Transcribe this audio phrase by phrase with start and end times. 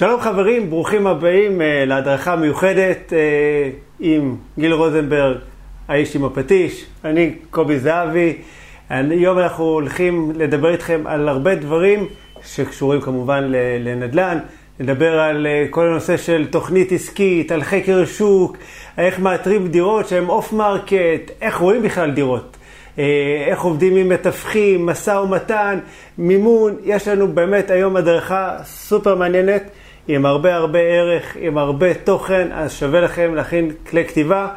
[0.00, 3.14] שלום חברים, ברוכים הבאים אה, להדרכה מיוחדת אה,
[4.00, 5.36] עם גיל רוזנברג,
[5.88, 8.36] האיש עם הפטיש, אני קובי זהבי.
[8.90, 12.06] היום אנחנו הולכים לדבר איתכם על הרבה דברים
[12.44, 14.38] שקשורים כמובן לנדל"ן.
[14.80, 18.56] נדבר על אה, כל הנושא של תוכנית עסקית, על חקר שוק,
[18.98, 22.56] איך מאתרים דירות שהן off market, איך רואים בכלל דירות.
[23.48, 25.78] איך עובדים עם מתווכים, משא ומתן,
[26.18, 29.62] מימון, יש לנו באמת היום הדרכה סופר מעניינת.
[30.16, 34.48] עם הרבה הרבה ערך, עם הרבה תוכן, אז שווה לכם להכין כלי כתיבה,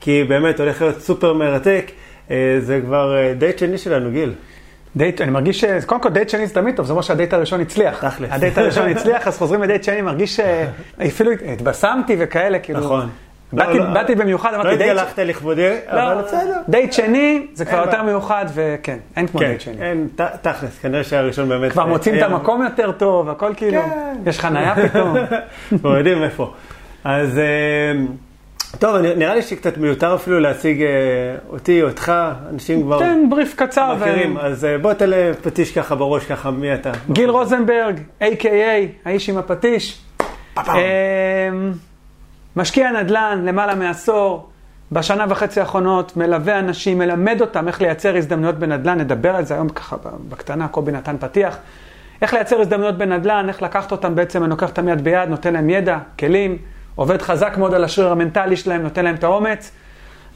[0.00, 1.90] כי באמת הולך להיות סופר מרתק.
[2.30, 4.32] אה, זה כבר אה, דייט שני שלנו, גיל.
[4.96, 5.64] דייט, אני מרגיש ש...
[5.86, 8.04] קודם כל דייט שני זה תמיד טוב, זה אומר שהדייט הראשון הצליח.
[8.04, 8.28] תכל'ס.
[8.30, 10.36] הדייט הראשון הצליח, אז חוזרים לדייט שני, מרגיש
[10.98, 12.80] שאפילו התבשמתי וכאלה, כאילו...
[12.80, 13.08] נכון.
[13.52, 14.90] באתי, לא, לא, באתי במיוחד, אמרתי לא דייט...
[14.90, 16.60] התגלחת לכבודי, לא, אבל בסדר.
[16.68, 18.02] דייט שני זה כבר יותר.
[18.02, 19.82] מיוחד, וכן, אין כמו כן, דייט שני.
[19.82, 21.72] אין, ת- תכלס, כנראה שהראשון באמת...
[21.72, 24.14] כבר מוצאים את היה- המקום יותר טוב, הכל כאילו, כן.
[24.26, 25.16] יש חנייה פתאום.
[25.80, 26.52] כבר יודעים איפה.
[27.04, 27.44] אז אה,
[28.78, 30.88] טוב, נראה לי שקצת מיותר אפילו להציג אה,
[31.48, 32.12] אותי, אותך,
[32.50, 33.94] אנשים כבר תן בריף קצר.
[33.98, 36.92] ו- מכירים, אז אה, בוא תעלה פטיש ככה בראש, ככה, מי אתה?
[37.10, 38.48] גיל רוזנברג, A.K.A,
[39.04, 40.02] האיש עם הפטיש.
[42.56, 44.48] משקיע נדל"ן למעלה מעשור,
[44.92, 49.68] בשנה וחצי האחרונות מלווה אנשים, מלמד אותם איך לייצר הזדמנויות בנדל"ן, נדבר על זה היום
[49.68, 49.96] ככה
[50.28, 51.56] בקטנה, קובי ניתן פתיח.
[52.22, 55.70] איך לייצר הזדמנויות בנדל"ן, איך לקחת אותם בעצם, אני לוקח אותם יד ביד, נותן להם
[55.70, 56.58] ידע, כלים,
[56.94, 59.72] עובד חזק מאוד על השריר המנטלי שלהם, נותן להם את האומץ.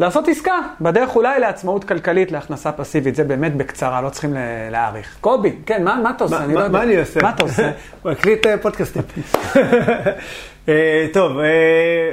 [0.00, 4.38] לעשות עסקה, בדרך אולי לעצמאות כלכלית, להכנסה פסיבית, זה באמת בקצרה, לא צריכים ל-
[4.70, 5.16] להאריך.
[5.20, 6.38] קובי, כן, מה, מה אתה עושה?
[6.38, 6.78] מה- אני לא מה יודע.
[6.78, 7.20] מה אני עושה?
[7.22, 7.70] מה אתה עושה?
[8.04, 9.02] מקליט אה, פודקאסטים.
[10.68, 12.12] אה, טוב, אה,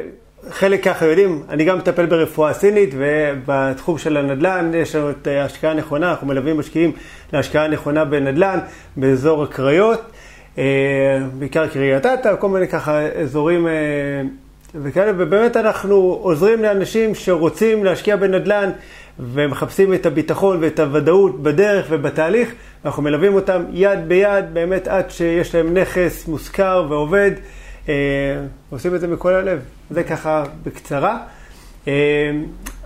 [0.49, 5.41] חלק ככה יודעים, אני גם מטפל ברפואה סינית, ובתחום של הנדל"ן יש לנו את אה,
[5.41, 6.91] ההשקעה הנכונה, אנחנו מלווים משקיעים
[7.33, 8.59] להשקעה נכונה בנדל"ן
[8.97, 10.01] באזור הקריות,
[11.39, 13.67] בעיקר קריית אתא, כל מיני ככה אזורים
[14.75, 18.69] וכאלה, ובאמת אנחנו עוזרים לאנשים שרוצים להשקיע בנדל"ן
[19.19, 22.53] ומחפשים את הביטחון ואת הוודאות בדרך ובתהליך,
[22.85, 27.31] אנחנו מלווים אותם יד ביד, באמת עד שיש להם נכס מושכר ועובד,
[28.69, 29.59] עושים את זה מכל הלב.
[29.89, 31.17] זה ככה בקצרה.
[31.88, 32.31] אה,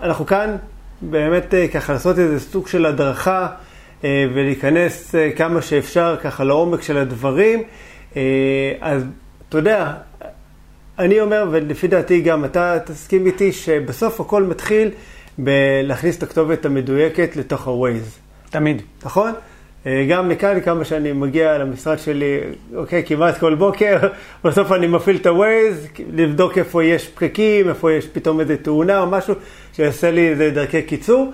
[0.02, 0.56] אנחנו כאן
[1.02, 3.47] באמת אה, ככה לעשות איזה סוג של הדרכה
[4.03, 7.63] אה, ולהיכנס אה, כמה שאפשר ככה לעומק של הדברים.
[8.16, 8.22] אה,
[8.81, 9.03] אז
[9.50, 9.94] אתה יודע,
[11.00, 14.91] אני אומר, ולפי דעתי גם אתה תסכים איתי, שבסוף הכל מתחיל
[15.38, 18.81] בלהכניס את הכתובת המדויקת לתוך ה-Waze, תמיד.
[19.06, 19.34] נכון?
[19.88, 22.40] אה, גם מכאן, כמה שאני מגיע למשרד שלי,
[22.75, 23.98] אוקיי, כמעט כל בוקר,
[24.44, 29.08] בסוף אני מפעיל את ה-Waze, לבדוק איפה יש פקקים, איפה יש פתאום איזה תאונה או
[29.08, 29.36] משהו,
[29.74, 31.31] שיעשה לי איזה דרכי קיצור.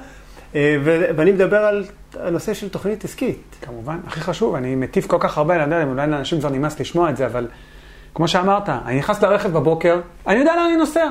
[0.56, 0.78] אה,
[1.16, 1.86] ואני מדבר על
[2.20, 3.56] הנושא של תוכנית עסקית.
[3.62, 7.10] כמובן, הכי חשוב, אני מטיף כל כך הרבה, אני יודע, אולי לאנשים כבר נמאס לשמוע
[7.10, 7.48] את זה, אבל
[8.14, 11.08] כמו שאמרת, אני נכנס לרכב בבוקר, אני יודע לאן אני נוסע.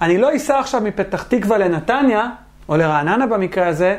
[0.00, 2.28] אני לא אסע עכשיו מפתח תקווה לנתניה,
[2.68, 3.96] או לרעננה במקרה הזה,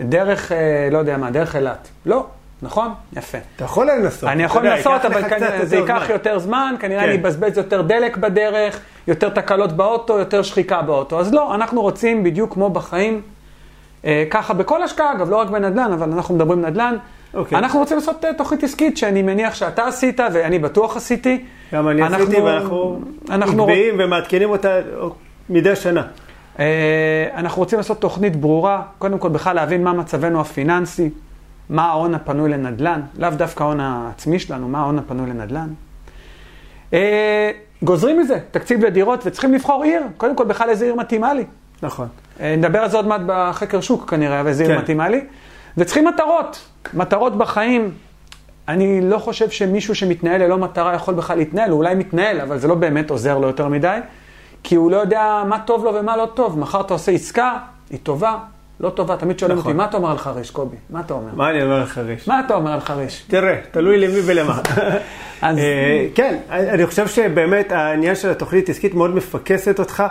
[0.00, 1.88] דרך, אה, לא יודע מה, דרך אילת.
[2.06, 2.26] לא,
[2.62, 2.88] נכון?
[3.16, 3.38] יפה.
[3.56, 4.28] אתה יכול לנסות.
[4.28, 6.02] אני יכול לנסות, אבל כנראה זה ייקח.
[6.10, 7.08] יותר זמן, כנראה כן.
[7.08, 11.20] אני אבזבז יותר דלק בדרך, יותר תקלות באוטו, יותר שחיקה באוטו.
[11.20, 13.22] אז לא, אנחנו רוצים בדיוק כמו בחיים,
[14.04, 16.96] אה, ככה בכל השקעה, אגב, לא רק בנדל"ן, אבל אנחנו מדברים נדל"ן.
[17.34, 17.58] אוקיי.
[17.58, 21.44] אנחנו רוצים לעשות אה, תוכנית עסקית שאני מניח שאתה עשית, ואני בטוח עשיתי.
[21.72, 24.78] גם אני אנחנו- עשיתי, ואנחנו אנחנו עקביים ומעדכנים אותה
[25.50, 26.02] מדי שנה.
[26.58, 31.10] אה, אנחנו רוצים לעשות תוכנית ברורה, קודם כל בכלל להבין מה מצבנו הפיננסי,
[31.70, 35.68] מה ההון הפנוי לנדל"ן, לאו דווקא ההון העצמי שלנו, מה ההון הפנוי לנדל"ן.
[36.92, 37.50] אה,
[37.82, 41.44] גוזרים מזה תקציב לדירות וצריכים לבחור עיר, קודם כל בכלל איזה עיר מתאימה לי.
[41.82, 42.08] נכון.
[42.40, 44.82] אה, נדבר על זה עוד מעט בחקר שוק כנראה, ואיזה עיר כן.
[44.82, 45.24] מתאימה לי.
[45.76, 47.90] וצריכים מטרות, מטרות בחיים.
[48.68, 52.68] אני לא חושב שמישהו שמתנהל ללא מטרה יכול בכלל להתנהל, הוא אולי מתנהל, אבל זה
[52.68, 53.98] לא באמת עוזר לו יותר מדי,
[54.68, 56.58] כי הוא לא יודע מה טוב לו ומה לא טוב.
[56.58, 57.52] מחר אתה עושה עסקה,
[57.90, 58.36] היא טובה,
[58.80, 59.16] לא טובה.
[59.16, 59.70] תמיד שואלים נכון.
[59.70, 60.76] אותי, מה אתה אומר על חריש, קובי?
[60.90, 61.28] מה אתה אומר?
[61.34, 62.28] מה אני אומר לך, ריש?
[62.28, 63.24] מה אתה אומר על חריש?
[63.28, 64.60] תראה, תלוי למי ולמה.
[65.42, 70.02] אז- אה, כן, אני חושב שבאמת העניין של התוכנית העסקית מאוד מפקסת אותך,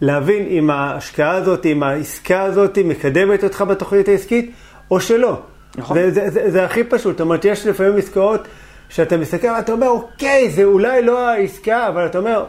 [0.00, 4.52] להבין אם ההשקעה הזאת, אם העסקה הזאת מקדמת אותך בתוכנית העסקית,
[4.90, 5.38] או שלא.
[5.76, 5.96] נכון.
[5.98, 8.48] זה, זה, זה, זה הכי פשוט, זאת אומרת, יש לפעמים עסקאות
[8.88, 12.44] שאתה מסתכל ואתה אומר, אוקיי, זה אולי לא העסקה, אבל אתה אומר,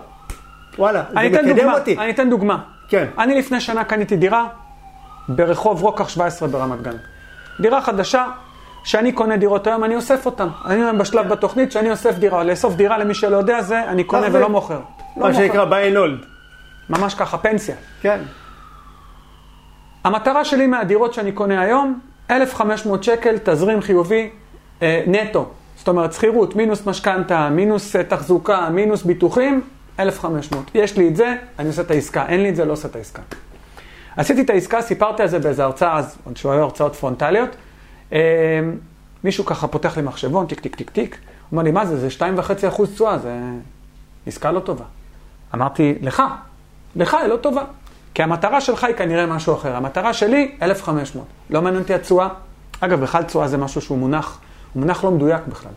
[0.80, 1.98] וואלה, זה מקדם דוגמה, אותי.
[1.98, 2.58] אני אתן דוגמה.
[2.88, 3.06] כן.
[3.18, 4.48] אני לפני שנה קניתי דירה
[5.30, 6.96] ברחוב רוקח 17 ברמת גן.
[7.60, 8.26] דירה חדשה,
[8.84, 10.48] שאני קונה דירות היום, אני אוסף אותן.
[10.66, 12.44] אני היום בשלב בתוכנית שאני אוסף דירה.
[12.44, 14.28] לאסוף דירה, למי שלא יודע, זה אני קונה.
[14.32, 14.80] ולא מוכר.
[15.18, 15.34] לא מה.
[15.34, 16.26] שנקרא buy and hold.
[16.90, 17.76] ממש ככה, פנסיה.
[18.02, 18.20] כן.
[20.04, 22.00] המטרה שלי מהדירות שאני קונה היום,
[22.32, 24.30] 1,500 שקל, תזרים חיובי,
[24.82, 25.50] אה, נטו.
[25.76, 29.62] זאת אומרת, שכירות, מינוס משכנתה, מינוס אה, תחזוקה, מינוס ביטוחים,
[30.00, 30.72] 1,500.
[30.76, 32.26] יש לי את זה, אני עושה את העסקה.
[32.28, 33.22] אין לי את זה, לא עושה את העסקה.
[34.18, 37.50] עשיתי את העסקה, סיפרתי על זה באיזה הרצאה, אז עוד שהיו הרצאות פרונטליות.
[38.14, 38.20] אה,
[39.24, 41.12] מישהו ככה פותח לי מחשבון, טיק, טיק, טיק, טיק.
[41.16, 41.20] הוא
[41.52, 43.40] אומר לי, מה זה, זה 2.5 אחוז תשואה, זה
[44.28, 44.86] עסקה לא טובה.
[45.56, 46.24] אמרתי, לך,
[46.96, 47.64] לך היא לא טובה.
[48.14, 49.76] כי המטרה שלך היא כנראה משהו אחר.
[49.76, 51.26] המטרה שלי, 1,500.
[51.50, 52.28] לא מעניין אותי התשואה.
[52.80, 54.40] אגב, בכלל תשואה זה משהו שהוא מונח,
[54.74, 55.72] הוא מונח לא מדויק בכלל.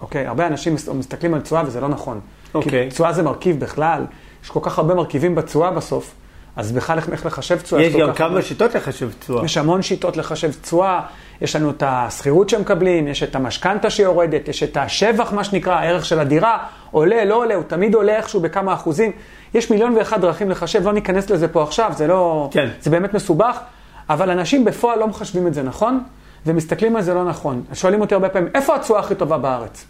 [0.00, 0.26] אוקיי?
[0.26, 2.20] הרבה אנשים מסתכלים על תשואה וזה לא נכון.
[2.54, 2.84] אוקיי.
[2.84, 4.06] כי תשואה זה מרכיב בכלל,
[4.44, 6.14] יש כל כך הרבה מרכיבים בתשואה בסוף,
[6.58, 7.82] אז בכלל איך, לחשב תשואה.
[7.82, 9.44] יש גם כמה שיטות לחשב תשואה.
[9.44, 11.00] יש המון שיטות לחשב תשואה,
[11.40, 16.04] יש לנו את השכירות שמקבלים, יש את המשכנתה שיורדת, יש את השבח, מה שנקרא, הערך
[16.04, 16.58] של הדירה,
[16.90, 19.12] עולה, לא עולה, הוא תמיד עולה איכשהו בכמה אחוזים.
[19.54, 22.48] יש מיליון ואחד דרכים לחשב, לא ניכנס לזה פה עכשיו, זה לא...
[22.52, 22.68] כן.
[22.80, 23.58] זה באמת מסובך,
[24.10, 26.00] אבל אנשים בפועל לא מחשבים את זה נכון,
[26.46, 27.62] ומסתכלים על זה לא נכון.
[27.72, 29.84] שואלים אותי הרבה פעמים, איפה התשואה הכי טובה בארץ?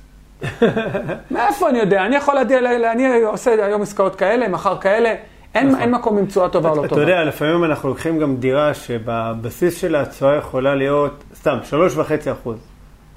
[1.31, 2.07] מאיפה אני יודע?
[2.07, 2.59] אני יכול להדיע,
[2.93, 5.15] אני עושה היום עסקאות כאלה, מחר כאלה,
[5.55, 7.01] אין, אין מקום עם תשואה טובה או לא אתה טובה.
[7.03, 12.59] יודע, לפעמים אנחנו לוקחים גם דירה שבבסיס שלה התשואה יכולה להיות, סתם, שלוש וחצי אחוז,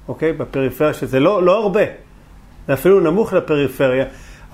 [0.08, 0.32] אוקיי?
[0.32, 1.82] בפריפריה, שזה לא, לא הרבה.
[2.66, 4.04] זה אפילו נמוך לפריפריה,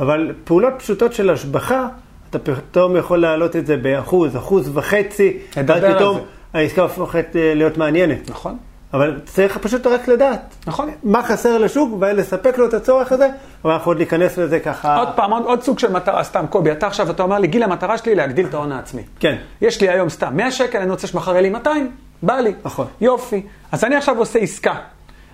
[0.00, 1.88] אבל פעולות פשוטות של השבחה,
[2.30, 6.20] אתה פתאום יכול להעלות את זה באחוז, אחוז וחצי, ואז פתאום.
[6.54, 8.30] העסקה הופכת אה, להיות מעניינת.
[8.30, 8.56] נכון,
[8.94, 10.90] אבל צריך פשוט רק לדעת נכון.
[11.02, 13.28] מה חסר לשוק ולספק לו את הצורך הזה,
[13.64, 14.96] אבל אנחנו עוד ניכנס לזה ככה.
[14.96, 17.62] עוד פעם, עוד, עוד סוג של מטרה, סתם, קובי, אתה עכשיו, אתה אומר לי, גיל,
[17.62, 19.02] המטרה שלי להגדיל את ההון העצמי.
[19.20, 21.90] כן, יש לי היום סתם 100 שקל, אני רוצה שמחר יהיה לי 200,
[22.22, 22.54] בא לי.
[22.64, 22.86] נכון.
[23.00, 23.42] יופי.
[23.72, 24.74] אז אני עכשיו עושה עסקה.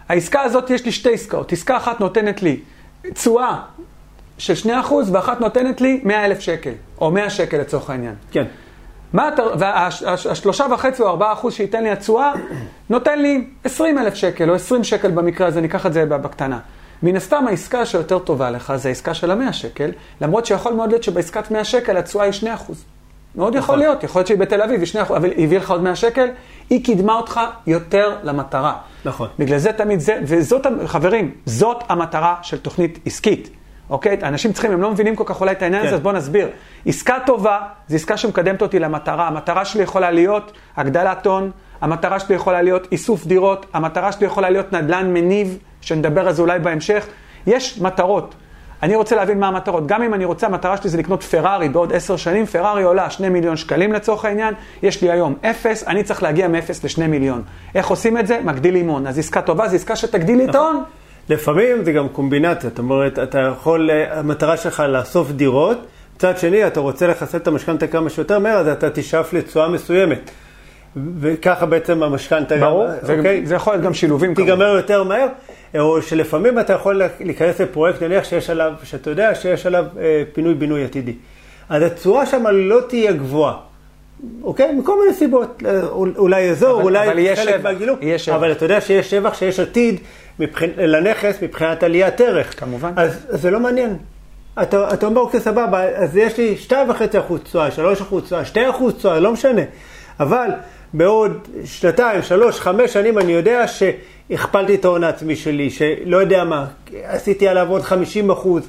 [0.09, 1.53] העסקה הזאת, יש לי שתי עסקאות.
[1.53, 2.61] עסקה אחת נותנת לי
[3.15, 3.61] תשואה
[4.39, 8.15] של 2% ואחת נותנת לי 100,000 שקל, או 100 שקל לצורך העניין.
[8.31, 8.45] כן.
[9.59, 12.33] והשלושה וחצי או ארבעה אחוז שייתן לי התשואה,
[12.91, 16.59] נותן לי 20 אלף שקל, או 20 שקל במקרה הזה, ניקח את זה בקטנה.
[17.03, 19.91] מן הסתם העסקה שיותר טובה לך זה העסקה של המאה שקל,
[20.21, 22.85] למרות שיכול מאוד להיות שבעסקת 100 שקל התשואה היא 2 אחוז.
[23.37, 25.71] מאוד יכול להיות, יכול להיות שהיא בתל אביב היא 2 אחוז, אבל היא הביאה לך
[25.71, 26.29] עוד 100 שקל,
[26.71, 28.75] היא קידמה אותך יותר למטרה.
[29.05, 29.29] נכון.
[29.39, 33.51] בגלל זה תמיד זה, וזאת, חברים, זאת המטרה של תוכנית עסקית.
[33.91, 34.19] אוקיי?
[34.23, 35.87] אנשים צריכים, הם לא מבינים כל כך אולי את העניין כן.
[35.87, 36.49] הזה, אז בואו נסביר.
[36.87, 37.59] עסקה טובה
[37.89, 39.29] זו עסקה שמקדמת אותי למטרה.
[39.29, 41.51] המטרה שלי יכולה להיות הגדלת הון,
[41.81, 46.43] המטרה שלי יכולה להיות איסוף דירות, המטרה שלי יכולה להיות נדל"ן מניב, שנדבר על זה
[46.43, 47.07] אולי בהמשך.
[47.47, 48.35] יש מטרות.
[48.83, 49.87] אני רוצה להבין מה המטרות.
[49.87, 53.33] גם אם אני רוצה, המטרה שלי זה לקנות פרארי בעוד עשר שנים, פרארי עולה 2
[53.33, 57.43] מיליון שקלים לצורך העניין, יש לי היום אפס, אני צריך להגיע מאפס לשני מיליון.
[57.75, 58.41] איך עושים את זה?
[58.45, 59.07] מגדילים הון.
[59.07, 60.83] אז עסקה טובה זו עסקה שתגדיל לי את ההון.
[61.29, 65.79] לפעמים זה גם קומבינציה, זאת אומרת, אתה יכול, המטרה שלך לאסוף דירות,
[66.17, 70.31] מצד שני, אתה רוצה לחסל את המשכנתה כמה שיותר מהר, אז אתה תשאף לתשואה מסוימת.
[71.21, 73.47] וככה בעצם המשכנתה גם, ברור, זה- אוקיי?
[73.47, 74.51] זה יכול להיות גם שילובים כמובן.
[74.53, 75.27] תיגמר יותר מהר,
[75.79, 80.85] או שלפעמים אתה יכול להיכנס לפרויקט, נניח שיש עליו, שאתה יודע שיש עליו אה, פינוי-בינוי
[80.85, 81.13] עתידי.
[81.69, 83.55] אז התשואה שם לא תהיה גבוהה.
[84.43, 84.73] אוקיי?
[84.75, 85.63] מכל מיני סיבות.
[85.67, 85.81] אה,
[86.17, 87.71] אולי אזור, אבל- אולי אבל חלק שבח.
[88.35, 90.01] אבל אתה יודע שיש שבח, שיש עתיד
[90.39, 90.71] מבחינ...
[90.77, 92.61] לנכס מבחינת עליית ערך.
[92.61, 92.93] כמובן.
[92.97, 93.97] אז אז זה לא מעניין.
[94.63, 96.75] אתה, אתה אומר, אוקיי, סבבה, אז יש לי 2.5
[97.19, 99.63] אחוז תשואה, 3 אחוז תשואה, 2 אחוז תשואה, לא משנה.
[100.21, 100.49] אבל
[100.95, 101.33] בעוד
[101.65, 106.67] שנתיים, שלוש, חמש שנים אני יודע שהכפלתי את ההון העצמי שלי, שלא יודע מה,
[107.05, 108.69] עשיתי עליו עוד 50 אחוז.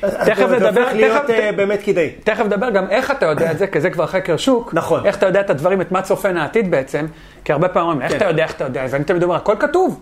[0.00, 2.10] תכף זה נדבר- הופך להיות תכף- אה, באמת כדאי.
[2.24, 4.74] תכף נדבר גם איך אתה יודע את זה, כי זה כבר חקר שוק.
[4.74, 5.06] נכון.
[5.06, 7.06] איך אתה יודע את הדברים, את מה צופן העתיד בעצם,
[7.44, 8.16] כי הרבה פעמים איך כן.
[8.16, 10.00] אתה יודע, איך אתה יודע, ואני תמיד אומר, הכל כתוב.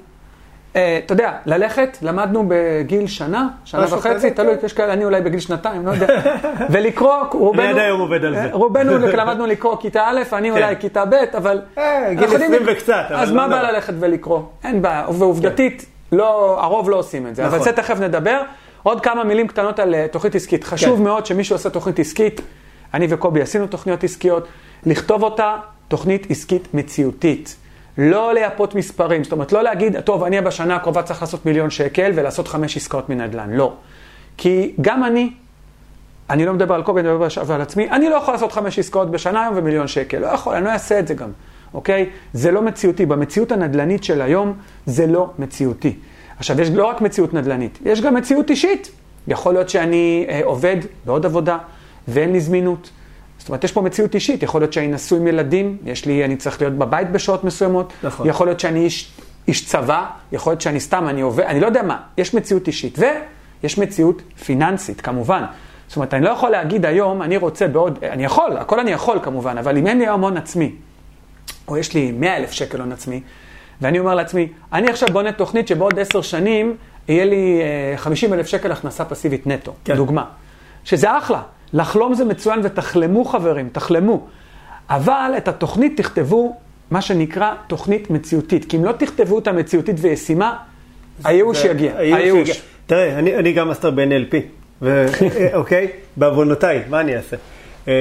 [0.76, 4.66] אה, אתה יודע, ללכת, למדנו בגיל שנה, שנה וחצי, תלוי, כן.
[4.66, 6.06] יש כאלה, אני אולי בגיל שנתיים, לא יודע.
[6.72, 7.62] ולקרוא, רובנו...
[7.68, 8.48] עד היום עובד על זה.
[8.52, 11.60] רובנו למדנו לקרוא כיתה א', אני אולי כיתה ב', אבל...
[11.78, 13.62] אה, גיל אנחנו יודעים- 20 וקצת, אז לא מה נורא.
[13.62, 14.40] בא ללכת ולקרוא?
[14.64, 17.64] אין בעיה, ועובדתית, לא, הרוב לא עושים את זה, אבל נכון.
[17.64, 18.40] זה תכף נדבר.
[18.82, 20.64] עוד כמה מילים קטנות על אה, תוכנית עסקית.
[20.64, 21.04] חשוב כן.
[21.04, 22.40] מאוד שמי שעושה תוכנית עסקית,
[22.94, 24.48] אני וקובי עשינו תוכניות עסקיות,
[24.86, 25.56] לכתוב אותה
[25.88, 27.56] תוכנית עסקית מציאותית.
[27.98, 32.12] לא לייפות מספרים, זאת אומרת, לא להגיד, טוב, אני בשנה הקרובה צריך לעשות מיליון שקל
[32.14, 33.50] ולעשות חמש עסקאות מנדל"ן.
[33.50, 33.72] לא.
[34.36, 35.30] כי גם אני,
[36.30, 39.10] אני לא מדבר על קובי, אני מדבר על עצמי, אני לא יכול לעשות חמש עסקאות
[39.10, 40.18] בשנה היום ומיליון שקל.
[40.18, 41.30] לא יכול, אני לא אעשה את זה גם,
[41.74, 42.10] אוקיי?
[42.32, 43.06] זה לא מציאותי.
[43.06, 44.52] במציאות הנדל"נית של היום,
[44.86, 45.96] זה לא מציאותי.
[46.38, 48.90] עכשיו, יש לא רק מציאות נדל"נית, יש גם מציאות אישית.
[49.28, 51.58] יכול להיות שאני אה, עובד בעוד עבודה
[52.08, 52.90] ואין לי זמינות.
[53.38, 56.36] זאת אומרת, יש פה מציאות אישית, יכול להיות שאני נשוי עם ילדים, יש לי, אני
[56.36, 58.28] צריך להיות בבית בשעות מסוימות, נכון.
[58.28, 59.12] יכול להיות שאני איש,
[59.48, 62.98] איש צבא, יכול להיות שאני סתם, אני עובד, אני לא יודע מה, יש מציאות אישית,
[62.98, 65.44] ויש מציאות פיננסית, כמובן.
[65.88, 69.18] זאת אומרת, אני לא יכול להגיד היום, אני רוצה בעוד, אני יכול, הכל אני יכול
[69.22, 70.72] כמובן, אבל אם אין לי היום הון עצמי,
[71.68, 73.20] או יש לי 100 אלף שקל הון עצמי,
[73.80, 76.76] ואני אומר לעצמי, אני עכשיו בונה תוכנית שבעוד עשר שנים
[77.08, 77.60] יהיה לי
[77.96, 79.96] 50 אלף שקל הכנסה פסיבית נטו, כן.
[79.96, 80.24] דוגמה.
[80.84, 81.42] שזה אחלה,
[81.74, 84.26] לחלום זה מצוין ותחלמו חברים, תחלמו.
[84.90, 86.56] אבל את התוכנית תכתבו,
[86.90, 88.64] מה שנקרא תוכנית מציאותית.
[88.64, 90.56] כי אם לא תכתבו אותה מציאותית וישימה,
[91.24, 91.92] הייאוש זה- יגיע.
[91.96, 92.62] הייאוש.
[92.86, 94.34] תראה, אני, אני גם מאסטר ב-NLP,
[94.82, 95.06] ו-
[95.54, 95.88] אוקיי?
[96.16, 97.36] בעוונותיי, מה אני אעשה?
[97.88, 97.92] אה,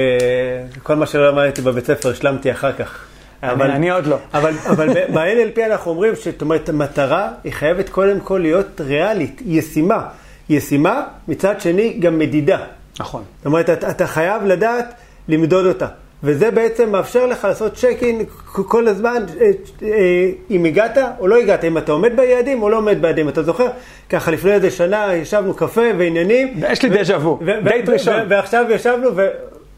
[0.82, 3.04] כל מה שלא למדתי בבית ספר השלמתי אחר כך.
[3.42, 4.16] אני- אני עוד לא.
[4.34, 10.06] אבל, אבל ב-NLP אנחנו אומרים שאת אומרת, המטרה היא חייבת קודם כל להיות ריאלית, ישימה.
[10.48, 12.58] ישימה, מצד שני גם מדידה.
[13.00, 13.22] נכון.
[13.38, 14.94] זאת אומרת, אתה, אתה חייב לדעת
[15.28, 15.86] למדוד אותה.
[16.24, 19.50] וזה בעצם מאפשר לך לעשות צ'ק אין כל הזמן, אה,
[19.82, 23.28] אה, אם הגעת או לא הגעת, אם אתה עומד ביעדים או לא עומד ביעדים.
[23.28, 23.66] אתה זוכר?
[24.08, 26.54] ככה לפני איזה שנה ישבנו קפה ועניינים.
[26.70, 28.14] יש לי דז'ה וו, דייט ראשון.
[28.28, 29.08] ועכשיו ישבנו,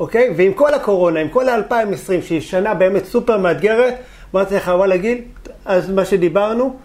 [0.00, 0.35] אוקיי?
[0.37, 3.94] ועם כל הקורונה, עם כל ה-2020, שהיא שנה באמת סופר מאתגרת,
[4.35, 5.18] אמרתי לך, וואלה גיל,
[5.64, 6.76] אז מה שדיברנו,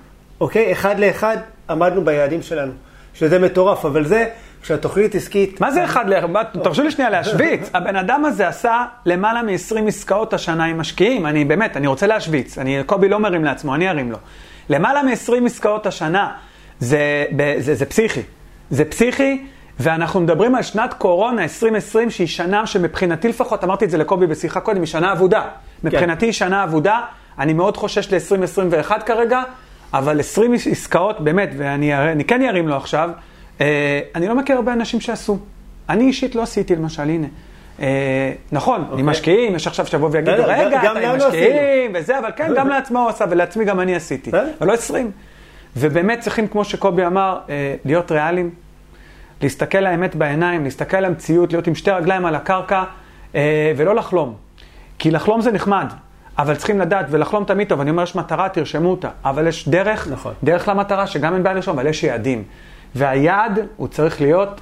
[0.41, 0.71] אוקיי?
[0.71, 1.37] אחד לאחד
[1.69, 2.71] עמדנו ביעדים שלנו.
[3.13, 4.25] שזה מטורף, אבל זה,
[4.61, 5.61] כשהתוכנית עסקית...
[5.61, 6.43] מה זה אחד ל...
[6.63, 7.69] תרשו לי שנייה להשוויץ.
[7.73, 11.25] הבן אדם הזה עשה למעלה מ-20 עסקאות השנה עם משקיעים.
[11.25, 12.57] אני באמת, אני רוצה להשוויץ.
[12.57, 14.17] אני, קובי לא מרים לעצמו, אני ארים לו.
[14.69, 16.31] למעלה מ-20 עסקאות השנה,
[16.79, 18.21] זה, ב- זה, זה פסיכי.
[18.69, 19.45] זה פסיכי,
[19.79, 24.59] ואנחנו מדברים על שנת קורונה 2020, שהיא שנה שמבחינתי לפחות, אמרתי את זה לקובי בשיחה
[24.59, 25.43] קודם, היא שנה אבודה.
[25.83, 27.01] מבחינתי היא שנה אבודה.
[27.39, 29.43] אני מאוד חושש ל-2021 כרגע,
[29.93, 33.09] אבל 20 עסקאות, באמת, ואני אני כן ארים לו עכשיו,
[34.15, 35.37] אני לא מכיר הרבה אנשים שעשו.
[35.89, 37.27] אני אישית לא עשיתי למשל, הנה.
[37.79, 42.53] אה, נכון, עם משקיעים, יש עכשיו שיבואו ויגידו, רגע, אתה עם משקיעים וזה, אבל כן,
[42.55, 44.31] גם לעצמו הוא עשה, ולעצמי גם אני עשיתי.
[44.31, 45.11] אבל לא 20.
[45.77, 48.49] ובאמת צריכים, כמו שקובי אמר, אה, להיות ריאליים,
[49.41, 52.83] להסתכל לאמת בעיניים, להסתכל על המציאות, להיות עם שתי רגליים על הקרקע,
[53.35, 54.35] אה, ולא לחלום.
[54.99, 55.93] כי לחלום זה נחמד,
[56.37, 59.09] אבל צריכים לדעת, ולחלום תמיד טוב, אני אומר, יש מטרה, תרשמו אותה.
[59.25, 60.33] אבל יש דרך, נכון.
[60.43, 62.43] דרך למטרה, שגם אין בעיה לרשום, אבל יש יעדים.
[62.95, 64.61] והיעד, הוא צריך להיות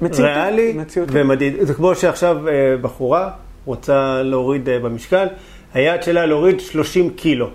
[0.00, 0.22] מציאותי.
[0.32, 1.12] ריאלי מציאותי.
[1.14, 1.54] ומדיד.
[1.60, 3.30] זה כמו שעכשיו אה, בחורה
[3.64, 5.26] רוצה להוריד אה, במשקל,
[5.74, 7.50] היעד שלה להוריד 30 קילו.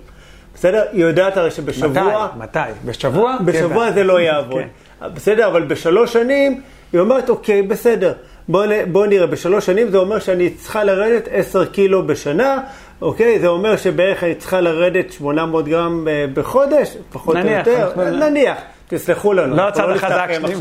[0.55, 0.83] בסדר?
[0.91, 2.27] היא יודעת הרי שבשבוע...
[2.37, 2.59] מתי?
[2.59, 2.59] מתי?
[2.85, 3.37] בשבוע?
[3.45, 3.93] בשבוע כן.
[3.93, 4.61] זה לא יעבוד.
[4.61, 5.07] כן.
[5.13, 6.61] בסדר, אבל בשלוש שנים,
[6.93, 8.13] היא אומרת, אוקיי, בסדר.
[8.49, 12.57] בוא, נ- בוא נראה, בשלוש שנים זה אומר שאני צריכה לרדת 10 קילו בשנה,
[13.01, 13.39] אוקיי?
[13.39, 17.83] זה אומר שבערך אני צריכה לרדת 800 גרם אה, בחודש, פחות או נניח, יותר.
[17.87, 19.55] אנחנו- נניח, תסלחו לנו.
[19.55, 20.55] לא אנחנו הצד החזק שלי.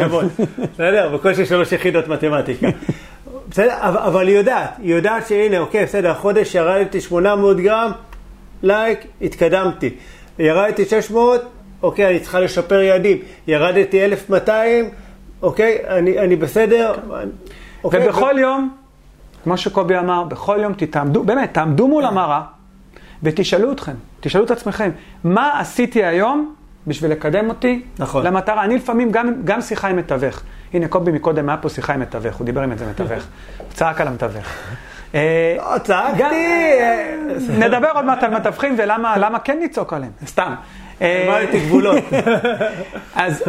[0.75, 2.67] בסדר, בקושי שלוש יחידות מתמטיקה.
[3.49, 7.91] בסדר, אבל, היא יודעת, היא יודעת שהנה, אוקיי, בסדר, החודש ירדתי 800 גרם,
[8.63, 9.91] לייק, התקדמתי.
[10.39, 11.41] ירדתי 600,
[11.83, 13.19] אוקיי, אני צריכה לשפר יעדים.
[13.47, 14.89] ירדתי 1200,
[15.43, 16.95] אוקיי, אני, אני בסדר.
[17.85, 18.71] אוקיי, ובכל יום,
[19.45, 22.41] כמו שקובי אמר, בכל יום תתעמדו, באמת, תעמדו מול המראה
[23.23, 24.91] ותשאלו אתכם, תשאלו את עצמכם,
[25.25, 26.55] מה עשיתי היום
[26.87, 28.27] בשביל לקדם אותי נכון.
[28.27, 28.65] למטרה?
[28.65, 30.43] אני לפעמים גם, גם שיחה עם מתווך.
[30.75, 33.25] הנה, קובי מקודם היה פה שיחה עם מתווך, הוא דיבר עם איזה מתווך.
[33.59, 34.47] הוא צעק על המתווך.
[35.15, 36.19] אה, לא, צעקתי.
[36.19, 37.15] גם- אה,
[37.59, 40.55] נדבר עוד מעט על מתווכים ולמה למה כן לצעוק עליהם, סתם.
[41.03, 42.05] אה, אמרתי גבולות.
[43.15, 43.43] אז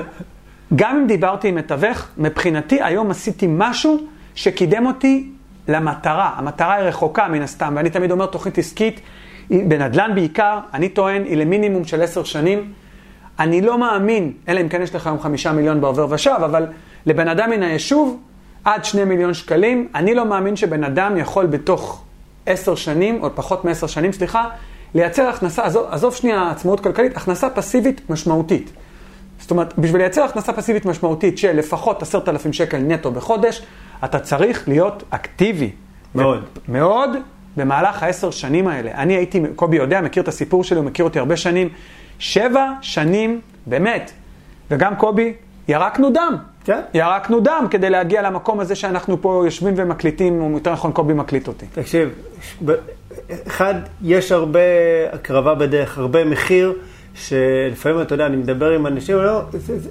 [0.75, 3.98] גם אם דיברתי עם מתווך, מבחינתי היום עשיתי משהו
[4.36, 5.30] שקידם אותי
[5.68, 6.32] למטרה.
[6.38, 9.00] המטרה היא רחוקה מן הסתם, ואני תמיד אומר תוכנית עסקית,
[9.50, 12.74] בנדל"ן בעיקר, אני טוען, היא למינימום של עשר שנים.
[13.39, 16.68] אני לא מאמין, אלא אם כן יש לך היום חמישה מיליון בעובר ושב, אבל
[17.06, 18.20] לבן אדם מן היישוב,
[18.63, 22.04] עד שני מיליון שקלים, אני לא מאמין שבן אדם יכול בתוך
[22.46, 24.50] עשר שנים, או פחות מעשר שנים, סליחה,
[24.96, 28.72] לייצר הכנסה, עזוב, עזוב שנייה עצמאות כלכלית, הכנסה פסיבית משמעותית.
[29.39, 33.62] זאת אומרת, בשביל לייצר הכנסה פסיבית משמעותית של לפחות עשרת אלפים שקל נטו בחודש,
[34.04, 35.72] אתה צריך להיות אקטיבי.
[36.15, 36.44] מאוד.
[36.68, 37.10] מאוד
[37.58, 38.92] במהלך העשר שנים האלה.
[38.92, 41.70] אני הייתי, קובי יודע, מכיר את הסיפור שלי, הוא מכיר אותי הרבה שנים.
[42.20, 44.12] שבע שנים, באמת.
[44.72, 45.34] וגם קובי,
[45.68, 46.36] ירקנו דם.
[46.64, 46.82] כן.
[46.94, 51.48] ירקנו דם כדי להגיע למקום הזה שאנחנו פה יושבים ומקליטים, או יותר נכון, קובי מקליט
[51.48, 51.66] אותי.
[51.74, 52.10] תקשיב,
[52.66, 52.72] ב-
[53.48, 54.60] אחד, יש הרבה
[55.12, 56.74] הקרבה בדרך, הרבה מחיר,
[57.16, 59.42] שלפעמים, אתה יודע, אני מדבר עם אנשים, לא,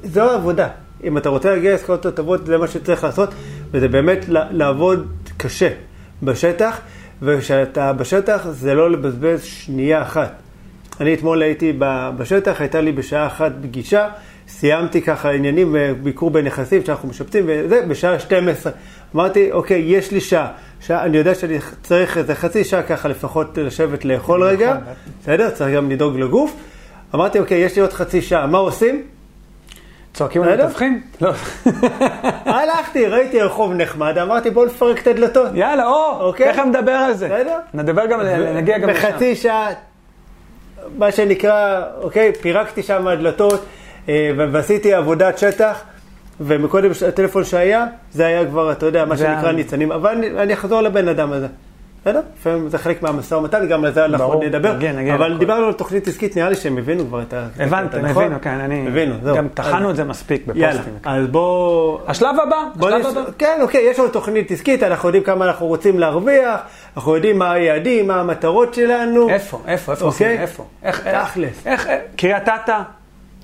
[0.05, 0.69] זו העבודה.
[1.05, 3.29] אם אתה רוצה להגיע לעסקאות הטובות, זה מה שצריך לעשות,
[3.71, 5.69] וזה באמת לעבוד קשה
[6.23, 6.81] בשטח,
[7.23, 10.33] וכשאתה בשטח, זה לא לבזבז שנייה אחת.
[11.01, 11.73] אני אתמול הייתי
[12.17, 14.09] בשטח, הייתה לי בשעה אחת פגישה,
[14.49, 18.73] סיימתי ככה עניינים, ביקור בנכסים שאנחנו משפצים, וזה, בשעה 12.
[19.15, 20.49] אמרתי, אוקיי, יש לי שעה.
[20.81, 24.77] שעה, אני יודע שאני צריך איזה חצי שעה ככה לפחות לשבת לאכול רגע,
[25.23, 25.51] בסדר?
[25.51, 26.57] צריך גם לדאוג לגוף.
[27.15, 29.03] אמרתי, אוקיי, יש לי עוד חצי שעה, מה עושים?
[30.15, 30.65] צועקים על?
[30.65, 31.03] מתווכים?
[31.21, 31.33] לא.
[32.57, 35.49] הלכתי, ראיתי רחוב נחמד, אמרתי, בוא נפרק את הדלתות.
[35.55, 36.53] יאללה, או, אוקיי.
[36.53, 37.45] תכף נדבר על זה.
[37.75, 38.21] נדבר גם,
[38.57, 39.09] נגיע גם לשם.
[39.09, 39.69] בחצי שעה,
[40.99, 43.65] מה שנקרא, אוקיי, פירקתי שם הדלתות
[44.09, 45.83] אה, ועשיתי עבודת שטח,
[46.41, 51.09] ומקודם הטלפון שהיה, זה היה כבר, אתה יודע, מה שנקרא ניצנים, אבל אני אחזור לבן
[51.09, 51.47] אדם הזה.
[52.05, 52.21] בסדר?
[52.41, 54.73] לפעמים זה חלק מהמשא ומתן, גם על זה אנחנו עוד נדבר.
[54.73, 55.39] נגיע, נגיע אבל לכל.
[55.39, 57.47] דיברנו על תוכנית עסקית, נראה לי שהם הבינו כבר את ה...
[57.59, 58.05] הבנתם?
[58.05, 58.89] הבינו, כן, אני...
[58.89, 59.37] הבינו, זהו.
[59.37, 60.95] גם טחנו את זה מספיק יאללה, בפוסטים.
[61.05, 61.99] אז בואו...
[62.07, 62.57] השלב הבא,
[62.89, 63.07] השלב.
[63.07, 63.31] הבא.
[63.39, 66.61] כן, אוקיי, יש לנו תוכנית עסקית, אנחנו יודעים כמה אנחנו רוצים להרוויח,
[66.97, 69.29] אנחנו יודעים מה היעדים, מה המטרות שלנו.
[69.29, 70.39] איפה, איפה, איפה אוקיי.
[70.39, 70.65] איפה?
[70.83, 71.67] איך, תכלס.
[71.67, 72.79] איך- קריית אתא,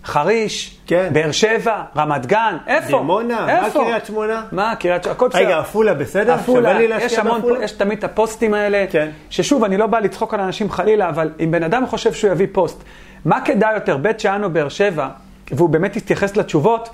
[0.04, 1.08] חריש, כן.
[1.12, 2.98] באר שבע, רמת גן, איפה?
[2.98, 3.84] דימונה, מה איפה?
[3.84, 4.42] קריית שמונה?
[4.52, 5.16] מה קריית שמונה?
[5.16, 5.40] הכל בסדר.
[5.40, 6.32] רגע, עפולה בסדר?
[6.32, 7.64] עפולה, יש המון, בעפולה?
[7.64, 9.08] יש תמיד את הפוסטים האלה, כן.
[9.30, 12.46] ששוב, אני לא בא לצחוק על אנשים חלילה, אבל אם בן אדם חושב שהוא יביא
[12.52, 12.84] פוסט,
[13.24, 15.08] מה כדאי יותר, בית שאן או באר שבע,
[15.52, 16.88] והוא באמת יתייחס לתשובות,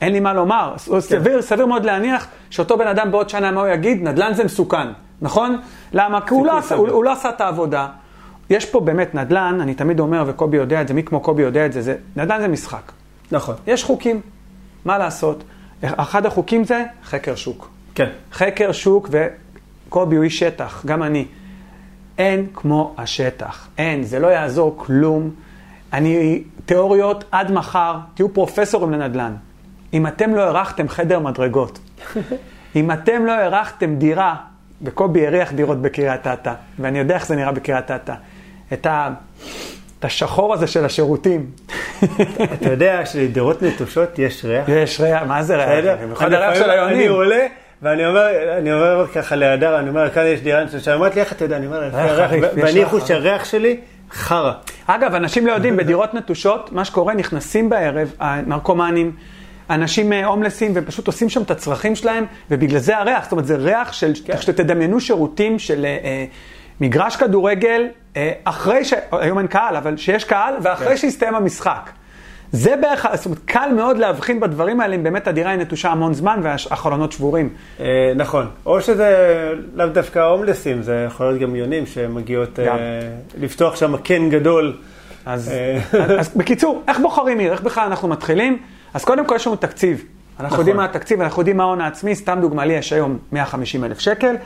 [0.00, 0.74] אין לי מה לומר.
[0.76, 1.00] כן.
[1.00, 4.08] סביר, סביר מאוד להניח שאותו בן אדם בעוד שנה, מה הוא יגיד?
[4.08, 4.86] נדל"ן זה מסוכן,
[5.22, 5.60] נכון?
[5.92, 6.20] למה?
[6.20, 6.88] כי הוא לא, עשה, הוא.
[6.88, 7.86] הוא לא עשה את העבודה.
[8.50, 11.66] יש פה באמת נדל"ן, אני תמיד אומר, וקובי יודע את זה, מי כמו קובי יודע
[11.66, 12.92] את זה, זה נדל"ן זה משחק.
[13.32, 14.20] נכון, יש חוקים,
[14.84, 15.44] מה לעשות?
[15.82, 17.70] אחד החוקים זה חקר שוק.
[17.94, 18.08] כן.
[18.32, 21.26] חקר שוק, וקובי הוא איש שטח, גם אני.
[22.18, 25.30] אין כמו השטח, אין, זה לא יעזור כלום.
[25.92, 29.34] אני, תיאוריות עד מחר, תהיו פרופסורים לנדל"ן.
[29.92, 31.78] אם אתם לא הרחתם חדר מדרגות,
[32.76, 34.36] אם אתם לא הרחתם דירה,
[34.82, 38.14] וקובי הריח דירות בקריית אתא, ואני יודע איך זה נראה בקריית אתא,
[38.72, 39.08] את, ה,
[39.98, 41.46] את השחור הזה של השירותים.
[42.54, 44.68] אתה יודע שלדירות נטושות יש ריח?
[44.68, 45.98] יש ריח, מה זה ריח?
[46.02, 47.10] במיוחד אני הריח של אני היונים.
[47.10, 47.46] עולה,
[47.82, 48.26] ואני אומר,
[48.58, 51.56] אני אומר ככה להדר, אני אומר, כאן יש דירה נטושה, אמרת לי, איך אתה יודע?
[51.56, 51.90] אני אומר,
[52.56, 53.08] ואני חוש.
[53.08, 54.52] שהריח שלי חרא.
[54.86, 59.12] אגב, אנשים לא יודעים, בדירות נטושות, מה שקורה, נכנסים בערב, הנרקומנים,
[59.70, 63.46] אנשים אה, הומלסים, והם פשוט עושים שם את הצרכים שלהם, ובגלל זה הריח, זאת אומרת,
[63.46, 64.36] זה ריח של, כן.
[64.36, 66.24] שתדמיינו שירותים של אה, אה,
[66.80, 67.86] מגרש כדורגל,
[68.44, 68.94] אחרי ש...
[69.12, 70.96] היום אין קהל, אבל שיש קהל, ואחרי כן.
[70.96, 71.90] שהסתיים המשחק.
[72.52, 76.14] זה בערך, זאת אומרת, קל מאוד להבחין בדברים האלה, אם באמת הדירה היא נטושה המון
[76.14, 77.48] זמן והחלונות שבורים.
[77.80, 78.46] אה, נכון.
[78.66, 82.76] או שזה לאו דווקא הומלסים, זה יכול להיות גם יונים שמגיעות אה, גם.
[83.40, 84.76] לפתוח שם קן גדול.
[85.26, 85.80] אז, אה.
[86.04, 87.52] אז, אז בקיצור, איך בוחרים עיר?
[87.52, 88.58] איך בכלל אנחנו מתחילים?
[88.94, 90.04] אז קודם כל יש לנו תקציב.
[90.40, 90.58] אנחנו נכון.
[90.58, 93.98] יודעים מה התקציב, אנחנו יודעים מה ההון העצמי, סתם דוגמה, לי יש היום 150 אלף
[93.98, 94.36] שקל.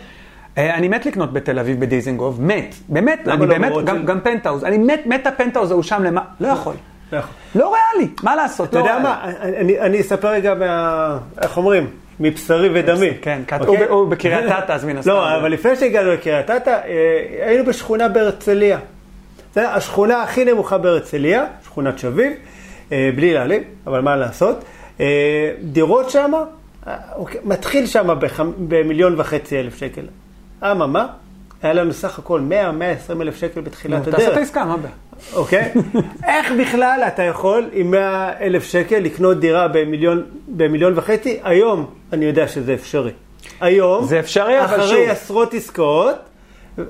[0.59, 3.73] אה, אני מת לקנות בתל אביב בדיזינגוף, מת, באמת, אני לא באמת?
[3.85, 6.75] גם, פנטהאוז, אני מת, מת הפנטהאוז ההוא שם למה, לא יכול.
[7.13, 7.31] לא יכול.
[7.55, 8.99] לא ריאלי, מה לעשות, אתה לא יודע.
[8.99, 11.19] מה, אני- אני אספר רגע מה...
[11.43, 11.87] איך אומרים?
[12.21, 13.11] מבשרי ודמי.
[13.23, 13.85] כן, אוקיי?
[13.87, 15.11] הוא הוא בקריית אתא, אז מן הסתם.
[15.11, 16.81] לא, אבל לפני שהגענו לקריית אתא, אה,
[17.49, 18.79] היינו בשכונה בהרצליה.
[19.57, 22.33] השכונה הכי נמוכה בהרצליה, שכונת שביב,
[22.93, 24.65] אה, בלי להעליב, אבל מה לעשות.
[25.63, 26.33] דירות שם,
[26.87, 28.09] אה, אוקיי, מתחיל שם
[28.69, 30.03] במיליון וחצי אלף שקל.
[30.71, 31.07] אממה,
[31.63, 32.41] היה לנו סך הכל
[33.09, 34.39] 100-120 אלף שקל בתחילת תעשה את הדרך.
[34.39, 34.95] העסקה, מה הבעיה?
[35.35, 35.73] אוקיי?
[36.29, 41.39] איך בכלל אתה יכול עם 100 אלף שקל לקנות דירה במיליון, במיליון וחצי?
[41.45, 43.11] היום אני יודע שזה אפשרי.
[43.61, 44.99] היום, זה אפשרי, אבל אחרי שוב.
[45.09, 46.17] עשרות עסקאות,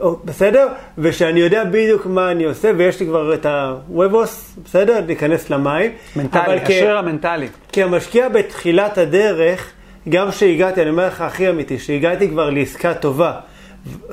[0.00, 0.68] או- בסדר?
[0.98, 5.00] ושאני יודע בדיוק מה אני עושה, ויש לי כבר את הוובוס, בסדר?
[5.06, 5.90] להיכנס למים.
[6.16, 7.48] מנטלי, השריר המנטלי.
[7.72, 9.70] כמשקיע בתחילת הדרך,
[10.08, 13.32] גם כשהגעתי, אני אומר לך הכי אמיתי, שהגעתי כבר לעסקה טובה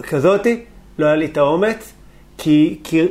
[0.10, 0.60] כזאתי,
[1.00, 1.94] לא היה לי את האומץ,
[2.38, 3.08] כי, כי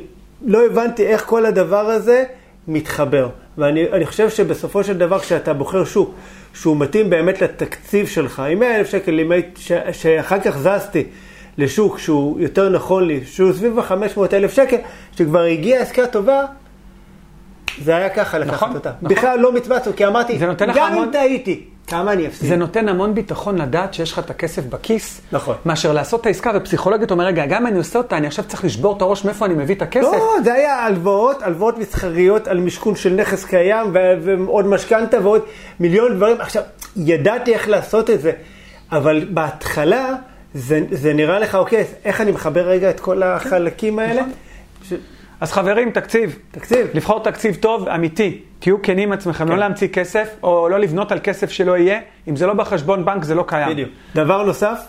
[0.46, 2.24] לא הבנתי איך כל הדבר הזה
[2.68, 3.28] מתחבר.
[3.58, 6.14] ואני אני חושב שבסופו של דבר, כשאתה בוחר שוק
[6.54, 11.04] שהוא מתאים באמת לתקציב שלך, עם 100 אלף שקל, היית- ש, שאחר כך זזתי
[11.58, 13.94] לשוק שהוא יותר נכון לי, שהוא סביב ה-500
[14.32, 14.76] אלף שקל,
[15.16, 16.44] שכבר הגיעה עסקה טובה,
[17.84, 18.92] זה היה ככה לקחת נכון, אותה.
[19.02, 19.16] נכון.
[19.16, 20.38] בכלל לא מצמצנו, כי אמרתי,
[20.74, 22.48] גם המון- אם טעיתי, כמה אני אפסיד?
[22.48, 25.56] זה נותן המון ביטחון לדעת שיש לך את הכסף בכיס, נכון.
[25.64, 28.96] מאשר לעשות את העסקה, ופסיכולוגית אומר, רגע, גם אני עושה אותה, אני עכשיו צריך לשבור
[28.96, 30.12] את הראש מאיפה אני מביא את הכסף.
[30.12, 33.86] לא, זה היה הלוואות, הלוואות מסחריות על משכון של נכס קיים,
[34.22, 35.42] ועוד משכנתה ועוד
[35.80, 36.40] מיליון דברים.
[36.40, 36.62] עכשיו,
[36.96, 38.32] ידעתי איך לעשות את זה,
[38.92, 40.14] אבל בהתחלה
[40.54, 44.20] זה, זה נראה לך, אוקיי, איך אני מחבר רגע את כל החלקים האלה?
[44.20, 44.32] נכון.
[44.88, 44.92] ש...
[45.40, 46.38] אז חברים, תקציב.
[46.50, 46.86] תקציב.
[46.94, 48.38] לבחור תקציב טוב, אמיתי.
[48.58, 49.50] תהיו כנים עם עצמכם, כן.
[49.50, 52.00] לא להמציא כסף, או לא לבנות על כסף שלא יהיה.
[52.28, 53.70] אם זה לא בחשבון בנק, זה לא קיים.
[53.70, 53.90] בדיוק.
[54.14, 54.80] דבר נוסף,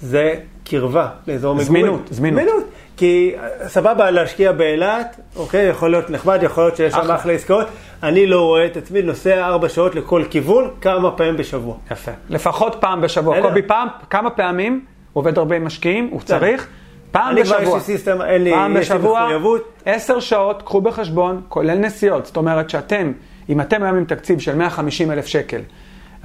[0.00, 1.68] זה קרבה לאזור מגורים.
[1.68, 2.42] זמינות, זמינות.
[2.42, 2.64] זמינות.
[2.96, 7.32] כי אה, סבבה להשקיע באילת, אוקיי, יכול להיות נחמד, יכול להיות שיש שם אחלה.
[7.32, 7.66] עסקאות.
[8.02, 11.76] אני לא רואה את עצמי נוסע ארבע שעות לכל כיוון, כמה פעמים בשבוע.
[11.90, 12.12] יפה.
[12.30, 13.42] לפחות פעם בשבוע.
[13.42, 16.68] קובי פעם, כמה פעמים, הוא עובד הרבה עם משקיעים, הוא צריך.
[17.14, 17.78] פעם אני כבר יש בשבוע.
[17.78, 19.82] לי סיסטם, אין לי, פעם יש לי בשבוע, מחויבות.
[19.84, 22.26] עשר שעות, קחו בחשבון, כולל נסיעות.
[22.26, 23.12] זאת אומרת שאתם,
[23.48, 25.60] אם אתם היום עם תקציב של 150 אלף שקל,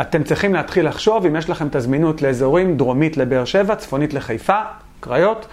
[0.02, 4.60] אתם צריכים להתחיל לחשוב אם יש לכם את הזמינות לאזורים דרומית לבאר שבע, צפונית לחיפה,
[5.00, 5.48] קריות,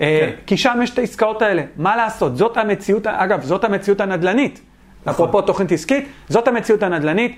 [0.00, 1.62] אה, כי שם יש את העסקאות האלה.
[1.76, 2.36] מה לעשות?
[2.36, 4.60] זאת המציאות, אגב, זאת המציאות הנדל"נית.
[5.10, 7.36] אפרופו תוכנית עסקית, זאת המציאות הנדל"נית.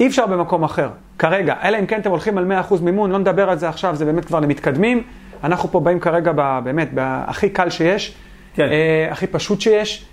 [0.00, 1.54] אי אפשר במקום אחר, כרגע.
[1.62, 4.24] אלא אם כן אתם הולכים על 100% מימון, לא נדבר על זה עכשיו, זה באמת
[4.24, 5.02] כבר למתקדמים.
[5.44, 8.14] אנחנו פה באים כרגע ב- באמת, בהכי קל שיש,
[8.54, 8.68] כן.
[8.68, 10.04] אה, הכי פשוט שיש.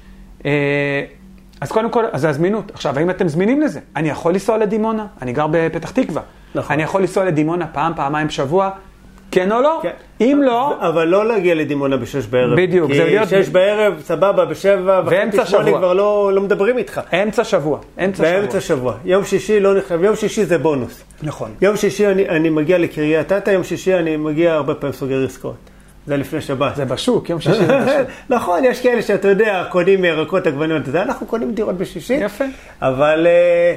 [0.45, 0.51] אה,
[1.61, 2.71] אז קודם כל, אז זה הזמינות.
[2.71, 3.79] עכשיו, האם אתם זמינים לזה?
[3.95, 6.21] אני יכול לנסוע לדימונה, אני גר בפתח תקווה.
[6.55, 6.73] נכון.
[6.73, 8.69] אני יכול לנסוע לדימונה פעם, פעמיים בשבוע,
[9.35, 9.79] כן או לא?
[9.83, 9.91] כן.
[10.21, 12.59] אם לא, אבל לא להגיע לדימונה בשש בערב.
[12.61, 15.71] בדיוק, כי זה להיות- שש בערב, סבבה, בשבע וחצי שמונה.
[15.71, 17.01] כבר לא, לא מדברים איתך.
[17.23, 18.39] אמצע שבוע, אמצע שבוע.
[18.39, 18.93] באמצע שבוע.
[19.05, 21.03] יום שישי לא נחשב, יום שישי זה בונוס.
[21.23, 21.51] נכון.
[21.61, 25.55] יום שישי אני, אני מגיע לקריית אתא, יום שישי אני מגיע הרבה פעמים סוגר עסקאות.
[26.07, 26.75] זה לפני שבת.
[26.75, 28.07] זה בשוק, יום שישי זה בשוק.
[28.29, 32.13] נכון, יש כאלה שאתה יודע, קונים ירקות, עגבניות, אנחנו קונים דירות בשישי.
[32.13, 32.45] יפה.
[32.81, 33.75] אבל אה,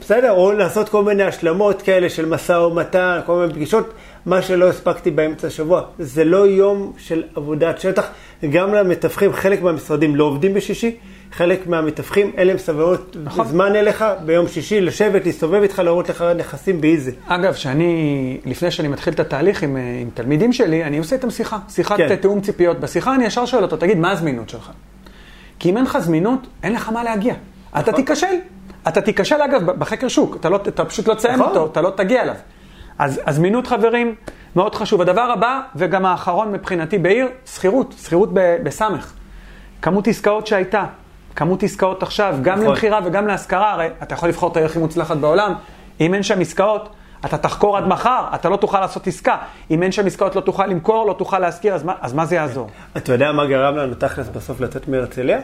[0.00, 3.92] בסדר, או לעשות כל מיני השלמות כאלה של משא ומתן, כל מיני פגישות,
[4.26, 5.82] מה שלא הספקתי באמצע השבוע.
[5.98, 8.06] זה לא יום של עבודת שטח.
[8.50, 10.96] גם למתווכים, חלק מהמשרדים לא עובדים בשישי,
[11.32, 13.46] חלק מהמתווכים, אין להם סבלנות נכון.
[13.46, 17.10] זמן אליך ביום שישי, לשבת, להסתובב איתך, להראות לך נכסים באיזי.
[17.26, 21.30] אגב, שאני, לפני שאני מתחיל את התהליך עם, אה, עם תלמידים שלי, אני עושה איתם
[21.30, 22.16] שיחה, שיחת כן.
[22.16, 22.80] תיאום ציפיות.
[22.80, 24.70] בשיחה אני ישר שואל אותו, תגיד, מה הזמינות שלך?
[25.58, 27.34] כי אם אין לך זמינות, אין לך מה להגיע.
[27.70, 27.94] אתה נכון.
[27.94, 28.26] תיכשל.
[28.88, 31.48] אתה תיכשל, אגב, בחקר שוק, אתה, לא, אתה פשוט לא תסיים נכון.
[31.48, 32.34] אותו, אתה לא תגיע אליו.
[32.98, 34.14] אז הזמינות, חברים,
[34.56, 35.00] מאוד חשוב.
[35.00, 38.28] הדבר הבא, וגם האחרון מבחינתי בעיר, שכירות, שכירות
[38.62, 39.12] בסמך.
[39.82, 40.84] כמות עסקאות שהייתה,
[41.36, 42.66] כמות עסקאות עכשיו, גם נכון.
[42.70, 45.52] למכירה וגם להשכרה, הרי אתה יכול לבחור את העיר הכי מוצלחת בעולם,
[46.00, 46.88] אם אין שם עסקאות,
[47.24, 49.36] אתה תחקור עד מחר, אתה לא תוכל לעשות עסקה.
[49.70, 52.34] אם אין שם עסקאות, לא תוכל למכור, לא תוכל להשכיר, אז מה, אז מה זה
[52.34, 52.70] יעזור?
[52.96, 55.38] אתה יודע מה גרם לנו תכלס בסוף לצאת מהרצליה?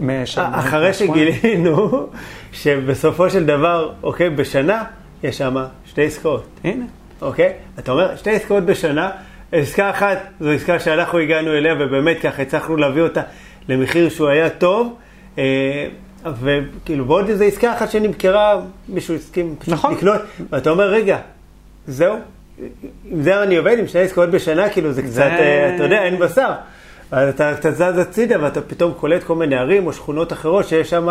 [0.00, 2.06] משם- אחרי שגילינו
[2.52, 4.84] שבסופו של דבר, אוקיי, בשנה
[5.22, 5.56] יש שם
[5.88, 6.46] שתי עסקאות.
[6.64, 6.84] הנה.
[7.22, 7.52] אוקיי?
[7.78, 9.10] אתה אומר, שתי עסקאות בשנה,
[9.52, 13.22] עסקה אחת זו עסקה שאנחנו הגענו אליה, ובאמת ככה הצלחנו להביא אותה
[13.68, 14.96] למחיר שהוא היה טוב,
[15.38, 15.86] אה,
[16.40, 19.94] וכאילו, ועוד איזו עסקה אחת שנמכרה, מישהו הסכים נכון.
[19.94, 20.20] לקנות,
[20.50, 21.18] ואתה אומר, רגע,
[21.86, 22.16] זהו?
[23.04, 26.18] עם זה אני עובד, עם שתי עסקאות בשנה, כאילו זה קצת, אה, אתה יודע, אין
[26.18, 26.52] בשר.
[27.10, 30.90] אז אתה קצת זז הצידה, ואתה פתאום קולט כל מיני ערים או שכונות אחרות שיש
[30.90, 31.08] שם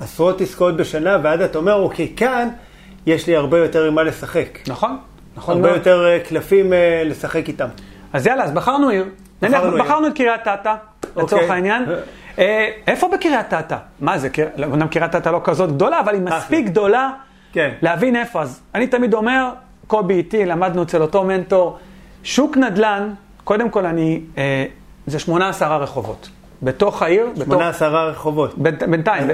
[0.00, 2.48] עשרות עסקאות בשנה, ואז אתה אומר, אוקיי, כאן
[3.06, 4.58] יש לי הרבה יותר עם מה לשחק.
[4.68, 4.96] נכון,
[5.36, 5.78] נכון הרבה מאוד.
[5.78, 7.68] יותר אה, קלפים אה, לשחק איתם.
[8.12, 9.04] אז יאללה, אז בחרנו עיר.
[9.42, 9.84] נניח, בחרנו.
[9.84, 10.74] בחרנו את קריית אתא,
[11.16, 11.50] לצורך אוקיי.
[11.50, 11.84] העניין.
[12.38, 13.76] אה, איפה בקריית אתא?
[14.00, 14.28] מה זה,
[14.64, 17.10] אומנם קריית אתא לא כזאת גדולה, אבל היא מספיק גדולה
[17.52, 17.70] כן.
[17.82, 18.42] להבין איפה.
[18.42, 19.50] אז אני תמיד אומר,
[19.86, 21.78] קובי איתי, למדנו אצל אותו מנטור,
[22.22, 23.10] שוק נדל"ן,
[23.44, 24.64] קודם כל אני, אה,
[25.06, 26.28] זה 18 רחובות.
[26.62, 28.54] בתוך העיר, בתור, שמונה עשרה רחובות.
[28.58, 29.26] ב- בינתיים,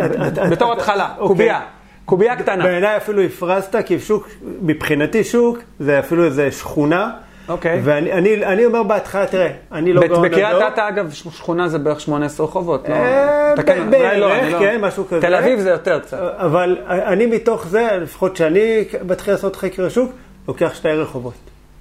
[0.50, 1.28] בתור התחלה, אוקיי.
[1.28, 1.60] קובייה,
[2.04, 2.64] קובייה קטנה.
[2.64, 4.28] בעיניי אפילו הפרזת, כי שוק,
[4.62, 7.10] מבחינתי שוק, זה אפילו איזה שכונה.
[7.48, 7.80] אוקיי.
[7.84, 10.68] ואני אני, אני אומר בהתחלה, תראה, אני לא גאון בקריית הדור.
[10.68, 12.94] אתא, אגב, שכונה זה בערך 18 רחובות, לא?
[12.94, 15.20] אה, לא, בערך, לא- כן, משהו כזה.
[15.20, 16.18] תל אביב זה יותר קצת.
[16.36, 20.12] אבל אני מתוך זה, לפחות שאני מתחיל לעשות חקר השוק,
[20.48, 21.34] לוקח שתי רחובות.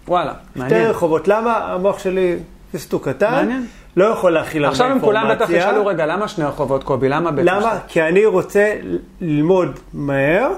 [0.07, 0.89] וואלה, שתי מעניין.
[0.89, 1.27] רחובות.
[1.27, 1.57] למה?
[1.57, 2.35] המוח שלי
[2.71, 3.65] פיסטוק קטן, מעניין.
[3.97, 5.21] לא יכול להכיל הרבה עכשיו הם אינפורמציה.
[5.23, 7.09] כולם בטח ישאלו, רגע, למה שני רחובות, קובי?
[7.09, 7.47] למה בעצם?
[7.47, 7.61] למה?
[7.61, 7.79] שני?
[7.87, 8.73] כי אני רוצה
[9.21, 10.49] ללמוד מהר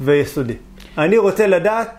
[0.00, 0.54] ויסודי.
[0.98, 1.90] אני רוצה לדעת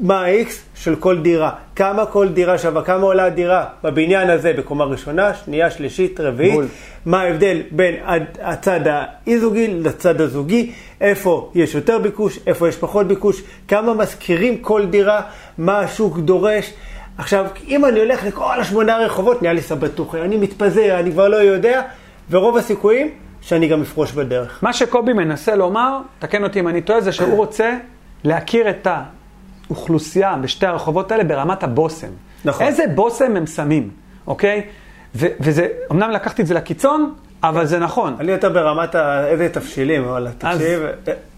[0.00, 1.50] מה ה-X של כל דירה.
[1.76, 6.54] כמה כל דירה שווה, כמה עולה הדירה בבניין הזה בקומה ראשונה, שנייה, שלישית, רביעית.
[6.54, 6.66] בול.
[7.06, 8.10] מה ההבדל בין הצ-
[8.42, 14.86] הצד האי-זוגי לצד הזוגי, איפה יש יותר ביקוש, איפה יש פחות ביקוש, כמה משכירים כל
[14.86, 15.20] דירה,
[15.58, 16.72] מה השוק דורש.
[17.18, 21.36] עכשיו, אם אני הולך לכל השמונה רחובות, נהיה לי סבתוכי, אני מתפזר, אני כבר לא
[21.36, 21.82] יודע,
[22.30, 24.58] ורוב הסיכויים שאני גם אפרוש בדרך.
[24.62, 27.76] מה שקובי מנסה לומר, תקן אותי אם אני טועה, זה שהוא רוצה
[28.24, 28.88] להכיר את
[29.68, 32.06] האוכלוסייה בשתי הרחובות האלה ברמת הבושם.
[32.44, 32.66] נכון.
[32.66, 33.90] איזה בושם הם שמים,
[34.26, 34.62] אוקיי?
[35.14, 38.16] ו- וזה, אמנם לקחתי את זה לקיצון, אבל זה נכון.
[38.20, 38.96] אני יותר ברמת.
[38.96, 40.82] איזה תבשילים, וואלה, תקשיב,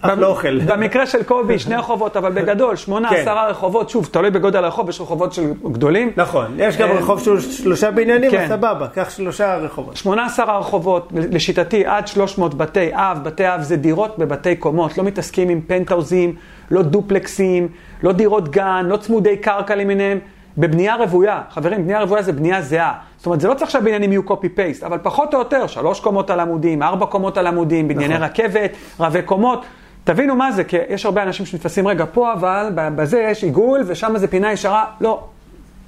[0.01, 0.61] אף לא אוכל.
[0.71, 3.17] במקרה של קובי, שני רחובות, אבל בגדול, שמונה, כן.
[3.17, 6.13] עשרה רחובות, שוב, תלוי בגודל הרחוב, יש רחובות של גדולים.
[6.17, 8.43] נכון, יש גם אה, רחוב של שלושה בניינים, כן.
[8.43, 9.97] אז סבבה, קח שלושה רחובות.
[9.97, 15.49] 18 רחובות, לשיטתי עד 300 בתי אב, בתי אב זה דירות בבתי קומות, לא מתעסקים
[15.49, 16.35] עם פנטהאוזים,
[16.71, 17.69] לא דופלקסים,
[18.03, 20.19] לא דירות גן, לא צמודי קרקע למיניהם,
[20.59, 21.43] בבנייה רוויה.
[21.51, 22.95] חברים, בנייה רוויה זה בנייה זהה.
[23.17, 24.23] זאת אומרת, זה לא צריך שהבניינים יהיו
[24.55, 28.27] פייסט, אבל פחות או יותר, שלוש קומות על עמודים, ארבע קומות על עמודים, בנייני נכון.
[28.27, 29.65] רכבת, רבי קומות.
[30.05, 34.19] תבינו מה זה, כי יש הרבה אנשים שנתפסים, רגע, פה אבל, בזה יש עיגול, ושם
[34.19, 34.85] זה פינה ישרה.
[35.01, 35.25] לא,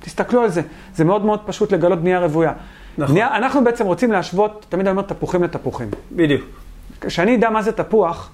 [0.01, 0.63] תסתכלו על זה.
[0.95, 2.53] זה מאוד מאוד פשוט לגלות בנייה רוויה.
[2.99, 3.15] נכון.
[3.15, 5.89] בנייה, אנחנו בעצם רוצים להשוות, תמיד אני אומר תפוחים לתפוחים.
[6.13, 6.43] בדיוק.
[7.01, 8.31] כשאני אדע מה זה תפוח,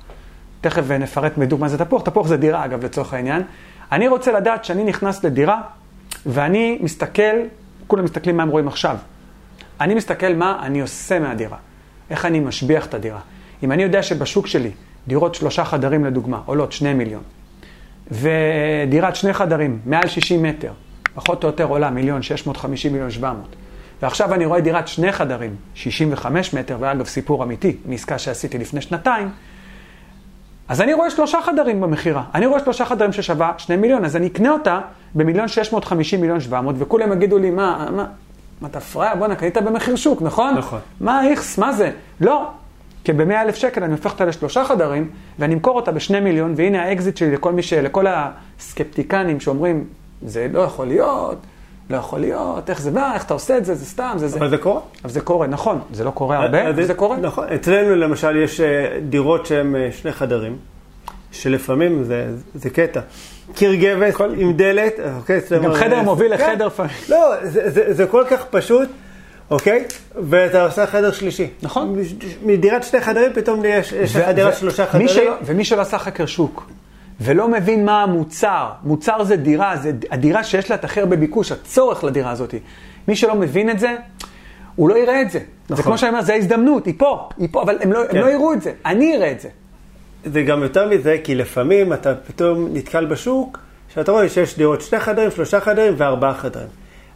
[0.61, 3.43] תכף נפרט בדיוק מה זה תפוח, תפוח זה דירה אגב לצורך העניין,
[3.93, 5.61] אני רוצה לדעת שאני נכנס לדירה
[6.27, 7.37] ואני מסתכל
[7.87, 8.97] כולם מסתכלים מה הם רואים עכשיו.
[9.81, 11.57] אני מסתכל מה אני עושה מהדירה,
[12.11, 13.21] איך אני משביח את הדירה.
[13.63, 14.71] אם אני יודע שבשוק שלי
[15.07, 17.23] דירות שלושה חדרים לדוגמה עולות שני מיליון,
[18.11, 20.73] ודירת שני חדרים מעל 60 מטר,
[21.15, 23.57] פחות או יותר עולה מיליון 650 מיליון 700,
[24.03, 29.31] ועכשיו אני רואה דירת שני חדרים, 65 מטר, ואגב סיפור אמיתי, מעסקה שעשיתי לפני שנתיים,
[30.73, 32.23] אז אני רואה שלושה חדרים במכירה.
[32.35, 34.81] אני רואה שלושה חדרים ששווה שני מיליון, אז אני אקנה אותה
[35.15, 38.07] במיליון 650 מיליון 700, וכולם יגידו לי, מה, מה,
[38.61, 39.15] מה אתה פראייר?
[39.15, 40.55] בואנה, קנית במחיר שוק, נכון?
[40.55, 40.79] נכון.
[41.01, 41.91] מה איכס, מה זה?
[42.21, 42.49] לא.
[43.05, 46.85] כי ב-100 אלף שקל אני הופך אותה לשלושה חדרים, ואני אמכור אותה בשני מיליון, והנה
[46.85, 47.73] האקזיט שלי לכל מי ש...
[47.73, 49.85] לכל הסקפטיקנים שאומרים,
[50.23, 51.39] זה לא יכול להיות,
[51.91, 54.39] לא יכול להיות, איך זה בא, איך אתה עושה את זה, זה סתם, זה זה.
[54.39, 54.81] אבל זה קורה.
[55.05, 55.81] אבל זה קורה, נכון.
[55.93, 57.17] זה לא קורה הרבה, אז אבל זה קורה.
[57.17, 57.49] נכון.
[57.49, 60.57] אצלנו למשל יש אה, דירות שהן אה, שני חדרים,
[61.33, 63.01] שלפעמים זה, זה קטע.
[63.55, 65.63] קיר גבס עם דלת, אוקיי, אצלנו...
[65.63, 66.51] גם חדר אה, מוביל כן.
[66.51, 66.93] לחדר לפעמים.
[67.09, 68.89] לא, זה, זה, זה כל כך פשוט,
[69.51, 69.85] אוקיי?
[70.15, 71.51] ואתה עושה חדר שלישי.
[71.63, 71.97] נכון.
[72.43, 75.09] מדירת שני חדרים פתאום יש, לך דירת שלושה חדרים.
[75.45, 76.71] ומי שלא עשה חקר שוק,
[77.23, 81.53] ולא מבין מה המוצר, מוצר זה דירה, זה הדירה שיש לה את הכי הרבה ביקוש,
[81.53, 82.55] הצורך לדירה הזאת.
[83.09, 83.97] מי שלא מבין את זה,
[84.77, 85.39] הוא לא יראה את זה.
[85.39, 85.85] זה נכון.
[85.85, 88.17] כמו שאני אומר, זה ההזדמנות, היא פה, היא פה, אבל הם לא, כן.
[88.17, 89.49] הם לא יראו את זה, אני אראה את זה.
[90.25, 93.59] זה גם יותר מזה, כי לפעמים אתה פתאום נתקל בשוק,
[93.95, 96.69] שאתה רואה שיש דירות שני חדרים, שלושה חדרים וארבעה חדרים.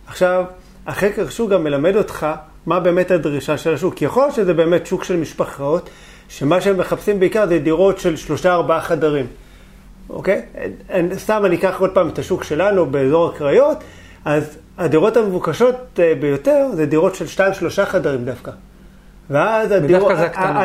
[0.07, 0.45] עכשיו,
[0.87, 2.27] החקר שוק גם מלמד אותך
[2.67, 3.95] מה באמת הדרישה של השוק.
[3.95, 5.91] כי יכול להיות שזה באמת שוק של משפחות,
[6.29, 9.27] שמה שהם מחפשים בעיקר זה דירות של שלושה ארבעה חדרים.
[10.11, 10.43] אוקיי?
[11.17, 13.79] סתם אני אקח עוד פעם את השוק שלנו באזור הקריות,
[14.25, 14.45] אז
[14.79, 18.51] הדירות המבוקשות אה, ביותר זה דירות של שתיים שלושה חדרים דווקא.
[19.31, 20.13] ואז הדירות,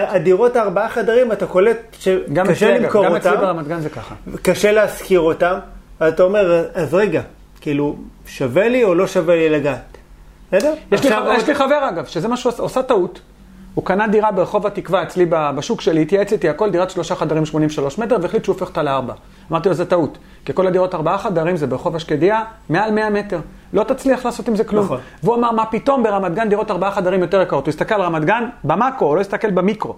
[0.09, 4.15] הדירות הארבעה חדרים, אתה קולט שקשה למכור גם אצלי אותם, ברמת גן זה ככה.
[4.41, 5.57] קשה להשכיר אותם,
[6.01, 7.21] ואתה אומר, אז רגע,
[7.61, 9.97] כאילו, שווה לי או לא שווה לי לגעת?
[10.51, 10.73] בסדר?
[10.91, 13.19] יש לי, חבר, יש עוד- לי חבר אגב, שזה מה שהוא עשה, עושה טעות.
[13.75, 17.97] הוא קנה דירה ברחוב התקווה אצלי בשוק שלי, התייעץ איתי הכל, דירת שלושה חדרים 83
[17.97, 19.13] מטר, והחליט שהוא הופך אותה לארבע.
[19.51, 20.17] אמרתי לו, זה טעות.
[20.45, 23.39] כי כל הדירות ארבעה חדרים זה ברחוב השקדיה, מעל 100 מטר.
[23.73, 24.85] לא תצליח לעשות עם זה כלום.
[24.85, 24.99] נכון.
[25.23, 27.65] והוא אמר, מה פתאום ברמת גן דירות ארבעה חדרים יותר יקרות.
[27.65, 29.95] הוא הסתכל על רמת גן במאקרו, הוא לא הסתכל במיקרו.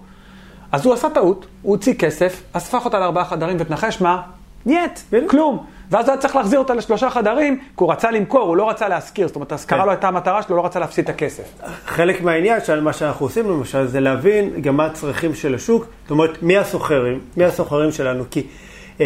[0.72, 4.22] אז הוא עשה טעות, הוא הוציא כסף, אז הפך אותה לארבעה חדרים, ותנחש מה?
[4.66, 5.00] נייט.
[5.30, 5.66] כלום.
[5.92, 9.28] ואז היה צריך להחזיר אותה לשלושה חדרים, כי הוא רצה למכור, הוא לא רצה להשכיר.
[9.28, 9.86] זאת אומרת, ההשכרה כן.
[9.86, 11.44] לא הייתה המטרה שלו, לא רצה להפסיד את הכסף.
[11.86, 16.12] חלק מהעניין של מה שאנחנו עושים למשל, זה להבין גם מה הצרכים של השוק, זאת
[16.12, 18.48] אומרת, מי השוכרים, מי השוכרים שלנו, כי
[19.02, 19.06] אה,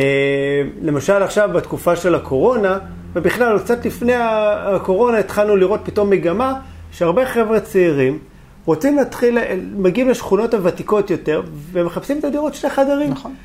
[0.81, 2.77] למשל עכשיו בתקופה של הקורונה,
[3.13, 6.53] ובכלל קצת לפני הקורונה התחלנו לראות פתאום מגמה
[6.91, 8.19] שהרבה חבר'ה צעירים
[8.65, 9.37] רוצים להתחיל,
[9.75, 13.11] מגיעים לשכונות הוותיקות יותר, ומחפשים את הדירות שני חדרים.
[13.11, 13.35] נכון.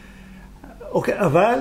[0.91, 1.55] אוקיי, אבל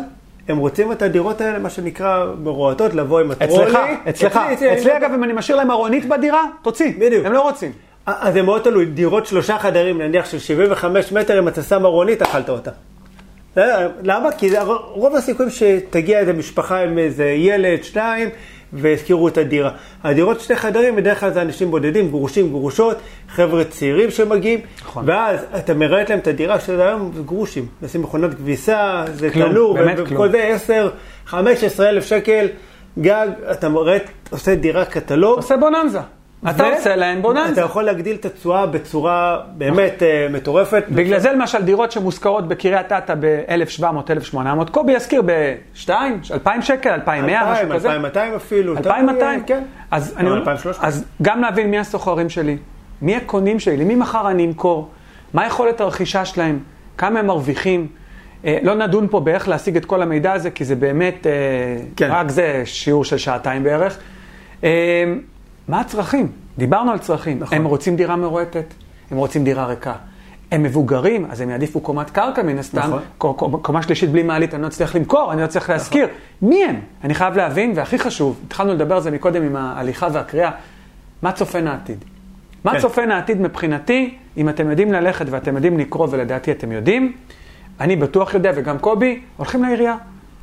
[0.47, 3.63] הם רוצים את הדירות האלה, מה שנקרא, מרועטות, לבוא עם הטרולי.
[3.63, 3.77] אצלך,
[4.09, 4.39] אצלך.
[4.53, 6.93] אצלי, אצלי, אני- אגב, אם אני משאיר להם ארונית בדירה, תוציא.
[6.99, 7.25] בדיוק.
[7.25, 7.71] הם לא רוצים.
[8.05, 12.21] אז זה מאוד תלוי, דירות שלושה חדרים, נניח של 75 מטר, אם אתה שם ארונית,
[12.21, 12.71] אכלת אותה.
[14.03, 14.31] למה?
[14.37, 14.49] כי
[14.93, 18.29] רוב הסיכויים שתגיע איזה משפחה עם איזה ילד, שניים,
[18.73, 19.71] והזכירו את הדירה.
[20.03, 22.97] הדירות שני חדרים, בדרך כלל זה אנשים בודדים, גרושים, גרושות,
[23.29, 25.03] חבר'ה צעירים שמגיעים, נכון.
[25.07, 27.65] ואז אתה מראית להם את הדירה שזה היום זה גרושים.
[27.81, 29.89] לשים מכונת כביסה, זה תנור, כלום.
[29.97, 30.89] וכל זה 10,
[31.25, 32.47] 15 אלף שקל
[32.99, 33.97] גג, אתה מראה,
[34.29, 35.35] עושה דירה קטלוג.
[35.35, 35.99] עושה בוננזה.
[36.49, 37.61] אתה עושה להם אתה בוננזה.
[37.61, 40.83] יכול להגדיל את התשואה בצורה באמת אה, מטורפת.
[40.89, 44.37] בגלל זה למשל דירות שמושכרות בקריית אתא ב-1,700-1,800,
[44.71, 45.89] קובי יזכיר ב-2,
[46.31, 47.87] 2,000 שקל, 2,100, משהו 2,000, כזה.
[47.89, 48.77] 2,200 אפילו.
[48.77, 49.43] 2,200?
[49.43, 49.63] כן.
[49.91, 50.85] אז, אבל אני, אומר- 2,300.
[50.87, 52.57] אז גם להבין מי הסוחרים שלי,
[53.01, 54.89] מי הקונים שלי, למי מחר אני אמכור,
[55.33, 56.59] מה יכולת הרכישה שלהם,
[56.97, 57.87] כמה הם מרוויחים.
[58.45, 61.31] אה, לא נדון פה באיך להשיג את כל המידע הזה, כי זה באמת, אה,
[61.95, 62.07] כן.
[62.11, 63.97] רק זה שיעור של שעתיים בערך.
[65.71, 66.31] מה הצרכים?
[66.57, 67.39] דיברנו על צרכים.
[67.39, 67.57] נכון.
[67.57, 68.73] הם רוצים דירה מרועטת,
[69.11, 69.93] הם רוצים דירה ריקה.
[70.51, 72.77] הם מבוגרים, אז הם יעדיפו קומת קרקע מן הסתם.
[72.79, 73.01] נכון.
[73.17, 76.07] קו- קו- קומה שלישית בלי מעלית, אני לא אצליח למכור, אני לא אצליח להשכיר.
[76.41, 76.79] מי הם?
[77.03, 80.51] אני חייב להבין, והכי חשוב, התחלנו לדבר על זה מקודם עם ההליכה והקריאה,
[81.21, 82.05] מה צופן העתיד?
[82.63, 82.79] מה כן.
[82.79, 87.13] צופן העתיד מבחינתי, אם אתם יודעים ללכת ואתם יודעים לקרוא, ולדעתי אתם יודעים,
[87.79, 89.95] אני בטוח יודע, וגם קובי, הולכים לעירייה.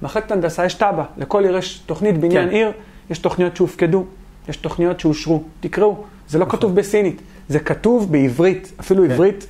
[0.03, 2.55] מחלקת הנדסה, יש תב"ע, לכל עיר יש תוכנית בניין כן.
[2.55, 2.73] עיר,
[3.11, 4.05] יש תוכניות שהופקדו,
[4.49, 6.59] יש תוכניות שאושרו, תקראו, זה לא נכון.
[6.59, 9.47] כתוב בסינית, זה כתוב בעברית, אפילו עברית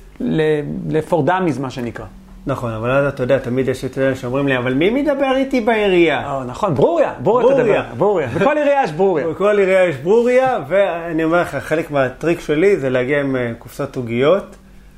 [0.89, 2.05] לפורדמיז, מה שנקרא.
[2.45, 5.61] נכון, אבל אז אתה יודע, תמיד יש את אלה שאומרים לי, אבל מי מדבר איתי
[5.61, 6.25] בעירייה?
[6.25, 7.81] אה, נכון, ברוריה, ברוריה ברוריה.
[7.81, 8.27] תדבר, ברוריה.
[8.27, 9.27] בכל עירייה יש ברוריה.
[9.31, 13.95] בכל עירייה יש ברוריה, ואני אומר לך, חלק מהטריק שלי זה להגיע עם אה, קופסת
[13.95, 14.55] עוגיות,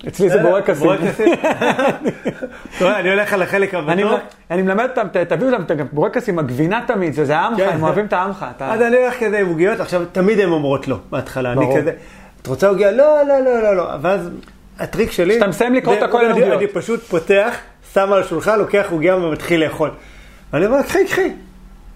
[0.08, 0.88] אצלי זה בורקסים.
[0.88, 1.34] בורקסים.
[3.00, 4.20] אני הולך על החלק הבטוח.
[4.52, 7.70] אני מלמד אותם, תביאו אותם, גם בורקס עם הגבינה תמיד, זה עמך, כן.
[7.70, 8.46] הם אוהבים את העמך.
[8.60, 11.52] אז אני הולך כזה עם עוגיות, עכשיו תמיד הן אומרות לא, בהתחלה.
[11.52, 11.66] אני.
[11.82, 11.92] כזה,
[12.42, 12.92] את רוצה עוגיה?
[12.92, 13.90] לא, לא, לא, לא, לא.
[14.02, 14.30] ואז
[14.80, 15.34] הטריק שלי...
[15.34, 16.58] כשאתה מסיים לקרוא את הכל אני- עוגיות.
[16.58, 17.56] אני פשוט פותח,
[17.94, 19.90] שם על השולחן, לוקח עוגיה ומתחיל לאכול.
[20.54, 21.32] ואני אומר, קחי, קחי.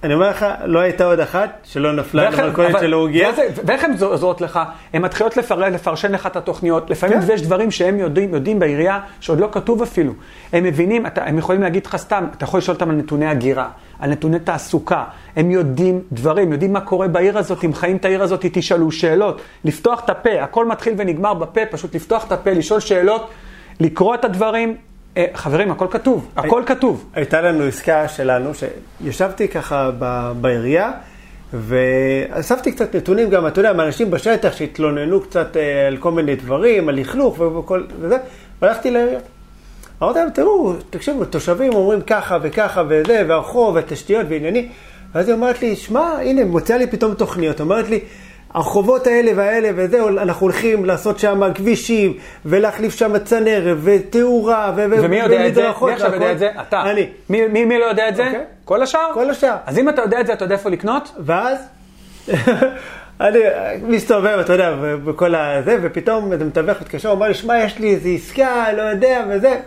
[0.05, 3.29] אני אומר לך, לא הייתה עוד אחת שלא נפלה אבל- של העוגיה.
[3.65, 4.59] ואיך הן עוזרות לך?
[4.93, 6.89] הן מתחילות לפר- לפרשן לך את התוכניות.
[6.89, 7.33] לפעמים כן.
[7.33, 10.13] יש דברים שהם יודעים, יודעים בעירייה, שעוד לא כתוב אפילו.
[10.53, 13.67] הם מבינים, אתה, הם יכולים להגיד לך סתם, אתה יכול לשאול אותם על נתוני הגירה,
[13.99, 15.03] על נתוני תעסוקה.
[15.35, 19.41] הם יודעים דברים, יודעים מה קורה בעיר הזאת, אם חיים את העיר הזאת, תשאלו שאלות.
[19.65, 23.29] לפתוח את הפה, הכל מתחיל ונגמר בפה, פשוט לפתוח את הפה, לשאול שאלות,
[23.79, 24.75] לקרוא את הדברים.
[25.17, 27.05] אה, חברים, הכל כתוב, הכל כתוב.
[27.13, 30.91] הייתה לנו עסקה שלנו, שישבתי ככה ב- בעירייה,
[31.53, 36.89] ואספתי קצת נתונים גם, אתה יודע, מאנשים בשטח שהתלוננו קצת אה, על כל מיני דברים,
[36.89, 38.17] על לכלוך וכל וזה,
[38.61, 39.19] והלכתי לעירייה.
[40.01, 44.69] אמרתי להם, תראו, תקשיבו, תושבים אומרים ככה וככה וזה, והרחוב, והתשתיות ועניינים.
[45.15, 47.99] ואז היא אומרת לי, שמע, הנה, מוציאה לי פתאום תוכניות, אומרת לי,
[48.55, 52.13] הרחובות האלה והאלה וזה, אנחנו הולכים לעשות שם כבישים,
[52.45, 55.61] ולהחליף שם צנרת, ותאורה, ו- ומי יודע את זה?
[55.81, 56.31] מי עכשיו יודע.
[56.31, 56.49] את זה?
[56.61, 56.81] אתה.
[56.81, 57.09] אני.
[57.29, 58.25] מי, מי, מי לא יודע את זה?
[58.25, 58.43] אוקיי.
[58.65, 59.13] כל השאר?
[59.13, 59.55] כל השאר.
[59.65, 61.11] אז אם אתה יודע את זה, אתה יודע איפה לקנות?
[61.19, 61.57] ואז
[63.21, 63.39] אני
[63.81, 67.95] מסתובב, אתה יודע, בכל הזה, ופתאום איזה מתווך מתקשר, הוא אומר לי, שמע, יש לי
[67.95, 69.59] איזו עסקה, לא יודע, וזה.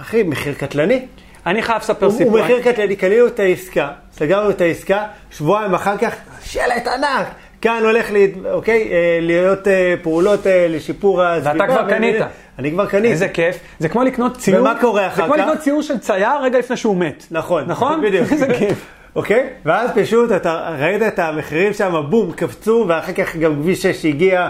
[0.00, 1.06] אחי, מחיר קטלני.
[1.46, 2.40] אני חייב לספר הוא הוא סיפור.
[2.40, 7.26] מחיר קטלני, קנינו את העסקה, סגרנו את העסקה, שבועיים אחר כך, שלט ענק.
[7.62, 11.66] כאן הולך לי, אוקיי, אה, להיות אה, פעולות אה, לשיפור הסביבה.
[11.66, 12.16] כבר ו- קנית.
[12.58, 13.08] אני כבר קניתי.
[13.08, 13.58] איזה כיף.
[13.78, 14.60] זה כמו לקנות ציור.
[14.60, 15.40] ומה קורה אחר זה כמו כך?
[15.40, 17.24] לקנות ציור של צייר רגע לפני שהוא מת.
[17.30, 18.00] נכון, נכון?
[18.00, 18.26] בדיוק.
[18.32, 18.86] איזה כיף.
[19.16, 19.48] אוקיי?
[19.64, 24.48] ואז פשוט אתה ראית את המחירים שם, בום, קפצו, ואחר כך גם כביש 6 הגיע,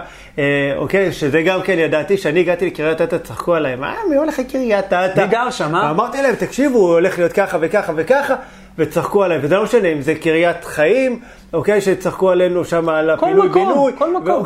[0.76, 1.12] אוקיי?
[1.12, 5.20] שזה גם כן ידעתי, שאני הגעתי לקריית אתא, צחקו עליי, מה, מי הולך לקריית אתא?
[5.20, 5.88] מי גר שם, אה?
[5.88, 8.34] ואמרתי להם, תקשיבו, הוא הולך להיות ככה וככה וככה,
[8.78, 11.20] וצחקו עליי, וזה לא משנה אם זה קריית חיים,
[11.52, 11.80] אוקיי?
[11.80, 13.92] שצחקו עלינו שם על הפינוי מקום, בינוי.
[13.98, 14.44] כל מקום.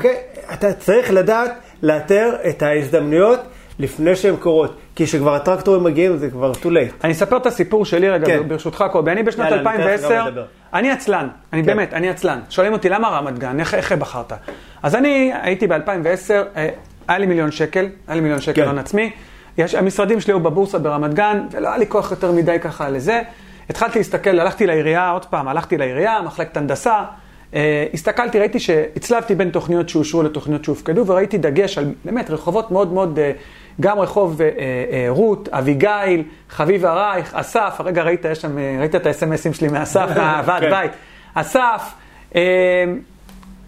[0.55, 1.51] אתה צריך לדעת
[1.83, 3.40] לאתר את ההזדמנויות
[3.79, 7.05] לפני שהן קורות, כי כשכבר הטרקטורים מגיעים זה כבר too late.
[7.05, 8.49] אני אספר את הסיפור שלי רגע, כן.
[8.49, 9.12] ברשותך קובי.
[9.12, 10.44] אני בשנת יאללה, אני אתן לך גם 2010, לדבר.
[10.78, 11.66] אני עצלן, אני כן.
[11.66, 12.40] באמת, אני עצלן.
[12.50, 13.60] שואלים אותי, למה רמת גן?
[13.60, 14.32] איך- איך בחרת?
[14.82, 16.58] אז אני הייתי ב-2010,
[17.08, 18.68] היה לי מיליון שקל, היה לי מיליון שקל כן.
[18.68, 19.10] הון עצמי.
[19.58, 23.22] יש, המשרדים שלי היו בבורסה ברמת גן, ולא היה לי כוח יותר מדי ככה לזה.
[23.70, 27.04] התחלתי להסתכל, הלכתי לעירייה, עוד פעם, הלכתי לעירייה, מחלקת הנדסה.
[27.54, 32.92] אה, הסתכלתי, ראיתי שהצלבתי בין תוכניות שאושרו לתוכניות שהופקדו, וראיתי דגש על באמת רחובות מאוד
[32.92, 33.32] מאוד, אה,
[33.80, 38.94] גם רחוב אה, אה, רות, אביגיל, חביבה רייך, אסף, הרגע ראית, יש שם, אה, ראית
[38.94, 40.70] את האס.אם.אסים שלי מאסף, מהוועד כן.
[40.70, 40.92] בית.
[41.34, 41.92] אסף,
[42.34, 42.84] אה,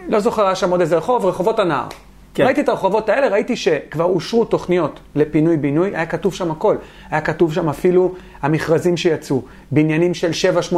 [0.08, 1.86] לא זוכר, היה שם עוד איזה רחוב, רחובות הנהר.
[2.34, 2.44] כן.
[2.44, 6.76] ראיתי את הרחובות האלה, ראיתי שכבר אושרו תוכניות לפינוי-בינוי, היה כתוב שם הכל.
[7.10, 10.30] היה כתוב שם אפילו המכרזים שיצאו, בניינים של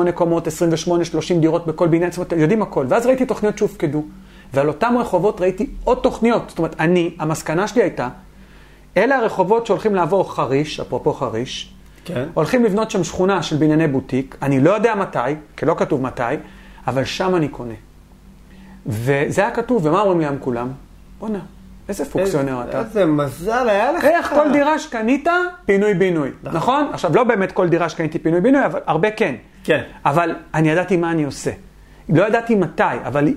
[0.08, 0.50] 7-8 קומות, 28-30
[1.40, 2.86] דירות בכל בניין, זאת אומרת, יודעים הכל.
[2.88, 4.04] ואז ראיתי תוכניות שהופקדו,
[4.54, 6.42] ועל אותם רחובות ראיתי עוד תוכניות.
[6.48, 8.08] זאת אומרת, אני, המסקנה שלי הייתה,
[8.96, 11.74] אלה הרחובות שהולכים לעבור חריש, אפרופו חריש,
[12.04, 12.28] כן.
[12.34, 15.18] הולכים לבנות שם שכונה של בנייני בוטיק, אני לא יודע מתי,
[15.56, 16.22] כי לא כתוב מתי,
[16.86, 17.74] אבל שם אני קונה.
[18.86, 20.68] וזה היה כתוב, ומה אומרים לי היום כולם?
[21.18, 21.38] בואנה,
[21.88, 22.80] איזה פוקסיונר אתה.
[22.80, 24.04] איזה מזל היה לך.
[24.04, 25.28] איך כל דירה שקנית,
[25.66, 26.88] פינוי-בינוי, נכון?
[26.92, 29.34] עכשיו, לא באמת כל דירה שקניתי פינוי-בינוי, אבל הרבה כן.
[29.64, 29.82] כן.
[30.04, 31.50] אבל אני ידעתי מה אני עושה.
[32.08, 33.28] לא ידעתי מתי, אבל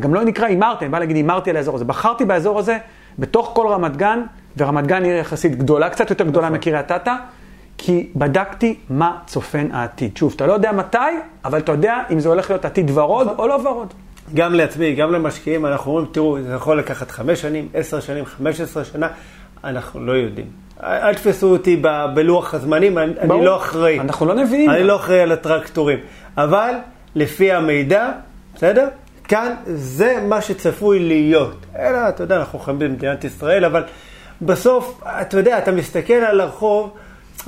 [0.00, 1.84] גם לא נקרא הימרתי, אני בא להגיד הימרתי על האזור הזה.
[1.84, 2.78] בחרתי באזור הזה,
[3.18, 4.22] בתוך כל רמת גן,
[4.56, 7.14] ורמת גן עיר יחסית גדולה, קצת יותר גדולה מקריית אתא,
[7.78, 10.16] כי בדקתי מה צופן העתיד.
[10.16, 10.98] שוב, אתה לא יודע מתי,
[11.44, 13.94] אבל אתה יודע אם זה הולך להיות עתיד ורוד או לא ורוד.
[14.34, 18.60] גם לעצמי, גם למשקיעים, אנחנו אומרים, תראו, זה יכול לקחת חמש שנים, עשר שנים, חמש
[18.60, 19.08] עשרה שנה,
[19.64, 20.46] אנחנו לא יודעים.
[20.82, 23.44] אל תתפסו אותי ב- בלוח הזמנים, אני, אני.
[23.44, 24.00] לא אחראי.
[24.00, 24.70] אנחנו לא נביאים.
[24.70, 24.84] אני.
[24.84, 25.98] לא אחראי על הטרקטורים.
[26.36, 26.74] אבל,
[27.14, 28.10] לפי המידע,
[28.54, 28.88] בסדר?
[29.28, 31.56] כאן זה מה שצפוי להיות.
[31.78, 33.82] אלא, אתה יודע, אנחנו חיים במדינת ישראל, אבל
[34.42, 36.90] בסוף, אתה יודע, אתה מסתכל על הרחוב,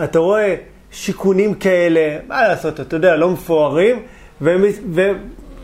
[0.04, 0.54] אתה רואה
[0.90, 4.02] שיכונים כאלה, מה לעשות, אתה יודע, לא מפוארים,
[4.42, 4.62] ומ-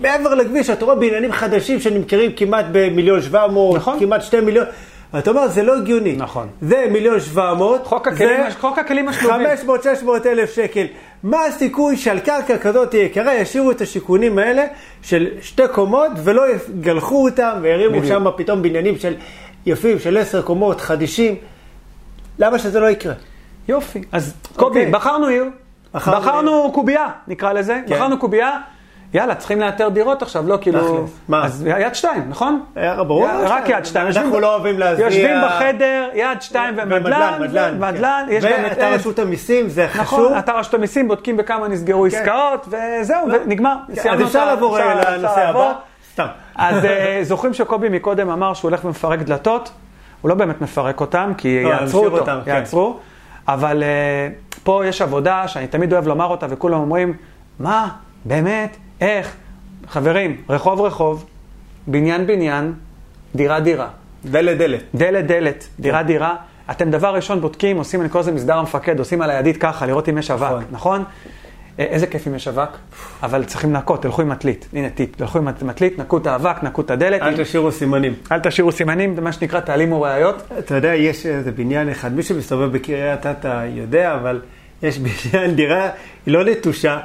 [0.00, 3.98] ומעבר לכביש, אתה רואה בניינים חדשים שנמכרים כמעט במיליון שבע מאות, נכון.
[4.00, 4.66] כמעט שתי מיליון.
[5.14, 6.16] ואתה אומר, זה לא הגיוני.
[6.16, 6.48] נכון.
[6.62, 7.86] זה מיליון שבע מאות.
[7.86, 9.46] חוק הכלים הש- חוק הכלים השלובים.
[9.46, 10.86] 500-600 אלף שקל.
[11.22, 14.64] מה הסיכוי שעל קרקע כזאת יקרה ישאירו את השיכונים האלה
[15.02, 18.04] של שתי קומות ולא יגלחו אותם וירימו.
[18.06, 19.14] שם פתאום בניינים של
[19.66, 21.34] יפים של עשר קומות חדישים?
[22.38, 23.14] למה שזה לא יקרה?
[23.68, 24.02] יופי.
[24.12, 24.90] אז קובי, אוקיי.
[24.92, 25.44] בחרנו עיר,
[25.94, 27.80] בחרנו בחרנו קובייה, נקרא לזה.
[27.86, 27.94] כן.
[27.94, 28.58] בחרנו קובייה.
[29.14, 31.06] יאללה, צריכים לאתר דירות עכשיו, לא כאילו...
[31.28, 31.44] מה?
[31.44, 32.62] אז יד שתיים, נכון?
[33.06, 33.26] ברור.
[33.28, 34.06] יא- רק יד שתיים.
[34.06, 35.06] אנחנו לא אוהבים להזיע.
[35.06, 38.64] יושבים בחדר, יד שתיים ומדלן, מדלן, מדלן, כן.
[38.66, 38.70] את...
[38.70, 40.02] ואתה רשות המיסים, זה חשוב.
[40.02, 43.76] נכון, אתר רשות המיסים, בודקים בכמה נסגרו עסקאות, וזהו, ונגמר.
[43.92, 45.48] אז סיימנו אפשר לעבור אפשר לנושא.
[45.48, 45.72] הבא.
[46.12, 46.26] סתם.
[46.60, 49.72] אז אה, זוכרים שקובי מקודם אמר שהוא הולך ומפרק דלתות?
[50.20, 52.50] הוא לא באמת מפרק אותם, כי לא, יעצרו אותו, אותם, כן.
[52.50, 52.98] יעצרו.
[53.48, 54.28] אבל אה,
[54.62, 57.12] פה יש עבודה שאני תמיד אוהב לומר אותה, וכולם אומרים,
[57.58, 57.88] מה,
[58.24, 59.36] באמת, איך?
[59.88, 61.24] חברים, רחוב רחוב,
[61.86, 62.72] בניין בניין,
[63.34, 63.88] דירה דירה.
[64.24, 64.82] דלת דלת.
[64.94, 65.82] דלת דלת, כן.
[65.82, 66.36] דירה דירה.
[66.70, 70.08] אתם דבר ראשון בודקים, עושים, אני קורא לזה מסדר המפקד, עושים על הידית ככה, לראות
[70.08, 70.64] אם יש אבק, נכון.
[70.70, 71.04] נכון?
[71.78, 72.68] איזה כיף אם יש אבק,
[73.22, 74.68] אבל צריכים לנקות, תלכו עם מטלית.
[74.72, 77.22] הנה טיפ, תלכו עם מטלית, נקו את האבק, נקו את הדלת.
[77.22, 78.14] אל תשאירו סימנים.
[78.32, 80.42] אל תשאירו סימנים, זה מה שנקרא תעלימו ראיות.
[80.58, 84.40] אתה יודע, יש איזה בניין אחד, מי שמסתובב בקריית אתא יודע, אבל
[84.82, 84.98] יש
[85.32, 85.90] בניין, דירה,
[86.26, 86.98] היא לא נטושה,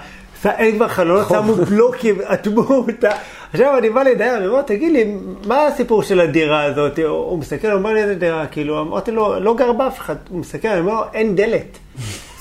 [0.46, 3.12] אין כבר חלונות, שמו בלוקים, אטמו אותה.
[3.54, 5.16] עכשיו אני בא לדייר, אני אומר, תגיד לי,
[5.48, 7.00] מה הסיפור של הדירה הזאת?
[7.00, 10.16] הוא מסתכל, הוא אומר לי, איזה דירה, כאילו, אמרתי לו, לא גר באף אחד.
[10.30, 11.78] הוא מסתכל, אני אומר לו, אין דלת.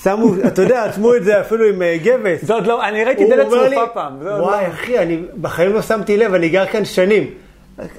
[0.05, 2.45] שמו, אתה יודע, עצמו את זה אפילו עם אה, גבס.
[2.45, 4.13] זה עוד לא, אני ראיתי הוא דלת אומר לי, צרופה פעם.
[4.23, 7.23] זה וואי, לא- אחי, אני בחיים לא שמתי לב, אני גר כאן שנים.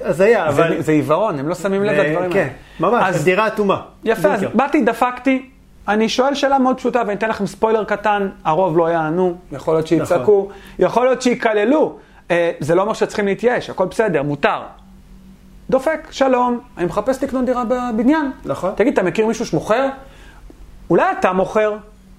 [0.01, 0.81] אז היה, זה- אבל...
[0.81, 2.51] זה עיוורון, הם לא שמים לב אה, לדברים כן, האלה.
[2.91, 3.81] ממש, אז- הדירה אטומה.
[4.03, 4.43] יפה, אז.
[4.53, 5.49] באתי, דפקתי.
[5.87, 9.87] אני שואל שאלה מאוד פשוטה, ואני אתן לכם ספוילר קטן, הרוב לא יענו, יכול להיות
[9.87, 10.49] שיצעקו,
[10.79, 11.97] יכול להיות שיקללו.
[12.31, 14.59] אה, זה לא אומר שצריכים להתייאש, הכל בסדר, מותר.
[15.69, 18.31] דופק, שלום, אני מחפש לקנות דירה בבניין.
[18.45, 18.71] נכון.
[18.75, 19.87] תגיד, אתה מכיר מישהו שמוכר?
[20.89, 21.73] אולי אתה מוכר,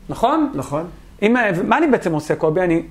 [0.09, 0.51] נכון?
[0.55, 0.85] נכון.
[1.23, 2.61] אם, אה, מה אני בעצם עושה, קובי?
[2.61, 2.83] אני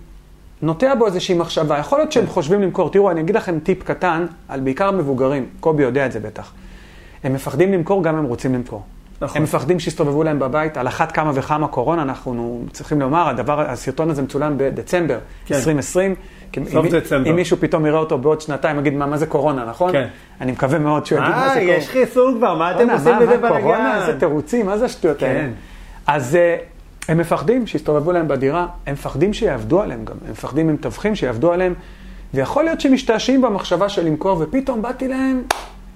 [0.62, 1.78] נוטע בו איזושהי מחשבה.
[1.78, 2.90] יכול להיות שהם חושבים למכור.
[2.92, 5.46] תראו, אני אגיד לכם טיפ קטן, על בעיקר מבוגרים.
[5.60, 6.52] קובי יודע את זה בטח.
[7.24, 8.82] הם מפחדים למכור גם הם רוצים למכור.
[9.22, 9.38] נכון.
[9.38, 14.10] הם מפחדים שיסתובבו להם בבית, על אחת כמה וכמה קורונה, אנחנו צריכים לומר, הדבר, הסרטון
[14.10, 15.56] הזה מצולם בדצמבר כן.
[15.56, 16.16] 2020.
[16.52, 17.30] כי סוף אם- דצמבר.
[17.30, 19.92] אם מישהו פתאום יראה אותו בעוד שנתיים, יגיד, מה, מה זה קורונה, נכון?
[19.92, 20.08] כן.
[20.42, 21.72] אני מקווה מאוד שהוא יגיד מה זה אה, קורונה.
[21.78, 24.02] יש חיסון כבר, מה אתם עושים מה- בזה מה, קורונה, בלאגן?
[24.08, 25.40] איזה תירוצים, מה זה השטויות האלה?
[25.40, 25.50] כן.
[26.08, 26.58] אז אה,
[27.08, 31.74] הם מפחדים שיסתובבו להם בדירה, הם מפחדים שיעבדו עליהם גם, הם מפחדים ממתווכים שיעבדו עליהם,
[32.34, 35.44] ויכול להיות שהם משתעשעים במחשבה של למכור, ופתאום באתי להם,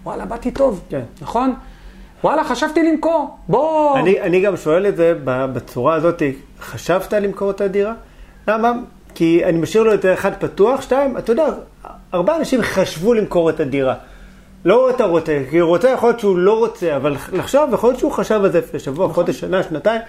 [0.03, 1.01] וואלה, באתי טוב, כן.
[1.21, 1.53] נכון?
[2.23, 3.99] וואלה, חשבתי למכור, בוא...
[3.99, 6.21] אני, אני גם שואל את זה בצורה הזאת,
[6.61, 7.93] חשבת למכור את הדירה?
[8.47, 8.71] למה?
[9.15, 11.45] כי אני משאיר לו את זה אחד פתוח, שתיים, אתה יודע,
[12.11, 13.95] הרבה אנשים חשבו למכור את הדירה.
[14.65, 17.99] לא אתה רוצה, כי הוא רוצה, יכול להיות שהוא לא רוצה, אבל לחשוב, יכול להיות
[17.99, 19.15] שהוא חשב על זה לפני שבוע, נכון.
[19.15, 20.01] חודש, שנה, שנתיים,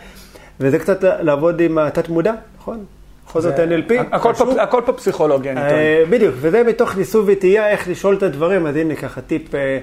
[0.63, 2.85] וזה קצת לעבוד עם התת מודע, נכון?
[3.29, 4.33] בכל זאת NLP, הכל.
[4.35, 5.73] פה- הכל פה פסיכולוגיה, אני טוען.
[5.73, 9.79] אה, בדיוק, וזה מתוך ניסוי וטעייה, איך לשאול את הדברים, אז הנה ככה טיפ, אה,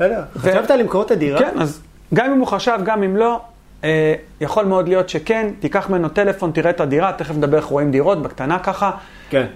[0.00, 0.06] לא
[0.38, 1.38] חשבת למכור את הדירה?
[1.38, 1.80] כן, אז
[2.14, 3.40] גם אם הוא חשב, גם אם לא,
[3.84, 7.90] אה, יכול מאוד להיות שכן, תיקח ממנו טלפון, תראה את הדירה, תכף נדבר איך רואים
[7.90, 8.90] דירות, בקטנה ככה.
[9.30, 9.46] כן.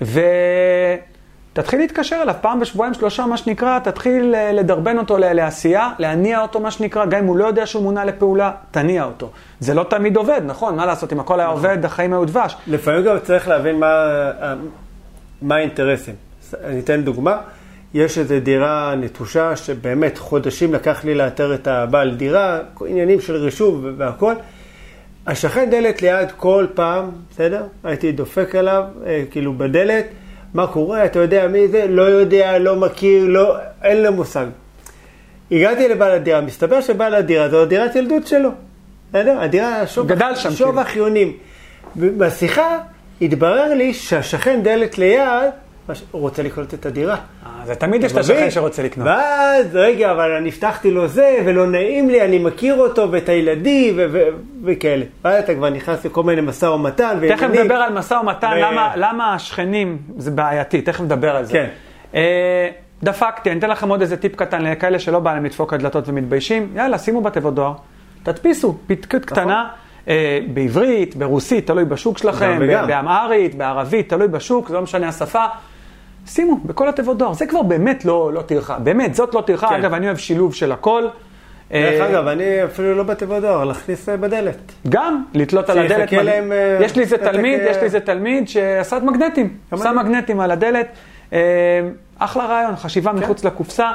[1.52, 6.60] ותתחיל להתקשר אליו פעם בשבועיים, שלושה, מה שנקרא, תתחיל אה, לדרבן אותו לעשייה, להניע אותו,
[6.60, 9.30] מה שנקרא, גם אם הוא לא יודע שהוא מונה לפעולה, תניע אותו.
[9.60, 10.76] זה לא תמיד עובד, נכון?
[10.76, 12.56] מה לעשות, אם הכל היה עובד, החיים היו דבש.
[12.66, 14.06] לפעמים גם צריך להבין מה,
[15.42, 16.14] מה האינטרסים.
[16.64, 17.38] אני אתן דוגמה,
[17.94, 23.94] יש איזו דירה נטושה שבאמת חודשים לקח לי לאתר את הבעל דירה, עניינים של רישום
[23.96, 24.34] והכל.
[25.26, 27.62] השכן דלת ליד כל פעם, בסדר?
[27.84, 30.06] הייתי דופק עליו, אה, כאילו בדלת,
[30.54, 31.86] מה קורה, אתה יודע מי זה?
[31.88, 34.46] לא יודע, לא מכיר, לא, אין לו מושג.
[35.52, 38.50] הגעתי לבעל הדירה, מסתבר שבעל הדירה זו דירת ילדות שלו.
[39.10, 39.40] בסדר?
[39.40, 40.80] הדירה, שוב, גדל שם, שוב כאילו.
[40.80, 41.32] החיונים.
[41.96, 42.78] בשיחה
[43.22, 45.50] התברר לי שהשכן דלת ליד,
[46.10, 47.14] הוא רוצה לקנות את הדירה.
[47.14, 48.16] אה, זה תמיד יש את?
[48.16, 49.06] השכן שרוצה לקנות.
[49.06, 53.98] ואז, רגע, אבל אני הבטחתי לו זה, ולא נעים לי, אני מכיר אותו ואת הילדים
[54.64, 55.04] וכאלה.
[55.24, 57.18] ואז אתה כבר נכנס לכל מיני משא ומתן.
[57.28, 57.46] תכף.
[57.46, 58.50] נדבר על משא ומתן,
[58.96, 61.52] למה, השכנים זה בעייתי, תכף נדבר על זה.
[61.52, 61.68] כן.
[62.14, 62.68] אה,
[63.02, 66.08] דפקתי, אני אתן לכם עוד איזה טיפ קטן לכאלה שלא בא להם לדפוק על דלתות
[66.08, 67.72] ומתביישים, יאללה, שימו בתיבות דואר,
[68.22, 69.68] תדפיסו, פתקית קטנה,
[70.08, 75.44] אה, בעברית, ברוסית, תלוי בשוק שלכם, באמהרית, בערבית, תלוי בשוק, זה לא משנה השפה.
[76.26, 79.74] שימו בכל התיבות דואר, זה כבר באמת לא, לא טרחה, באמת, זאת לא טרחה, כן.
[79.74, 81.04] אגב, אני אוהב שילוב של הכל.
[81.72, 84.72] דרך אה, אגב, אני אפילו לא בתיבות דואר, להכניס אה, בדלת.
[84.88, 86.12] גם, לתלות על הדלת.
[86.12, 89.56] להם, אה, יש לי איזה תלמיד, יש לי איזה תלמיד שעשה את מגנטים.
[89.76, 89.96] שם.
[89.98, 90.86] מגנטים על הדלת.
[92.18, 93.92] אחלה רעיון, חשיבה מחוץ לקופסה.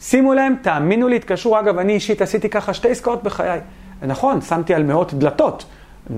[0.00, 1.58] שימו להם, תאמינו לי, התקשרו.
[1.58, 3.60] אגב, אני אישית עשיתי ככה שתי עסקאות בחיי.
[4.02, 5.64] נכון, שמתי על מאות דלתות.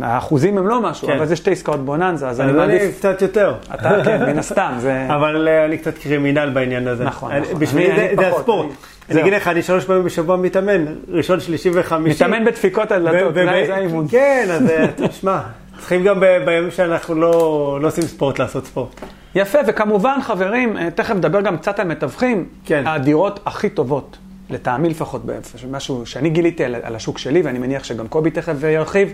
[0.02, 1.16] האחוזים הם לא משהו, כן.
[1.16, 2.98] אבל זה שתי עסקאות בוננזה, אז אני אז אני מעדיף...
[2.98, 3.54] קצת יותר.
[3.74, 5.06] אתה, כן, מן הסתם, זה...
[5.16, 7.04] אבל אה, אני קצת קרימינל בעניין הזה.
[7.04, 7.58] נכון, אני- נכון.
[7.58, 8.66] בשבילי אני- זה- אני זה פחות, הספורט.
[8.66, 8.74] אני-
[9.14, 9.20] אני.
[9.20, 12.24] אגיד לך, אני שלוש פעמים בשבוע מתאמן, ראשון, שלישי וחמישי.
[12.24, 14.06] מתאמן בדפיקות על דלתות, זה האימון.
[14.10, 15.40] כן, אז אה, תשמע,
[15.78, 19.00] צריכים גם בימים שאנחנו לא לא עושים ספורט לעשות ספורט.
[19.34, 22.46] יפה, וכמובן, חברים, אה, תכף נדבר גם קצת על מתווכים.
[22.64, 22.82] כן.
[22.86, 24.16] הדירות הכי טובות,
[24.50, 25.22] לטעמי לפחות,
[25.70, 29.12] משהו שאני גיליתי על, על השוק שלי, ואני מניח שגם קובי תכף ירחיב,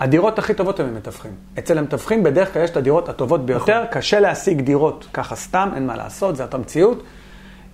[0.00, 1.30] הדירות הכי טובות הן מתווכים.
[1.58, 3.92] אצל המתווכים בדרך כלל יש את הדירות הטובות ביותר, נכון.
[3.92, 7.02] קשה להשיג דירות ככה סתם, אין מה לעשות, זאת המציאות.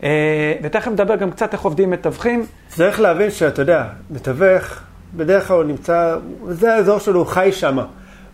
[0.03, 2.47] אה, ותכף נדבר גם קצת איך עובדים מתווכים.
[2.69, 4.81] צריך להבין שאתה יודע, מתווך,
[5.17, 6.17] בדרך כלל הוא נמצא,
[6.49, 7.79] זה האזור שלו, הוא חי שם.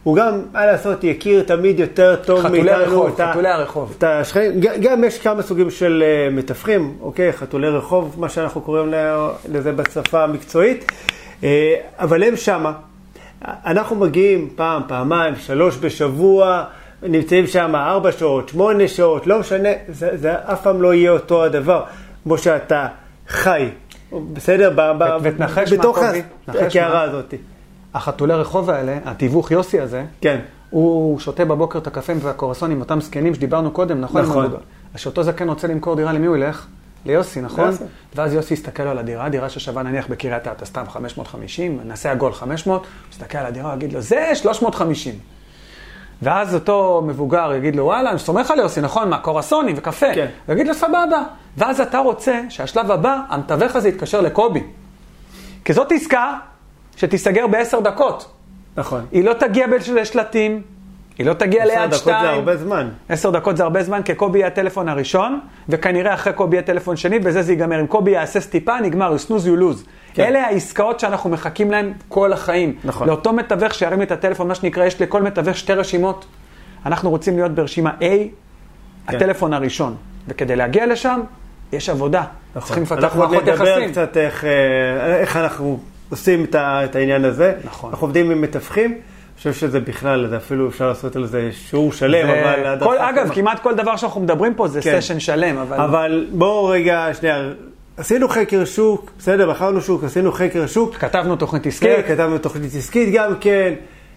[0.02, 2.56] הוא גם, מה לעשות, יכיר תמיד יותר טוב מאיתנו.
[2.56, 3.94] חתולי הרחוב, חתולי הרחוב.
[3.98, 4.60] את השכנים.
[4.60, 7.32] גם יש כמה סוגים של uh, מתווכים, אוקיי?
[7.32, 8.94] חתולי רחוב, מה שאנחנו קוראים
[9.48, 10.92] לזה בשפה המקצועית.
[11.40, 11.44] Uh,
[11.98, 12.72] אבל הם שמה.
[13.44, 16.64] אנחנו מגיעים פעם, פעמיים, שלוש בשבוע,
[17.02, 21.44] נמצאים שם ארבע שעות, שמונה שעות, לא משנה, זה, זה אף פעם לא יהיה אותו
[21.44, 21.82] הדבר,
[22.24, 22.86] כמו שאתה
[23.28, 23.68] חי,
[24.32, 24.74] בסדר?
[25.22, 26.22] ותנחש מה, קובי?
[26.48, 27.34] בתוך הקערה הזאת.
[27.94, 30.38] החתולי רחוב האלה, התיווך יוסי הזה, כן.
[30.70, 34.22] הוא שותה בבוקר את הקפה והקורסון עם אותם זקנים שדיברנו קודם, נכון?
[34.22, 34.50] נכון.
[34.96, 36.66] שאותו זקן רוצה למכור דירה, למי הוא ילך?
[37.06, 37.64] ליוסי, נכון?
[37.64, 37.84] ליוסי.
[38.14, 42.80] ואז יוסי יסתכל על הדירה, דירה ששווה נניח בקריית אתא, סתם 550, נעשה עגול 500,
[42.80, 45.14] הוא יסתכל על הדירה, יגיד לו, זה 350.
[46.22, 49.10] ואז אותו מבוגר יגיד לו, וואלה, אני סומך על יוסי, נכון?
[49.10, 50.14] מה, קורסונים וקפה.
[50.14, 50.26] כן.
[50.48, 51.22] ויגיד לו, סבבה.
[51.56, 54.62] ואז אתה רוצה שהשלב הבא, המתווך הזה יתקשר לקובי.
[55.64, 56.34] כי זאת עסקה
[56.96, 58.32] שתיסגר בעשר דקות.
[58.76, 59.06] נכון.
[59.12, 60.62] היא לא תגיע בשלטים,
[61.18, 61.92] היא לא תגיע ליד שתיים.
[61.92, 62.88] עשר דקות זה הרבה זמן.
[63.08, 66.96] עשר דקות זה הרבה זמן, כי קובי יהיה הטלפון הראשון, וכנראה אחרי קובי יהיה טלפון
[66.96, 67.80] שני, וזה זה ייגמר.
[67.80, 69.86] אם קובי יעשה סטיפה, נגמר, you snooze you lose.
[70.14, 70.24] כן.
[70.24, 72.74] אלה העסקאות שאנחנו מחכים להן כל החיים.
[72.84, 73.08] נכון.
[73.08, 76.26] לאותו מתווך שירים לי את הטלפון, מה שנקרא, יש לכל מתווך שתי רשימות.
[76.86, 79.16] אנחנו רוצים להיות ברשימה A, כן.
[79.16, 79.96] הטלפון הראשון.
[80.28, 81.20] וכדי להגיע לשם,
[81.72, 82.24] יש עבודה.
[82.54, 82.66] נכון.
[82.66, 83.50] צריכים לפתח מערכות יחסים.
[83.50, 85.78] אנחנו נדבר קצת איך, אה, איך אנחנו
[86.10, 87.52] עושים את העניין הזה.
[87.64, 87.90] נכון.
[87.90, 88.98] אנחנו עובדים עם מתווכים.
[89.38, 92.42] חושב שזה בכלל, זה אפילו אפשר לעשות על זה שיעור שלם, זה...
[92.42, 92.78] אבל...
[92.84, 95.00] כל, אגב, כמעט כל דבר שאנחנו מדברים פה זה כן.
[95.00, 95.76] סשן שלם, אבל...
[95.76, 97.48] אבל בואו רגע, שנייה,
[97.96, 100.94] עשינו חקר שוק, בסדר, בחרנו שוק, עשינו חקר שוק.
[100.94, 101.88] כתבנו תוכנית עסקית.
[101.88, 103.74] כן, כתבנו תוכנית עסקית גם כן.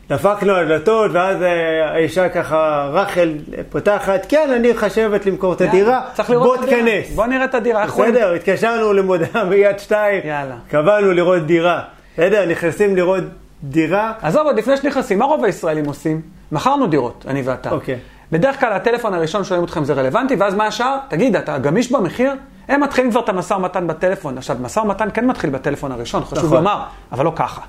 [0.09, 3.33] דפקנו על דלתות, ואז אה, האישה ככה, רחל
[3.69, 7.09] פותחת, כן, אני חשבת למכור את הדירה, בוא תכנס.
[7.15, 10.21] בוא נראה את הדירה, בסדר, התקשרנו למודעה ביד שתיים,
[10.69, 11.81] קבענו לראות דירה.
[12.13, 13.23] בסדר, נכנסים לראות
[13.63, 14.13] דירה.
[14.21, 16.21] עזוב, עוד לפני שנכנסים, מה רוב הישראלים עושים?
[16.51, 17.71] מכרנו דירות, אני ואתה.
[17.71, 17.99] אוקיי.
[18.31, 20.97] בדרך כלל הטלפון הראשון שואלים אתכם זה רלוונטי, ואז מה השאר?
[21.07, 22.33] תגיד, אתה גמיש במחיר?
[22.67, 24.37] הם מתחילים כבר את המשא ומתן בטלפון.
[24.37, 26.57] עכשיו, משא ומתן כן מתחיל בטלפון הראשון, חשוב נכון.
[26.57, 27.61] לומר, אבל לא ככה.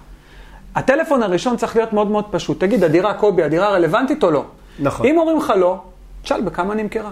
[0.74, 2.61] הטלפון הראשון צריך להיות מאוד מאוד פשוט.
[2.61, 4.45] תגיד, הדירה קובי, הדירה רלוונטית או לא?
[4.78, 5.07] נכון.
[5.07, 5.82] אם אומרים לך לא,
[6.22, 7.11] תשאל בכמה נמכרה.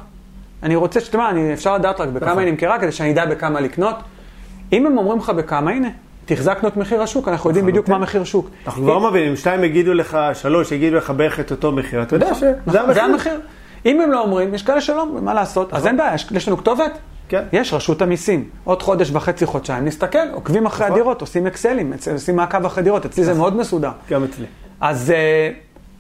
[0.63, 2.43] אני רוצה שתשמע, אפשר לדעת רק בכמה נכון.
[2.43, 3.97] היא נמכרה, כדי שאני אדע בכמה לקנות.
[4.73, 5.89] אם הם אומרים לך בכמה, הנה,
[6.35, 8.51] תחזקנו את מחיר השוק, אנחנו יודעים בדיוק מה מחיר שוק.
[8.67, 12.35] אנחנו כבר מבינים, שתיים יגידו לך, שלוש יגידו לך בערך את אותו מחיר, אתה יודע
[12.35, 12.95] שזה המחיר.
[12.95, 13.41] זה המחיר.
[13.87, 15.73] אם הם לא אומרים, יש כאלה שלא מה לעשות?
[15.75, 16.99] אז אין בעיה, יש לנו כתובת?
[17.29, 17.43] כן.
[17.53, 18.49] יש רשות המיסים.
[18.65, 20.99] עוד חודש וחצי, חודשיים, נסתכל, עוקבים אחרי נכון.
[20.99, 23.41] הדירות, עושים אקסלים, עושים מעקב אחרי דירות, אצלי זה נכון.
[23.41, 23.91] מאוד מסודר.
[24.11, 24.47] גם אצלי.
[24.81, 25.51] אז אה,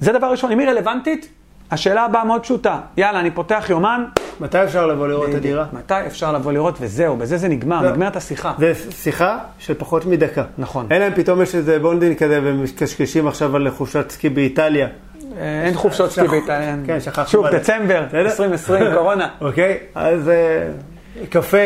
[0.00, 1.28] זה דבר ראשון, אם היא רלוונטית,
[1.70, 2.80] השאלה הבאה מאוד פשוטה.
[2.96, 4.04] יאללה, אני פותח יומן.
[4.40, 5.66] מתי אפשר לבוא לראות את הדירה?
[5.72, 7.90] מתי אפשר לבוא לראות, וזהו, בזה זה נגמר, לא.
[7.90, 8.52] נגמרת השיחה.
[8.58, 10.44] זה שיחה של פחות מדקה.
[10.58, 10.86] נכון.
[10.90, 14.88] אלא אם פתאום יש איזה בונדין כזה, ומקשקשים עכשיו על חופשת סקי באיטליה.
[15.38, 16.76] אה, אין חופשות סקי באיטליה.
[16.86, 17.26] כן, שכחנו.
[17.26, 19.28] שוב, דצמבר, 2020, קורונה.
[19.40, 20.68] אוקיי, אז אה,
[21.28, 21.56] קפה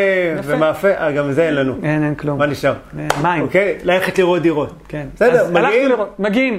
[0.44, 1.74] ומאפה, אה, גם זה אין לנו.
[1.82, 2.38] אין, אין כלום.
[2.38, 2.74] מה נשאר?
[3.22, 3.42] מים.
[3.42, 4.72] אוקיי, ללכת לראות דירות.
[4.88, 5.06] כן.
[5.14, 5.90] בסדר, מגיעים?
[6.18, 6.58] מגיעים.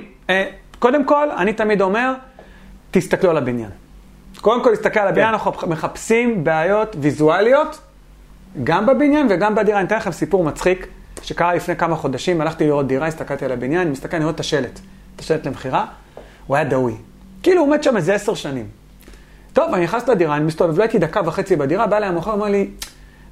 [0.79, 2.13] קודם כל, אני תמיד אומר,
[2.99, 3.69] תסתכלו על הבניין.
[4.41, 5.33] קודם כל, להסתכל על הבניין, כן.
[5.33, 7.79] אנחנו מחפשים בעיות ויזואליות,
[8.63, 9.79] גם בבניין וגם בדירה.
[9.79, 10.87] אני אתן לכם סיפור מצחיק,
[11.21, 14.39] שקרה לפני כמה חודשים, הלכתי לראות דירה, הסתכלתי על הבניין, אני מסתכל, אני רואה את
[14.39, 14.79] השלט,
[15.15, 15.85] את השלט למכירה,
[16.47, 16.95] הוא היה דאוי.
[17.43, 18.67] כאילו הוא עומד שם איזה עשר שנים.
[19.53, 22.45] טוב, אני נכנס לדירה, אני מסתובב, לא הייתי דקה וחצי בדירה, בא אליי המוכר, אומר
[22.45, 22.69] לי,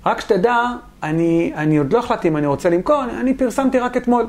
[0.06, 0.58] רק שתדע,
[1.04, 4.28] אני, אני עוד לא החלטתי אם אני רוצה למכור, אני, אני פרסמתי רק אתמול.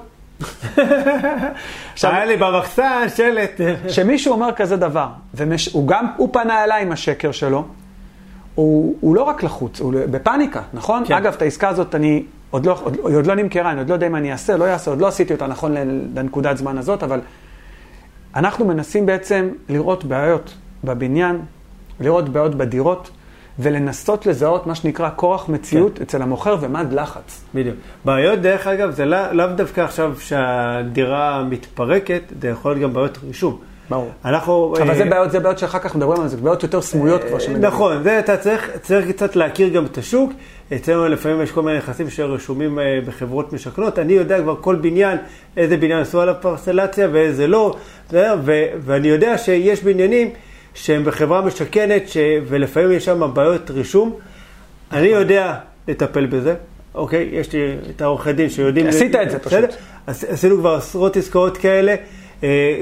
[2.03, 3.61] היה לי במחסן שלט.
[3.89, 7.65] שמישהו אומר כזה דבר, והוא גם, הוא פנה אליי עם השקר שלו,
[8.55, 11.05] הוא, הוא לא רק לחוץ, הוא בפאניקה, נכון?
[11.07, 11.15] כן.
[11.15, 13.95] אגב, את העסקה הזאת אני, עוד לא, עוד, היא עוד לא נמכרה, אני עוד לא
[13.95, 15.75] יודע אם אני אעשה, לא אעשה, עוד לא עשיתי אותה נכון
[16.15, 17.21] לנקודת זמן הזאת, אבל
[18.37, 20.55] אנחנו מנסים בעצם לראות בעיות
[20.85, 21.41] בבניין,
[22.01, 23.11] לראות בעיות בדירות.
[23.59, 26.03] ולנסות לזהות מה שנקרא כורח מציאות כן.
[26.03, 27.45] אצל המוכר ומד לחץ.
[27.55, 27.77] בדיוק.
[28.05, 33.19] בעיות, דרך אגב, זה לא, לאו דווקא עכשיו שהדירה מתפרקת, זה יכול להיות גם בעיות
[33.27, 33.59] רישום.
[33.91, 34.11] ברור.
[34.25, 34.75] אנחנו...
[34.79, 37.39] אבל אה, זה בעיות, זה בעיות שאחר כך מדברים על זה, בעיות יותר סמויות כבר
[37.39, 37.65] שמדברים.
[37.65, 40.33] נכון, זה אתה צריך, צריך קצת להכיר גם את השוק.
[40.75, 43.99] אצלנו לפעמים יש כל מיני נכסים שרשומים אה, בחברות משכנות.
[43.99, 45.19] אני יודע כבר כל בניין,
[45.57, 47.77] איזה בניין עשו עליו פרסלציה ואיזה לא.
[48.13, 50.31] ו- ואני יודע שיש בניינים
[50.75, 52.17] שהם בחברה משכנת, ש...
[52.47, 54.17] ולפעמים יש שם בעיות רישום.
[54.93, 55.55] אני יודע
[55.89, 56.55] לטפל בזה,
[56.95, 57.29] אוקיי?
[57.33, 58.87] יש לי את העורכי דין שיודעים...
[58.87, 59.71] עשית את זה פשוט.
[60.07, 61.95] עשינו כבר עשרות עסקאות כאלה.
[62.43, 62.81] אה,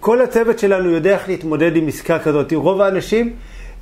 [0.00, 2.52] כל הצוות שלנו יודע איך להתמודד עם עסקה כזאת.
[2.52, 3.32] רוב האנשים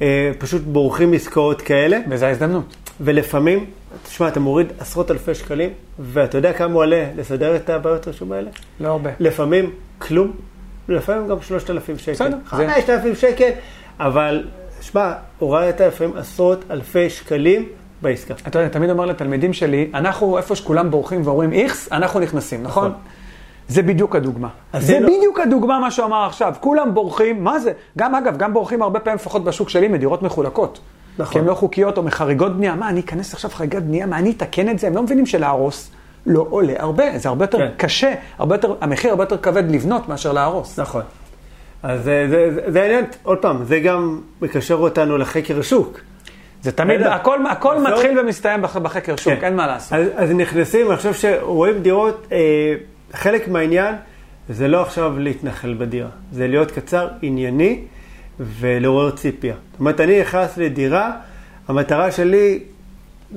[0.02, 2.76] אה, פשוט בורחים מעסקאות כאלה, וזו ההזדמנות.
[3.00, 3.64] ולפעמים,
[4.02, 8.50] תשמע, אתה מוריד עשרות אלפי שקלים, ואתה יודע כמה עולה לסדר את הבעיות רישום האלה?
[8.80, 9.10] לא הרבה.
[9.20, 10.32] לפעמים כלום,
[10.88, 12.12] לפעמים גם 3,000 שקל.
[12.12, 13.50] בסדר, זה- 5,000 שקל,
[14.00, 14.44] אבל
[14.80, 17.66] שמע, הורדת לפעמים עשרות אלפי שקלים
[18.02, 18.34] בעסקה.
[18.46, 22.88] אתה יודע, תמיד אומר לתלמידים שלי, אנחנו, איפה שכולם בורחים ואומרים איכס, אנחנו נכנסים, נכון?
[22.88, 22.98] נכון.
[23.68, 24.48] זה בדיוק הדוגמה.
[24.78, 26.54] זה לא- בדיוק הדוגמה מה שהוא אמר עכשיו.
[26.60, 27.72] כולם בורחים, מה זה?
[27.98, 30.80] גם אגב, גם בורחים הרבה פעמים, לפחות בשוק שלי, מדירות מחולקות.
[31.18, 31.32] נכון.
[31.32, 32.74] כי הן לא חוקיות או מחריגות בנייה.
[32.74, 34.86] מה, אני אכנס עכשיו חריגת בנייה, מה, אני אתקן את זה?
[34.86, 35.90] הם לא מבינים שלהרוס
[36.26, 37.18] לא עולה הרבה.
[37.18, 37.68] זה הרבה יותר כן.
[37.76, 40.78] קשה, הרבה יותר, המחיר הרבה יותר כבד לבנות מאשר להרוס.
[40.78, 41.02] נכון.
[41.82, 46.00] אז זה, זה, זה, העניין, עוד פעם, זה גם מקשר אותנו לחקר השוק.
[46.62, 47.02] זה תמיד.
[47.02, 49.44] הכל, הכל בסוף- מתחיל ומסתיים בח- בחקר שוק, כן.
[49.44, 49.92] אין מה לעשות.
[49.92, 52.38] אז, אז נכנסים, אני חושב שרואים דירות, אה,
[53.12, 53.94] חלק מהעניין
[54.48, 57.80] זה לא עכשיו להתנחל בדירה, זה להיות קצר, ענייני
[58.40, 59.54] ולעורר ציפייה.
[59.70, 61.10] זאת אומרת, אני נכנס לדירה,
[61.68, 62.58] המטרה שלי,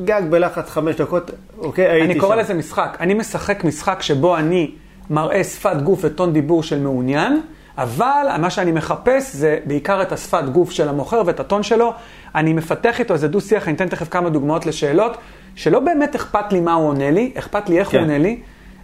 [0.04, 2.12] גג בלחץ חמש דקות, אוקיי, הייתי שם.
[2.12, 2.98] אני קורא לזה משחק.
[3.00, 4.72] אני משחק משחק שבו אני
[5.10, 7.41] מראה שפת גוף וטון דיבור של מעוניין,
[7.78, 11.93] אבל מה שאני מחפש זה בעיקר את השפת גוף של המוכר ואת הטון שלו.
[12.36, 15.18] אני מפתח איתו איזה דו-שיח, אני אתן תכף כמה דוגמאות לשאלות,
[15.56, 17.98] שלא באמת אכפת לי מה הוא עונה לי, אכפת לי איך כן.
[17.98, 18.39] הוא עונה לי.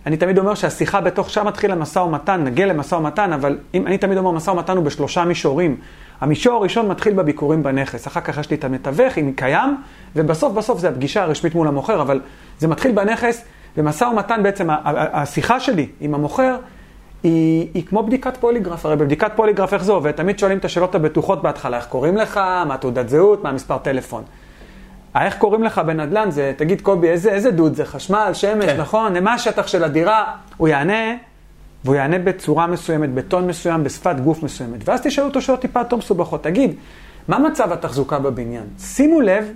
[0.05, 3.97] אני תמיד אומר שהשיחה בתוך שם מתחיל המשא ומתן, נגיע למשא ומתן, אבל אם, אני
[3.97, 5.77] תמיד אומר, משא ומתן הוא בשלושה מישורים.
[6.21, 9.77] המישור הראשון מתחיל בביקורים בנכס, אחר כך יש לי את המתווך, אם קיים,
[10.15, 12.21] ובסוף בסוף זה הפגישה הרשמית מול המוכר, אבל
[12.59, 13.43] זה מתחיל בנכס,
[13.77, 16.55] ומשא ומתן בעצם, השיחה שלי עם המוכר,
[17.23, 20.11] היא, היא כמו בדיקת פוליגרף, הרי בבדיקת פוליגרף איך זה עובד?
[20.11, 24.23] תמיד שואלים את השאלות הבטוחות בהתחלה, איך קוראים לך, מה תעודת זהות, מה המספר טלפון.
[25.15, 27.85] איך קוראים לך בנדל"ן זה, תגיד קובי, איזה, איזה דוד זה?
[27.85, 28.81] חשמל, שמש, כן.
[28.81, 29.17] נכון?
[29.23, 30.25] מה השטח של הדירה?
[30.57, 31.15] הוא יענה,
[31.85, 34.89] והוא יענה בצורה מסוימת, בטון מסוים, בשפת גוף מסוימת.
[34.89, 36.43] ואז תשאלו אותו שאלות טיפה יותר מסובכות.
[36.43, 36.75] תגיד,
[37.27, 38.63] מה מצב התחזוקה בבניין?
[38.79, 39.51] שימו לב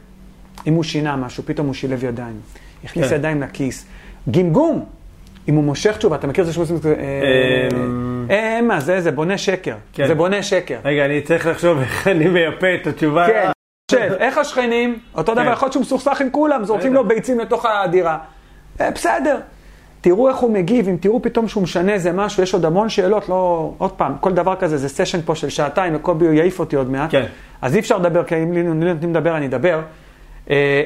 [0.68, 2.40] אם הוא שינה משהו, פתאום הוא שילב ידיים,
[2.84, 3.16] הכניס כן.
[3.16, 3.86] ידיים לכיס.
[4.32, 4.86] גמגום,
[5.48, 8.28] אם הוא מושך תשובה, אתה מכיר את זה שמושים כזה, אה, אמ.
[8.30, 9.76] אה, מה זה, זה בונה שקר.
[9.94, 10.08] כן.
[10.08, 10.80] זה בונה שקר.
[10.86, 13.28] רגע, אני צריך לחשוב איך אני מייפה את התשובה.
[13.28, 13.50] כן,
[13.92, 15.00] שב, איך השכנים?
[15.16, 15.52] אותו דבר, כן.
[15.52, 16.94] יכול להיות שהוא מסוכסך עם כולם, זורקים.
[16.94, 18.18] לו ביצים לתוך הדירה.
[18.82, 19.40] אה, בסדר.
[20.06, 23.30] תראו איך הוא מגיב, אם תראו פתאום שהוא משנה איזה משהו, יש עוד המון שאלות,
[23.30, 23.72] לא...
[23.78, 27.12] עוד פעם, כל דבר כזה זה סשן פה של שעתיים, וקובי יעיף אותי עוד מעט.
[27.12, 27.26] כן.
[27.62, 29.82] אז אי אפשר לדבר, כי אם לי נותנים לדבר, אני אדבר.
[30.50, 30.84] אה,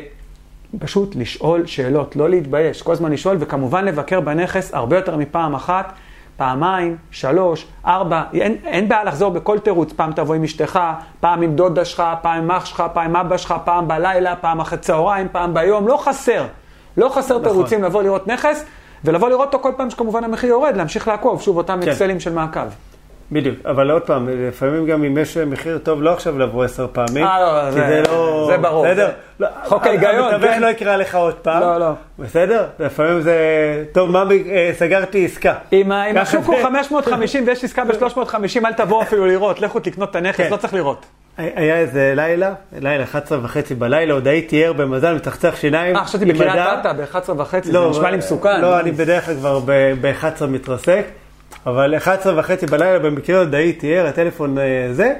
[0.79, 5.93] פשוט לשאול שאלות, לא להתבייש, כל הזמן לשאול, וכמובן לבקר בנכס הרבה יותר מפעם אחת,
[6.37, 10.79] פעמיים, שלוש, ארבע, אין, אין בעיה לחזור בכל תירוץ, פעם תבוא עם אשתך,
[11.19, 14.59] פעם עם דודה שלך, פעם עם אח שלך, פעם עם אבא שלך, פעם בלילה, פעם
[14.59, 16.45] אחרי צהריים, פעם ביום, לא חסר.
[16.97, 17.51] לא חסר נכון.
[17.51, 18.65] תירוצים לבוא לראות נכס,
[19.03, 21.89] ולבוא לראות אותו כל פעם שכמובן המחיר יורד, להמשיך לעקוב, שוב אותם כן.
[21.89, 22.59] אקסלים של מעקב.
[23.31, 27.25] בדיוק, אבל עוד פעם, לפעמים גם אם יש מחיר טוב, לא עכשיו לבוא עשר פעמים.
[27.25, 28.47] אה, לא, כי זה- זה לא...
[28.51, 29.07] זה ברור, בסדר?
[29.07, 30.61] זה- לא, חוק ההיגיון, המתווך כן.
[30.61, 31.61] לא יקרא לך עוד פעם.
[31.61, 31.89] לא, לא.
[32.19, 32.65] בסדר?
[32.79, 33.35] לפעמים זה...
[33.91, 35.53] טוב, מה, אה, סגרתי עסקה.
[35.73, 38.33] אם השוק הוא זה- 550 ויש עסקה ב-350,
[38.65, 40.51] אל תבואו אפילו לראות, לכו תקנות את הנכס, כן.
[40.51, 41.05] לא צריך לראות.
[41.39, 45.95] היה איזה לילה, לילה 11 וחצי בלילה, עוד הייתי ער במזל, מצחצח שיניים.
[45.95, 46.79] אה, חשבתי בקריית.
[46.81, 48.61] אתא ב-11 וחצי, זה נשמע לי מסוכן.
[48.61, 49.59] לא, אני בדרך כלל כבר
[50.01, 51.05] ב-11 מתרסק,
[51.65, 55.13] אבל 11 וחצי בלילה במקרה עוד הייתי ער, הטלפון אה, זה,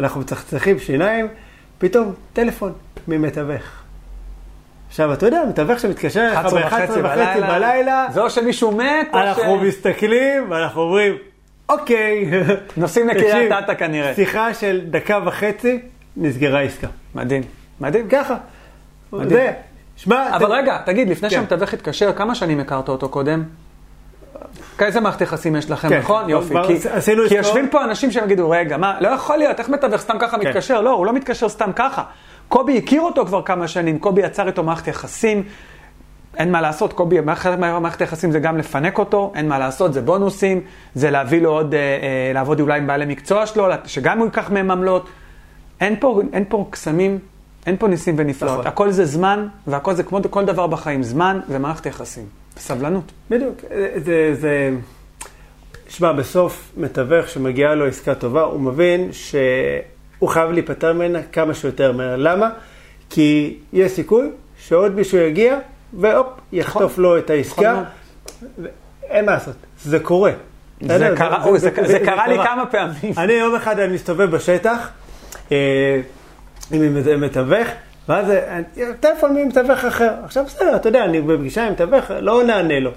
[0.00, 1.28] אנחנו מצחצחים שיניים,
[1.78, 2.72] פתאום טלפון
[3.08, 3.82] ממתווך.
[4.88, 9.08] עכשיו, אתה יודע, מתווך שמתקשר אליך 11 ב-11 וחצי וחצי בלילה, זה או שמישהו מת,
[9.12, 9.22] או ש...
[9.22, 11.14] אנחנו מסתכלים ואנחנו אומרים,
[11.68, 12.30] אוקיי.
[12.76, 14.14] נוסעים לקריית אתא כנראה.
[14.14, 15.80] שיחה של דקה וחצי,
[16.16, 16.86] נסגרה עסקה.
[17.14, 17.42] מדהים,
[17.80, 18.08] מדהים.
[18.08, 18.36] ככה.
[19.12, 19.28] מדהים.
[19.30, 19.52] זה,
[19.96, 21.34] שמע, אבל רגע, תגיד, לפני כן.
[21.34, 23.42] שהמתווך התקשר, כמה שנים הכרת אותו קודם?
[24.80, 26.30] איזה מערכת יחסים יש לכם, כן, נכון?
[26.30, 26.54] יופי.
[26.66, 26.80] כי-
[27.28, 27.34] כי.
[27.34, 30.48] יושבים פה אנשים שהם יגידו, רגע, מה, לא יכול להיות, איך מתווך סתם ככה כן.
[30.48, 30.80] מתקשר?
[30.80, 32.02] לא, הוא לא מתקשר סתם ככה.
[32.48, 35.42] קובי הכיר אותו כבר כמה שנים, קובי יצר איתו מערכת יחסים.
[36.36, 40.60] אין מה לעשות, קובי, מערכת היחסים זה גם לפנק אותו, אין מה לעשות, זה בונוסים,
[40.94, 44.50] זה להביא לו עוד, אה, אה, לעבוד אולי עם בעלי מקצוע שלו, שגם הוא ייקח
[44.50, 45.08] מהם עמלות.
[45.80, 47.18] אין פה, אין פה קסמים,
[47.66, 48.52] אין פה ניסים ונפלאות.
[48.52, 48.66] נכון.
[48.66, 52.24] הכל זה זמן, והכל זה כמו כל דבר בחיים, זמן ומערכת יחסים.
[52.56, 53.12] סבלנות.
[53.30, 53.54] בדיוק,
[53.96, 54.70] זה, זה,
[55.88, 61.92] שמע, בסוף מתווך שמגיעה לו עסקה טובה, הוא מבין שהוא חייב להיפטר ממנה כמה שיותר
[61.92, 62.16] מהר.
[62.16, 62.50] למה?
[63.10, 64.28] כי יש סיכוי
[64.58, 65.58] שעוד מישהו יגיע,
[66.00, 67.72] והופ, יחטוף לו את העסקה.
[67.72, 67.84] מאוד.
[69.02, 70.30] אין מה לעשות, זה קורה.
[70.80, 71.10] זה?
[72.04, 73.12] קרה- לי כמה פעמים.
[73.18, 74.88] אני יום אחד אני מסתובב בשטח,
[75.52, 76.00] אה,
[76.72, 77.68] עם איזה מתווך,
[78.08, 78.60] ואז אה,
[79.00, 80.10] טלפון ממתווך אחר.
[80.24, 82.90] עכשיו בסדר, אתה יודע, אני בפגישה עם מתווך, לא נענה לו.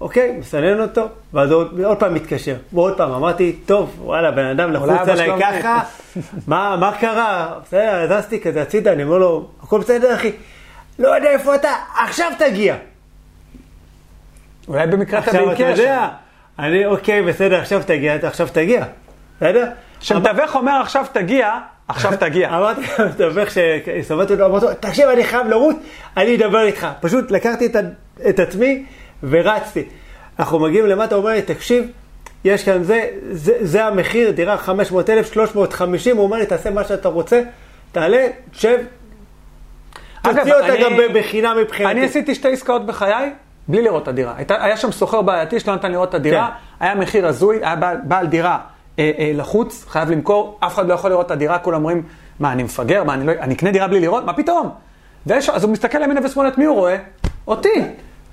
[0.00, 1.02] אוקיי, מסנן אותו,
[1.34, 2.54] ואז עוד, עוד פעם מתקשר.
[2.72, 5.80] ועוד פעם, אמרתי, טוב, וואלה, בן אדם לחוץ עליי שלו מת." ככה,
[6.46, 7.52] מה, מה קרה?
[7.64, 10.32] בסדר, זזתי כזה הצידה, אני אומר לו, הכל בסדר, אחי?
[11.00, 12.76] לא יודע איפה אתה, עכשיו תגיע.
[14.68, 15.80] אולי במקרה אתה עכשיו אתה בעיקר.
[15.80, 16.08] יודע,
[16.58, 18.84] אני, אוקיי, בסדר, עכשיו תגיע, אתה עכשיו תגיע.
[19.36, 19.66] בסדר?
[20.00, 21.50] כשמתווך אומר עכשיו תגיע,
[21.88, 22.48] עכשיו תגיע.
[22.56, 25.76] אמרתי למתווך שהסתובבתי לו, אמרתי לו, תקשיב, אני חייב לרוץ,
[26.16, 26.86] אני אדבר איתך.
[27.00, 27.66] פשוט לקחתי
[28.28, 28.84] את, עצמי
[29.22, 29.84] ורצתי.
[30.38, 31.84] אנחנו מגיעים למטה, הוא אומר לי, תקשיב,
[32.44, 37.08] יש כאן זה, זה, זה המחיר, דירה 500,000, 350, הוא אומר לי, תעשה מה שאתה
[37.08, 37.42] רוצה,
[37.92, 38.78] תעלה, תשב,
[40.22, 41.92] תוציא אותה אני- גם בחינם מבחינתי.
[41.92, 43.30] אני עשיתי שתי עסקאות בחיי,
[43.68, 44.32] בלי לראות את הדירה.
[44.36, 46.84] הייתה, היה שם סוחר בעייתי שלא נתן לראות את הדירה, כן.
[46.84, 48.58] היה מחיר הזוי, היה בעל, בעל דירה
[48.98, 52.02] אה, אה, לחוץ, חייב למכור, אף אחד לא יכול לראות את הדירה, כולם אומרים,
[52.40, 54.24] מה, אני מפגר, מה, אני, לא, אני אקנה דירה בלי לראות?
[54.24, 54.70] מה פתאום?
[55.26, 56.96] ויש, אז הוא מסתכל ימינה ושמאלה, את מי הוא רואה?
[57.46, 57.68] אותי.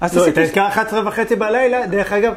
[0.01, 0.39] אז לא, עשיתי...
[0.39, 2.33] הייתה עסקה 11 וחצי בלילה, דרך אגב,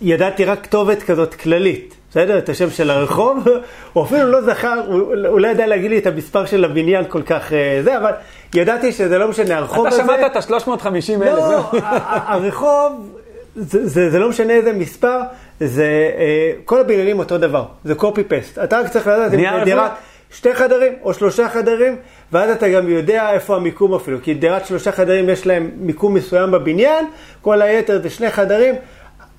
[0.00, 2.38] ידעתי רק כתובת כזאת כללית, בסדר?
[2.38, 3.48] את השם של הרחוב,
[3.92, 7.22] הוא אפילו לא זכר, הוא, הוא לא ידע להגיד לי את המספר של הבניין כל
[7.22, 8.10] כך אה, זה, אבל
[8.54, 10.04] ידעתי שזה לא משנה, הרחוב אתה הזה...
[10.04, 11.22] שמעת את ה-350 אלף.
[11.22, 13.16] לא, ה- הרחוב,
[13.56, 15.20] זה, זה, זה לא משנה איזה מספר,
[15.60, 15.84] זה,
[16.18, 18.58] אה, כל הבניינים אותו דבר, זה קופי פסט.
[18.58, 19.88] אתה רק צריך לדעת אם זה רוויה?
[20.30, 21.96] שתי חדרים או שלושה חדרים,
[22.32, 26.50] ואז אתה גם יודע איפה המיקום אפילו, כי דירת שלושה חדרים יש להם מיקום מסוים
[26.50, 27.06] בבניין,
[27.42, 28.74] כל היתר זה שני חדרים,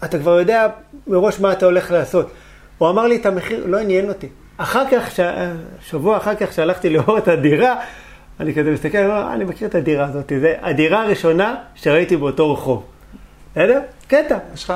[0.04, 0.68] אתה כבר יודע
[1.08, 2.30] מראש מה אתה הולך לעשות.
[2.78, 4.28] הוא אמר לי את המחיר, לא עניין אותי.
[4.58, 5.20] אחר כך, ש...
[5.90, 7.76] שבוע אחר כך שהלכתי לראות את הדירה,
[8.40, 12.54] אני כזה מסתכל, אני אומר, אני מכיר את הדירה הזאת, זה הדירה הראשונה שראיתי באותו
[12.54, 12.84] רחוב.
[13.52, 13.80] בסדר?
[14.08, 14.38] קטע.
[14.54, 14.74] יש לך...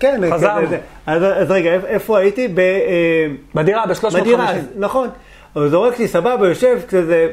[0.00, 0.66] כן, חזרנו.
[1.06, 2.48] אז, אז רגע, איפ- איפה הייתי?
[2.48, 4.20] ב, אה, בדירה, ב-350.
[4.20, 5.08] בדירה, אז, נכון.
[5.52, 7.28] הוא זורק לי, סבבה, יושב כזה,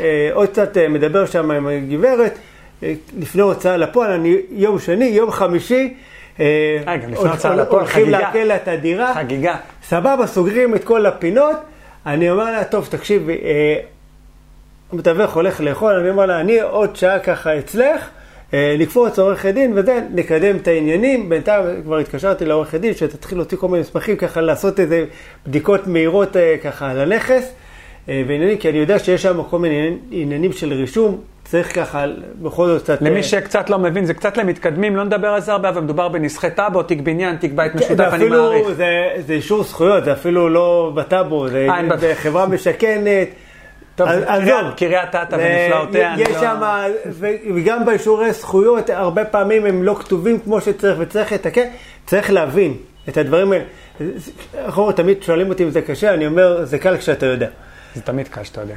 [0.00, 2.38] אה, עוד קצת אה, מדבר שם עם הגברת,
[2.82, 5.94] אה, לפני הוצאה לפועל, אני יום שני, יום חמישי,
[6.40, 8.10] אה, לפועל, הולכים.
[8.10, 9.56] לעקל את הדירה, חגיגה.
[9.82, 11.56] סבבה, סוגרים את כל הפינות,
[12.06, 13.76] אני אומר לה, טוב, תקשיבי, אה,
[14.92, 18.10] המתווך הולך לאכול, אני אומר לה, אני עוד שעה ככה אצלך,
[18.54, 21.28] אה, לקפוץ עורכת דין וזה, נקדם את העניינים.
[21.28, 25.04] בינתיים כבר התקשרתי לעורכת דין, שתתחיל להוציא כל מיני מסמכים, ככה לעשות איזה
[25.46, 27.52] בדיקות מהירות אה, ככה על הנכס
[28.08, 31.20] אה, ועניינים, כי אני יודע שיש שם כל מיני עניינים של רישום,
[31.50, 32.04] צריך ככה
[32.42, 33.02] בכל זאת קצת...
[33.02, 36.08] למי אה, שקצת לא מבין, זה קצת למתקדמים, לא נדבר על זה הרבה, אבל מדובר
[36.08, 38.68] בנסחי טאבו, תיק בניין, תיק בית כן, משותף, אני מעריך.
[38.76, 43.28] זה, זה אישור זכויות, זה אפילו לא בטאבו, זה, אה, זה חברה משכנת.
[43.94, 44.70] טוב, עזוב.
[44.76, 46.60] קריית- אתא ונפלאותיה, אני יש לא- שם,
[47.54, 51.66] וגם באישורי זכויות, הרבה פעמים הם לא כתובים כמו שצריך, וצריך לתקן,
[52.06, 52.74] צריך להבין
[53.08, 53.64] את הדברים האלה.
[54.64, 57.48] אנחנו תמיד שואלים אותי אם זה קשה, אני אומר, זה קל כשאתה יודע.
[57.94, 58.76] זה תמיד קל שאתה יודע.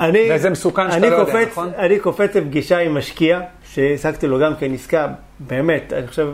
[0.00, 1.70] אני, וזה מסוכן שאתה לא יודע, קופץ, נכון?
[1.78, 3.40] אני קופץ לפגישה עם משקיע,
[3.72, 5.08] שהעסקתי לו גם כן עסקה,
[5.40, 6.28] באמת, אני חושב,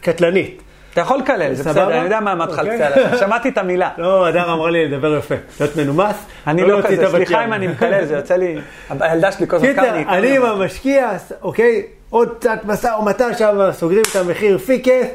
[0.00, 0.62] קטלנית.
[0.92, 1.62] אתה יכול לקלל, זה?
[1.62, 2.78] בסדר, אני יודע מה אמרת אוקיי.
[2.78, 3.90] לך עליך, שמעתי את המילה.
[3.98, 6.16] לא, הדר אמרה לי לדבר יפה, להיות מנומס.
[6.46, 7.44] אני לא את כזה, סליחה.
[7.44, 8.56] אם אני מקלל, זה יוצא לי,
[9.00, 10.04] הילדה שלי כל הזמן קיצר, קרני.
[10.04, 11.10] אני עם המשקיע,
[11.42, 15.06] אוקיי, עוד קצת משא ומתן שם, סוגרים את המחיר פיקס,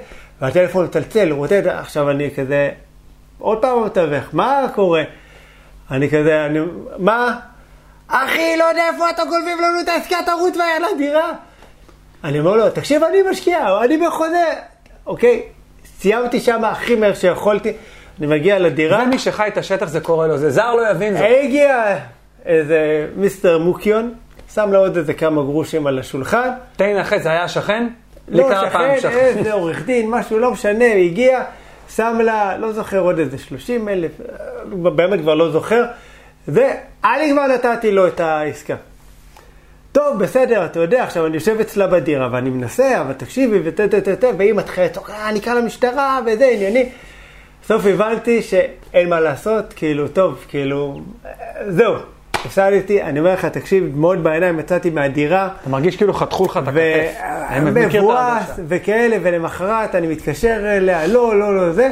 [0.42, 2.70] והטלפון מצלצל, הוא רוצה, עכשיו אני כזה,
[3.40, 5.04] עוד פעם המתווך, מה קורה?
[5.92, 6.60] אני כזה, אני,
[6.98, 7.40] מה?
[8.08, 11.32] אחי, לא יודע איפה אתה גונבים לנו את העסקה, תרוץ מהר לדירה.
[12.24, 14.46] אני אומר לו, תקשיב, אני משקיע, אני בחוזה.
[15.06, 15.42] אוקיי,
[16.00, 17.74] סיימתי שם הכי מהר שיכולתי,
[18.20, 19.04] אני מגיע לדירה.
[19.04, 21.26] ומי שחי את השטח זה קורה לו, זה זר לא יבין זאת.
[21.44, 21.98] הגיע
[22.46, 24.14] איזה מיסטר מוקיון,
[24.54, 26.50] שם לו עוד איזה כמה גרושים על השולחן.
[26.76, 27.88] תן לנחש, זה היה שכן?
[28.28, 28.50] לא,
[29.00, 29.16] שכן.
[29.16, 31.44] איזה עורך דין, משהו, לא משנה, הגיע,
[31.90, 34.12] שם לה, לא זוכר, עוד איזה 30 אלף,
[34.66, 35.84] באמת כבר לא זוכר.
[36.48, 38.76] ואני כבר נתתי לו את העסקה.
[39.92, 44.02] טוב, בסדר, אתה יודע, עכשיו אני יושב אצלה בדירה ואני מנסה, אבל תקשיבי, ותה תה
[44.02, 46.90] תה תה, והיא מתחילה לצעוק, אה, אני אקרא למשטרה, וזה ענייני.
[47.64, 51.32] בסוף הבנתי שאין מה לעשות, כאילו, טוב, כאילו, אה,
[51.68, 51.96] זהו,
[52.46, 55.50] הפסדתי, אני אומר לך, תקשיב, דמעות בעיניים יצאתי מהדירה.
[55.62, 57.20] אתה מרגיש כאילו חתכו לך את הכתף.
[57.50, 58.54] אני מכיר את ומבואס ההרגשה.
[58.68, 61.92] וכאלה, ולמחרת אני מתקשר אליה, לא, לא, לא, זה.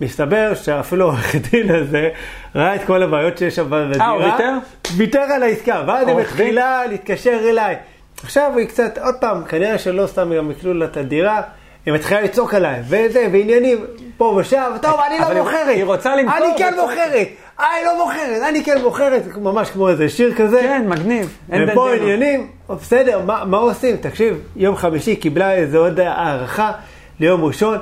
[0.00, 2.08] מסתבר שאפילו העורך דין הזה
[2.54, 4.08] ראה את כל הבעיות שיש שם בדירה.
[4.08, 4.52] הוא ויתר?
[4.96, 6.16] ויתר על העסקה, ואז היא?
[6.16, 7.76] מתחילה להתקשר אליי.
[8.24, 11.42] עכשיו היא קצת, עוד פעם, כנראה שלא סתם גם יקלו לה את הדירה,
[11.86, 13.78] היא מתחילה לצעוק עליי, וזה, ועניינים
[14.16, 15.68] פה ושם, טוב, אני אבל לא מוכרת.
[15.68, 17.28] היא רוצה למכור אני כן וצועקת.
[17.60, 17.76] מוכרת.
[17.76, 20.60] אני לא מוכרת, אני כן מוכרת, ממש כמו איזה שיר כזה.
[20.60, 21.38] כן, מגניב.
[21.48, 21.92] ופה.
[21.94, 23.96] עניינים, בסדר, מה, מה עושים?
[23.96, 26.72] תקשיב, יום חמישי קיבלה איזה עוד הערכה
[27.20, 27.78] ליום ראשון,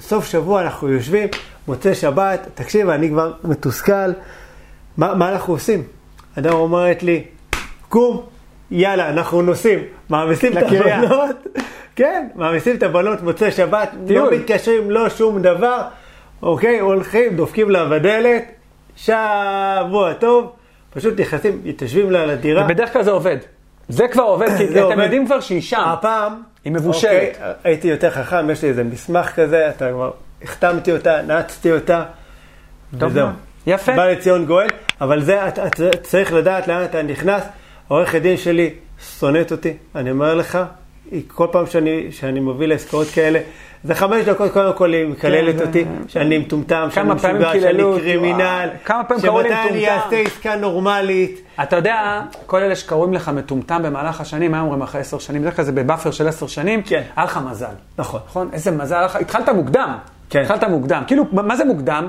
[0.00, 1.28] סוף שבוע אנחנו יושבים,
[1.68, 4.12] מוצאי שבת, תקשיב, אני כבר מתוסכל,
[4.96, 5.82] מה, מה אנחנו עושים?
[6.38, 7.24] אדם אומרת לי,
[7.88, 8.22] קום,
[8.70, 10.62] יאללה, אנחנו נוסעים, מעמיסים את.
[10.62, 11.36] הבנות,
[11.96, 14.24] כן, מעמיסים את הבנות מוצאי שבת, טיול.
[14.24, 15.82] לא מתקשרים, לא שום דבר,
[16.42, 18.44] אוקיי, הולכים, דופקים לה בדלת,
[18.96, 20.52] שבוע טוב,
[20.90, 22.64] פשוט נכנסים, מתיישבים לה לדירה.
[22.64, 23.36] ובדרך כלל זה עובד.
[23.88, 25.02] זה כבר עובד, כי אתם עובד.
[25.02, 25.80] יודעים כבר שהיא שם.
[25.86, 27.28] הפעם, היא מבושלת.
[27.34, 30.10] אוקיי, הייתי יותר חכם, יש לי איזה מסמך כזה, אתה כבר
[30.42, 32.04] החתמתי אותה, נעצתי אותה,
[32.98, 33.26] טוב וזהו.
[33.26, 33.36] מאוד.
[33.66, 33.96] יפה.
[33.96, 34.68] בא לציון גואל,
[35.00, 37.42] אבל זה, אתה, אתה צריך לדעת לאן אתה נכנס.
[37.90, 38.70] העורכת דין שלי
[39.18, 40.58] שונאת אותי, אני אומר לך,
[41.10, 43.38] היא כל פעם שאני, שאני מוביל לעסקאות כאלה,
[43.86, 48.40] זה חמש דקות קודם כל היא מקללת כן, אותי, שאני מטומטם, שאני משוגע, שאני קרימינל,
[48.40, 49.88] וואי, כמה פעמים קראו לי שמתי אני.
[49.88, 51.40] אעשה עסקה נורמלית.
[51.62, 55.42] אתה יודע, כל אלה שקוראים לך מטומטם במהלך השנים, מה אומרים אחרי עשר שנים?
[55.42, 57.02] בדרך כלל זה בבאפר של עשר שנים, כן.
[57.16, 57.66] היה לך מזל.
[57.98, 58.20] נכון.
[58.26, 58.48] נכון?
[58.52, 59.16] איזה מזל לך.
[59.16, 59.94] התחלת מוקדם.
[60.30, 60.42] כן.
[60.42, 61.02] התחלת מוקדם.
[61.06, 62.08] כאילו, מה זה מוקדם?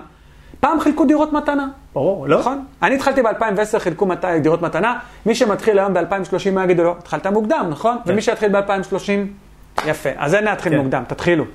[0.59, 1.67] פעם חילקו דירות מתנה.
[1.93, 2.39] ברור, לא?
[2.39, 2.65] נכון?
[2.83, 4.25] אני התחלתי ב-2010, חילקו מת...
[4.41, 4.99] דירות מתנה.
[5.25, 6.95] מי שמתחיל היום ב-2030, מה יגידו לו?
[6.99, 7.97] התחלת מוקדם, נכון?
[8.05, 8.11] כן.
[8.11, 9.09] ומי שיתחיל ב-2030,
[9.85, 10.09] יפה.
[10.17, 10.77] אז אין להתחיל כן.
[10.77, 11.45] מוקדם, תתחילו.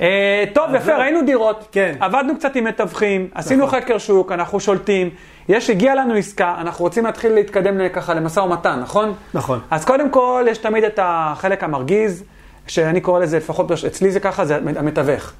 [0.00, 0.98] אה, טוב, יפה, זהו.
[0.98, 1.94] ראינו דירות, כן.
[2.00, 3.80] עבדנו קצת עם מתווכים, עשינו נכון.
[3.80, 5.10] חקר שוק, אנחנו שולטים,
[5.48, 9.14] יש, הגיע לנו עסקה, אנחנו רוצים להתחיל להתקדם ככה למשא ומתן, נכון?
[9.34, 9.60] נכון.
[9.70, 12.24] אז קודם כל, יש תמיד את החלק המרגיז,
[12.66, 15.32] שאני קורא לזה, לפחות אצלי זה ככה, זה המתווך.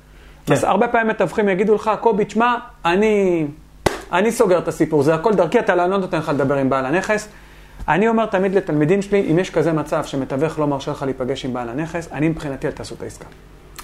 [0.46, 0.52] כן.
[0.52, 2.54] אז הרבה פעמים מתווכים יגידו לך, קובי, תשמע,
[2.84, 3.46] אני,
[4.12, 7.28] אני סוגר את הסיפור, זה הכל דרכי, אתה לא נותן לך לדבר עם בעל הנכס.
[7.88, 11.52] אני אומר תמיד לתלמידים שלי, אם יש כזה מצב שמתווך לא מרשה לך להיפגש עם
[11.52, 13.24] בעל הנכס, אני מבחינתי אל תעשו את העסקה.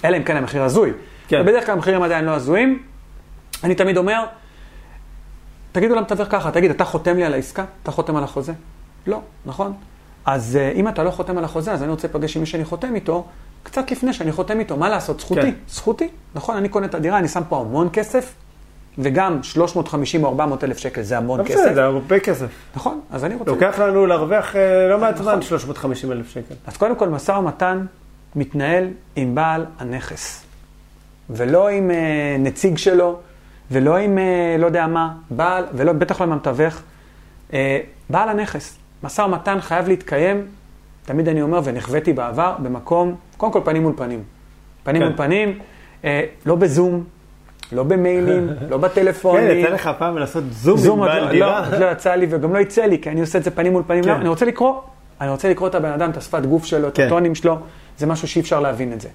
[0.03, 0.91] אלא אם כן המחיר הזוי.
[1.27, 1.41] כן.
[1.41, 2.83] ובדרך כלל המחירים עדיין לא הזויים.
[3.63, 4.25] אני תמיד אומר,
[5.71, 7.65] תגידו למתווך ככה, תגיד, אתה חותם לי על העסקה?
[7.83, 8.53] אתה חותם על החוזה?
[9.07, 9.73] לא, נכון?
[10.25, 12.65] אז uh, אם אתה לא חותם על החוזה, אז אני רוצה להיפגש עם מי שאני
[12.65, 13.25] חותם איתו,
[13.63, 14.77] קצת לפני שאני חותם איתו.
[14.77, 15.19] מה לעשות?
[15.19, 15.41] זכותי.
[15.41, 15.53] כן.
[15.67, 16.09] זכותי.
[16.35, 18.33] נכון, אני קונה את הדירה, אני שם פה המון כסף,
[18.97, 21.53] וגם 350 או 400 אלף שקל זה המון כסף.
[21.53, 22.47] בסדר, זה הרבה כסף.
[22.75, 23.51] נכון, אז אני רוצה...
[23.51, 25.41] לוקח לנו להרוויח אה, לא מעט זמן נכון.
[25.41, 26.55] 350 אלף שקל.
[26.67, 27.85] אז קודם כל, משא ומתן
[28.35, 30.45] מתנהל עם בעל הנכס,
[31.29, 33.19] ולא עם אה, נציג שלו,
[33.71, 36.81] ולא עם אה, לא יודע מה, בעל, ולא, בטח לא עם המתווך.
[37.53, 37.79] אה,
[38.09, 40.45] בעל הנכס, משא ומתן חייב להתקיים,
[41.05, 44.23] תמיד אני אומר, ונחוויתי בעבר, במקום, קודם כל פנים מול פנים.
[44.83, 45.07] פנים כן.
[45.07, 45.59] מול פנים,
[46.05, 47.03] אה, לא בזום,
[47.71, 49.59] לא במיילים, לא כן, בטלפונים.
[49.59, 51.69] יצא לך פעם לעשות זום זום עם בעל לא, דירה?
[51.71, 53.83] לא, לא יצא לי וגם לא יצא לי, כי אני עושה את זה פנים מול
[53.87, 54.03] פנים.
[54.03, 54.09] כן.
[54.09, 54.81] לא, אני רוצה לקרוא,
[55.21, 57.05] אני רוצה לקרוא את הבן אדם, את השפת גוף שלו, את כן.
[57.05, 57.57] הטונים שלו,
[57.97, 59.09] זה משהו שאי אפשר להבין את זה.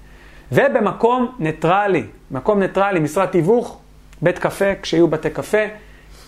[0.51, 3.79] ובמקום ניטרלי, מקום ניטרלי, משרד תיווך,
[4.21, 5.65] בית קפה, כשיהיו בתי קפה,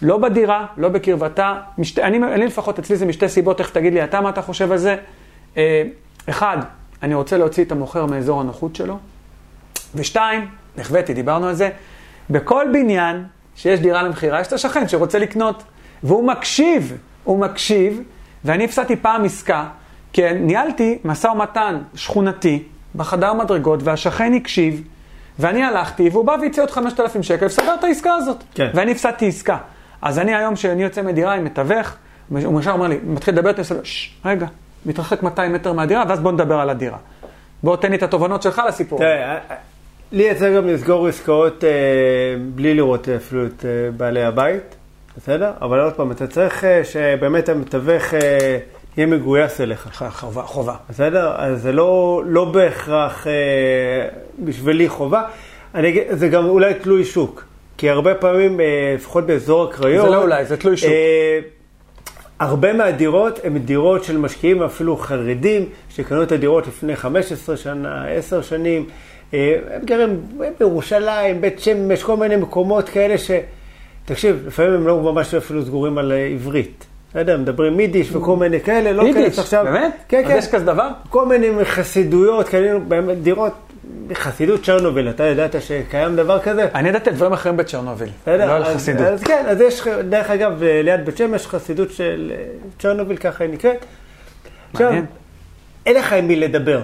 [0.01, 1.59] לא בדירה, לא בקרבתה.
[1.77, 1.99] משת...
[1.99, 4.77] אני, אני לפחות, אצלי זה משתי סיבות, איך תגיד לי אתה מה אתה חושב על
[4.77, 4.95] זה.
[5.57, 5.83] אה,
[6.29, 6.57] אחד,
[7.03, 8.97] אני רוצה להוציא את המוכר מאזור הנוחות שלו.
[9.95, 10.47] ושתיים,
[10.77, 11.69] חוויתי, דיברנו על זה,
[12.29, 13.23] בכל בניין
[13.55, 15.63] שיש דירה למכירה, יש את השכן שרוצה לקנות,
[16.03, 18.01] והוא מקשיב, הוא מקשיב,
[18.45, 19.67] ואני הפסדתי פעם עסקה,
[20.13, 22.63] כי ניהלתי משא ומתן שכונתי
[22.95, 24.81] בחדר מדרגות, והשכן הקשיב,
[25.39, 28.43] ואני הלכתי, והוא בא והציע עוד 5,000 שקל, וסגר את העסקה הזאת.
[28.53, 28.69] כן.
[28.73, 29.57] ואני הפסדתי עסקה.
[30.01, 31.95] אז אני היום, כשאני יוצא מדירה עם מתווך,
[32.29, 34.47] הוא ישר אומר לי, מתחיל לדבר אני עושה לו, "ששש, רגע,
[34.85, 36.97] מתרחק 200 מטר מהדירה, ואז בוא נדבר על הדירה.
[37.63, 38.99] בוא תן לי את התובנות שלך לסיפור.
[38.99, 39.37] תראה, אה,
[40.11, 41.69] לי יצא גם לסגור עסקאות אה,
[42.55, 44.75] בלי לראות אפילו את אה, בעלי הבית,
[45.17, 45.51] בסדר?
[45.61, 48.57] אבל עוד פעם, אתה צריך אה, שבאמת המתווך אה,
[48.97, 50.75] יהיה מגויס אליך, חובה, חובה.
[50.89, 51.33] בסדר?
[51.37, 53.31] אז זה לא, לא בהכרח אה,
[54.39, 55.21] בשבילי חובה.
[55.75, 57.43] אני, זה גם אולי תלוי שוק,
[57.77, 58.65] כי הרבה פעמים, אה,
[58.95, 60.89] לפחות באזור הקריות, זה לא אולי, זה תלוי שוק.
[60.89, 61.39] אה,
[62.39, 68.41] הרבה מהדירות הן דירות של משקיעים אפילו חרדים, שקנו את הדירות לפני 15 שנה, 10
[68.41, 68.85] שנים.
[69.33, 70.21] אה, הם גרים
[70.59, 73.31] בירושלים, בית שמש, כל מיני מקומות כאלה ש...
[74.05, 76.27] תקשיב, לפעמים הם לא ממש אפילו סגורים על אה,
[77.13, 77.25] עברית.
[77.25, 79.63] בסדר, מדברים יידיש וכל מיני כאלה, לא יידיש, כאלה עכשיו...
[79.63, 79.91] באמת?
[80.07, 80.35] כן, כן.
[80.37, 80.87] יש כזה דבר?
[81.09, 83.53] כל מיני חסידויות, קנינו באמת דירות,
[84.13, 86.67] חסידות צ'רנוביל, אתה ידעת שקיים דבר כזה?
[86.75, 88.09] אני ידעתי דברים אחרים בצ'רנוביל?
[88.27, 89.07] לא על אז- חסידות.
[89.07, 92.43] אז כן, אז יש, דרך אגב, ליד בית שמש חסידות של אה,
[92.79, 93.85] צ'רנוביל, ככה היא נקראת.
[94.73, 94.91] עכשיו.
[95.85, 96.81] אין לך עם מי לדבר.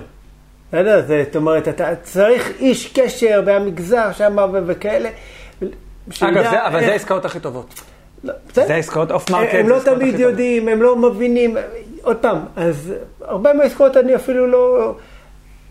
[0.70, 1.02] בסדר?
[1.08, 5.10] זה- זאת אומרת, אתה צריך איש קשר מהמגזר שם וכאלה.
[6.22, 7.82] אגב, אבל זה העסקאות הכי טובות.
[8.24, 8.68] לא, בסדר.
[8.68, 9.54] זה העסקאות off market.
[9.54, 10.20] הם לא תמיד.
[10.20, 11.58] יודעים, הם לא מבינים.
[12.02, 14.96] עוד פעם, אז הרבה מהעסקאות אני אפילו לא,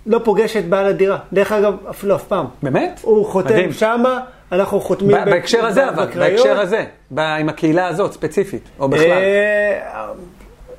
[0.06, 1.18] לא פוגש את בעל הדירה.
[1.32, 2.46] דרך אגב, אפילו אף פעם.
[2.62, 3.00] באמת?
[3.02, 3.72] הוא חותם.
[3.72, 4.20] שמה,
[4.52, 6.06] אנחנו חותמים בהקשר הזה, אבל.
[6.18, 6.84] בהקשר הזה,
[7.16, 9.22] עם הקהילה הזאת ספציפית, או בכלל.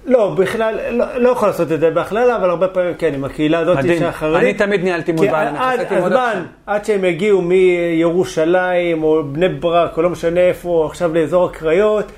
[0.09, 3.59] לא, בכלל, לא, לא יכול לעשות את זה בהכללה, אבל הרבה פעמים כן, עם הקהילה
[3.59, 3.99] הזאת מדהים.
[3.99, 4.47] של החרדים.
[4.47, 6.43] אני תמיד ניהלתי מול בעל, עד הזמן.
[6.65, 12.11] עד שהם יגיעו מירושלים, או בני ברק, או לא משנה איפה, עכשיו לאזור הקריות,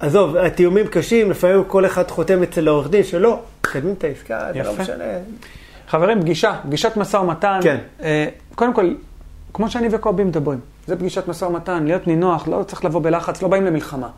[0.00, 4.62] עזוב, התיאומים קשים, לפעמים כל אחד חותם אצל העורך דין שלו, מקדמים את העסקה, זה
[4.62, 4.72] לא.
[4.78, 5.04] משנה.
[5.88, 7.58] חברים, פגישה, פגישת משא ומתן.
[7.62, 7.76] כן.
[8.02, 8.94] אה, קודם כל,
[9.52, 13.48] כמו שאני וקובי מדברים, זה פגישת משא ומתן, להיות נינוח, לא צריך לבוא בלחץ, לא
[13.48, 14.08] באים למלחמה.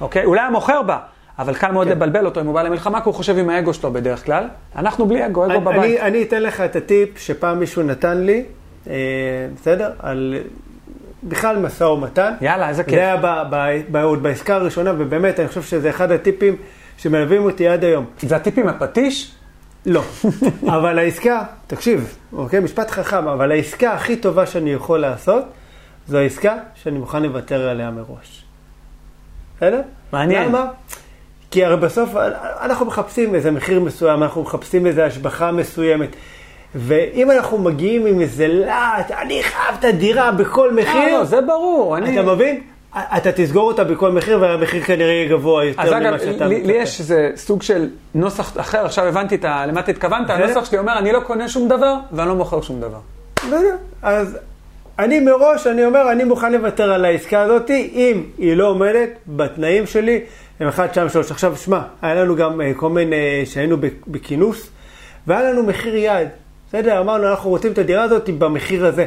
[0.00, 0.24] אוקיי?
[0.24, 0.98] אולי המוכר בא,
[1.40, 1.92] אבל קל מאוד כן.
[1.92, 4.48] לבלבל אותו אם הוא בא למלחמה, כי הוא חושב עם האגו שלו בדרך כלל.
[4.76, 5.76] אנחנו בלי אגו, אגו אני, בבית.
[5.76, 8.44] אני, אני אתן לך את הטיפ שפעם מישהו נתן לי,
[8.86, 8.94] אה,
[9.56, 9.92] בסדר?
[9.98, 10.36] על
[11.22, 12.32] בכלל משא ומתן.
[12.40, 12.94] יאללה, איזה כיף.
[12.94, 16.56] זה היה ב, ב, ב, עוד בעסקה הראשונה, ובאמת, אני חושב שזה אחד הטיפים
[16.96, 18.04] שמלווים אותי עד היום.
[18.20, 19.34] זה הטיפ עם הפטיש?
[19.86, 20.02] לא.
[20.76, 25.44] אבל העסקה, תקשיב, אוקיי, משפט חכם, אבל העסקה הכי טובה שאני יכול לעשות,
[26.06, 28.44] זו העסקה שאני מוכן לוותר עליה מראש.
[29.56, 29.80] בסדר?
[30.12, 30.48] מעניין.
[30.48, 30.66] למה?
[31.50, 32.10] כי הרי בסוף
[32.60, 36.08] אנחנו מחפשים איזה מחיר מסוים, אנחנו מחפשים איזו השבחה מסוימת.
[36.74, 41.40] ואם אנחנו מגיעים עם איזה להט, אני חייב את הדירה בכל אה, מחיר, לא, זה
[41.40, 41.96] ברור.
[41.96, 42.20] אני...
[42.20, 42.60] אתה מבין?
[43.16, 46.54] אתה תסגור אותה בכל מחיר, והמחיר כנראה יהיה גבוה יותר אז אגב, ממה שאתה לי,
[46.54, 46.72] לי מצפה.
[46.82, 50.30] יש איזה סוג של נוסח אחר, עכשיו הבנתי את ה- למה אתה התכוונת.
[50.30, 52.98] הנוסח שלי אומר, אני לא קונה שום דבר ואני לא מוכר שום דבר.
[53.36, 53.76] בסדר.
[54.02, 54.38] אז
[54.98, 59.86] אני מראש, אני אומר, אני מוכן לוותר על העסקה הזאת, אם היא לא עומדת בתנאים
[59.86, 60.20] שלי,
[60.60, 61.30] הם 1, 2, 3.
[61.30, 64.70] עכשיו, שמע, היה לנו גם אה, כל מיני, שהיינו ב- בכינוס,
[65.26, 66.28] והיה לנו מחיר יעד.
[66.68, 69.06] בסדר, אמרנו, אנחנו רוצים את הדירה הזאת במחיר הזה.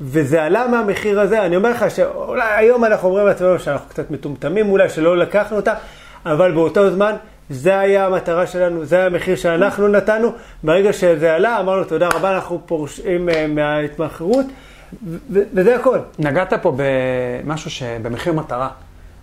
[0.00, 4.70] וזה עלה מהמחיר הזה, אני אומר לך שאולי היום אנחנו אומרים לעצמנו שאנחנו קצת מטומטמים
[4.70, 5.74] אולי, שלא לקחנו אותה,
[6.26, 7.14] אבל באותו זמן,
[7.50, 10.32] זה היה המטרה שלנו, זה היה המחיר שאנחנו נתנו.
[10.62, 14.46] ברגע שזה עלה, אמרנו תודה רבה, אנחנו פורשים אה, מההתמחרות,
[15.30, 15.98] וזה הכל.
[16.18, 18.68] נגעת פה במשהו שבמחיר מטרה.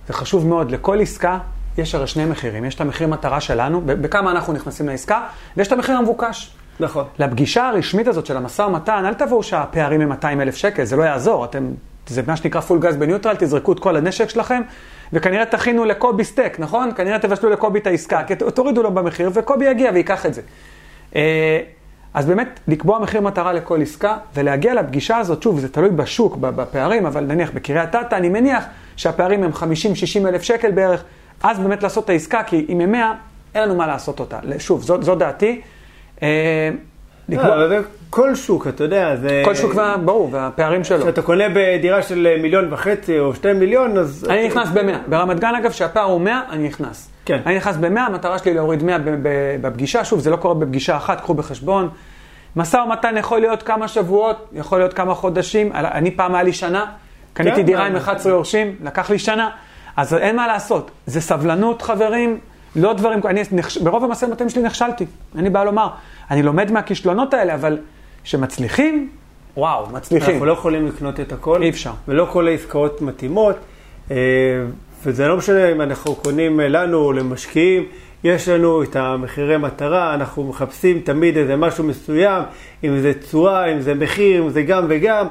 [0.08, 1.38] זה חשוב מאוד, לכל עסקה
[1.78, 2.66] יש הרי שני מחירים.
[2.66, 5.22] יש את המחיר מטרה שלנו, בכמה אנחנו נכנסים לעסקה,
[5.58, 6.56] ויש את המחיר המבוקש.
[6.80, 7.06] נכון.
[7.20, 11.04] לפגישה הרשמית הזאת של המשא ומתן, אל תבואו שהפערים הם 200 אלף שקל, זה לא
[11.04, 11.46] יעזור.
[11.46, 11.72] אתם,
[12.08, 14.62] זה מה שנקרא פול גז בניוטרל, תזרקו את כל הנשק שלכם,
[15.14, 16.92] וכנראה תכינו לקובי סטייק, נכון?
[16.96, 20.42] כנראה תבשלו לקובי את העסקה, כי תורידו לו במחיר, וקובי יגיע וייקח את זה.
[21.16, 21.60] אה,
[22.14, 27.06] אז באמת, לקבוע מחיר מטרה לכל עסקה, ולהגיע לפגישה הזאת, שוב, זה תלוי בשוק, בפערים,
[27.06, 28.64] אבל נניח בקריית אתא, אני מניח
[28.96, 31.04] שהפערים הם 50-60 אלף שקל בערך,
[31.44, 33.14] אז באמת לעשות את העסקה, כי אם הם 100,
[33.56, 34.40] אין לנו מה לעשות אותה.
[34.60, 35.62] שוב, זו, זו דעתי.
[36.24, 36.70] אה,
[37.30, 37.80] לקבוע- לא, זה
[38.10, 39.42] כל שוק, אתה יודע, זה...
[39.46, 39.74] כל שוק,
[40.06, 41.00] ברור, והפערים שלו.
[41.04, 44.26] כשאתה קונה בדירה של אה, מיליון וחצי או שתי מיליון, אז...
[44.30, 45.10] אני נכנס ב-100.
[45.10, 47.10] ברמת גן, אגב, שהפער הוא 100, אני נכנס.
[47.26, 47.40] כן.
[47.46, 49.28] אני נכנס ב-100, המטרה שלי להוריד 100 ב- ב-
[49.62, 50.06] בפגישה.
[50.06, 51.90] שוב, זה לא קורה בפגישה אחת, קחו בחשבון.
[52.56, 55.70] משא ומתן יכול להיות כמה שבועות, יכול להיות כמה חודשים.
[55.74, 56.86] אני פעם היה לי שנה,
[57.34, 59.50] קניתי כן, דירה עם 11 יורשים, לקח לי שנה.
[59.98, 60.92] אז אין מה לעשות.
[61.06, 62.40] זה סבלנות, חברים,
[62.76, 63.20] לא דברים...
[63.26, 65.06] אני, נכש- ברוב המשא ומתן שלי נכשלתי.
[65.36, 65.88] אין לי בעיה לומר.
[66.32, 67.78] אני לומד מהכישלונות האלה, אבל
[68.24, 69.10] שמצליחים,
[69.58, 70.34] וואו, מצליחים.
[70.34, 71.62] אנחנו לא יכולים לקנות את הכל.
[71.62, 71.92] אי אפשר.
[72.08, 73.56] ולא כל העסקאות מתאימות.
[74.12, 74.16] אה,
[75.06, 77.84] וזה לא משנה אם אנחנו קונים לנו או למשקיעים,
[78.24, 82.44] יש לנו את המחירי מטרה, אנחנו מחפשים תמיד איזה משהו מסוים,
[82.84, 85.28] אם זה תשואה, אם זה מחיר, אם זה גם וגם.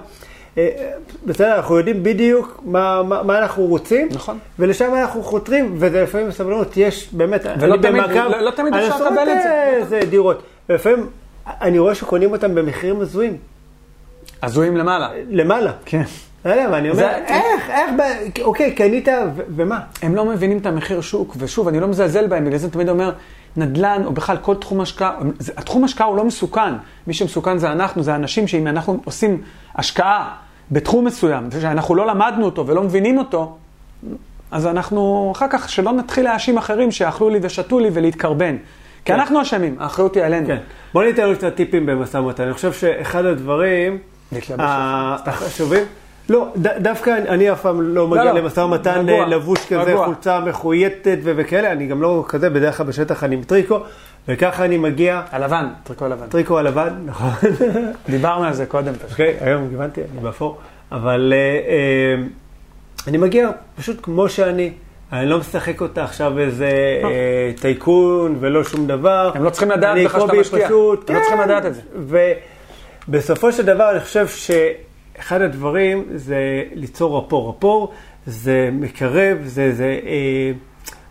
[0.81, 0.91] אה,
[1.27, 4.39] בסדר, אנחנו יודעים בדיוק מה, מה, מה אנחנו רוצים, נכון.
[4.59, 8.75] ולשם אנחנו חותרים, וזה לפעמים בסבלנות, יש באמת, ולא אני תמיד- במעקב לא- לא תמיד
[8.75, 9.49] אפשר לקבל את זה.
[9.51, 11.07] אה, זה דירות, ולפעמים
[11.47, 13.37] אני רואה שקונים אותם במחירים הזויים,
[14.43, 15.09] הזויים למעלה.
[15.31, 15.73] למעלה.
[15.85, 16.03] כן.
[16.45, 17.91] לא יודע, ואני אומר, זה- איך, איך,
[18.43, 19.81] אוקיי, קנית, ו- ומה?
[20.03, 22.89] הם לא מבינים את המחיר שוק, ושוב, אני לא מזלזל בהם, בגלל זה אני תמיד
[22.89, 23.13] אומר,
[23.57, 25.19] נדל"ן, או בכלל כל תחום השקעה,
[25.57, 26.73] התחום השקעה הוא לא מסוכן.
[27.07, 29.43] מי שמסוכן זה אנחנו, זה האנשים שאם אנחנו עושים
[29.75, 30.35] השקעה
[30.71, 33.57] בתחום מסוים, ושאנחנו לא למדנו אותו ולא מבינים אותו,
[34.51, 38.57] אז אנחנו, אחר כך, שלא נתחיל להאשים אחרים שאכלו לי ושתו לי ולהתקרבן.
[39.05, 39.14] כי כן.
[39.14, 40.47] אנחנו אשמים, האחריות היא עלינו.
[40.47, 40.57] כן.
[40.95, 42.45] בוא ניתן לו קצת טיפים במשא ומתן.
[42.45, 43.99] אני חושב שאחד הדברים
[44.33, 45.85] להתלבש ה- החשובים,
[46.29, 48.33] לא, דווקא אני- אף פעם לא מגיע לא.
[48.41, 49.07] למשא ומתן.
[49.07, 49.97] לבוש כזה.
[50.05, 53.79] חולצה מחויטת וכאלה, אני גם לא כזה, בדרך כלל בשטח אני עם טריקו,
[54.29, 56.27] וככה אני מגיע, הלבן, טריקו לבן.
[56.27, 57.31] טריקו הלבן, נכון.
[58.11, 59.11] דיברנו על זה קודם פשוט.
[59.11, 60.59] אוקיי, היום הבנתי, אני באפור.
[60.93, 62.23] אבל אה, אה,
[63.07, 64.73] אני מגיע פשוט כמו שאני.
[65.12, 66.71] אני לא משחק אותה עכשיו איזה
[67.05, 69.33] אה, טייקון ולא שום דבר.
[69.35, 70.66] הם לא צריכים לדעת בכלל שאתה משקיע.
[70.66, 71.45] פשוט, הם לא צריכים כן.
[71.45, 71.81] לדעת את זה.
[73.09, 77.49] ובסופו של דבר אני חושב שאחד הדברים זה ליצור רפור.
[77.49, 77.93] רפור
[78.27, 80.53] זה מקרב, זה, זה, אה,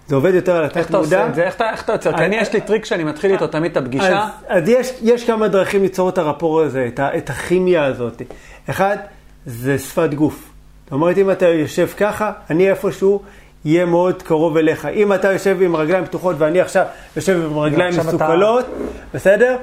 [0.09, 1.29] זה עובד יותר על איך התת אתה עושה מודע.
[1.29, 1.43] את זה?
[1.43, 2.17] איך אתה- איך אתה יוצר?
[2.17, 4.19] כי אני, יש לי טריק שאני מתחיל איתו תמיד את הפגישה.
[4.23, 8.21] אז, אז יש, יש כמה דרכים ליצור את הרפור הזה, את, ה, את הכימיה הזאת.
[8.69, 8.97] אחד,
[9.45, 10.49] זה שפת גוף.
[10.83, 13.21] זאת אומרת, אם אתה יושב ככה, אני איפשהו
[13.65, 14.85] יהיה מאוד קרוב אליך.
[14.85, 16.85] אם אתה יושב עם רגליים פתוחות ואני עכשיו
[17.15, 18.65] יושב עם רגליים עכשיו אתה- מסוכלות,
[19.13, 19.57] בסדר?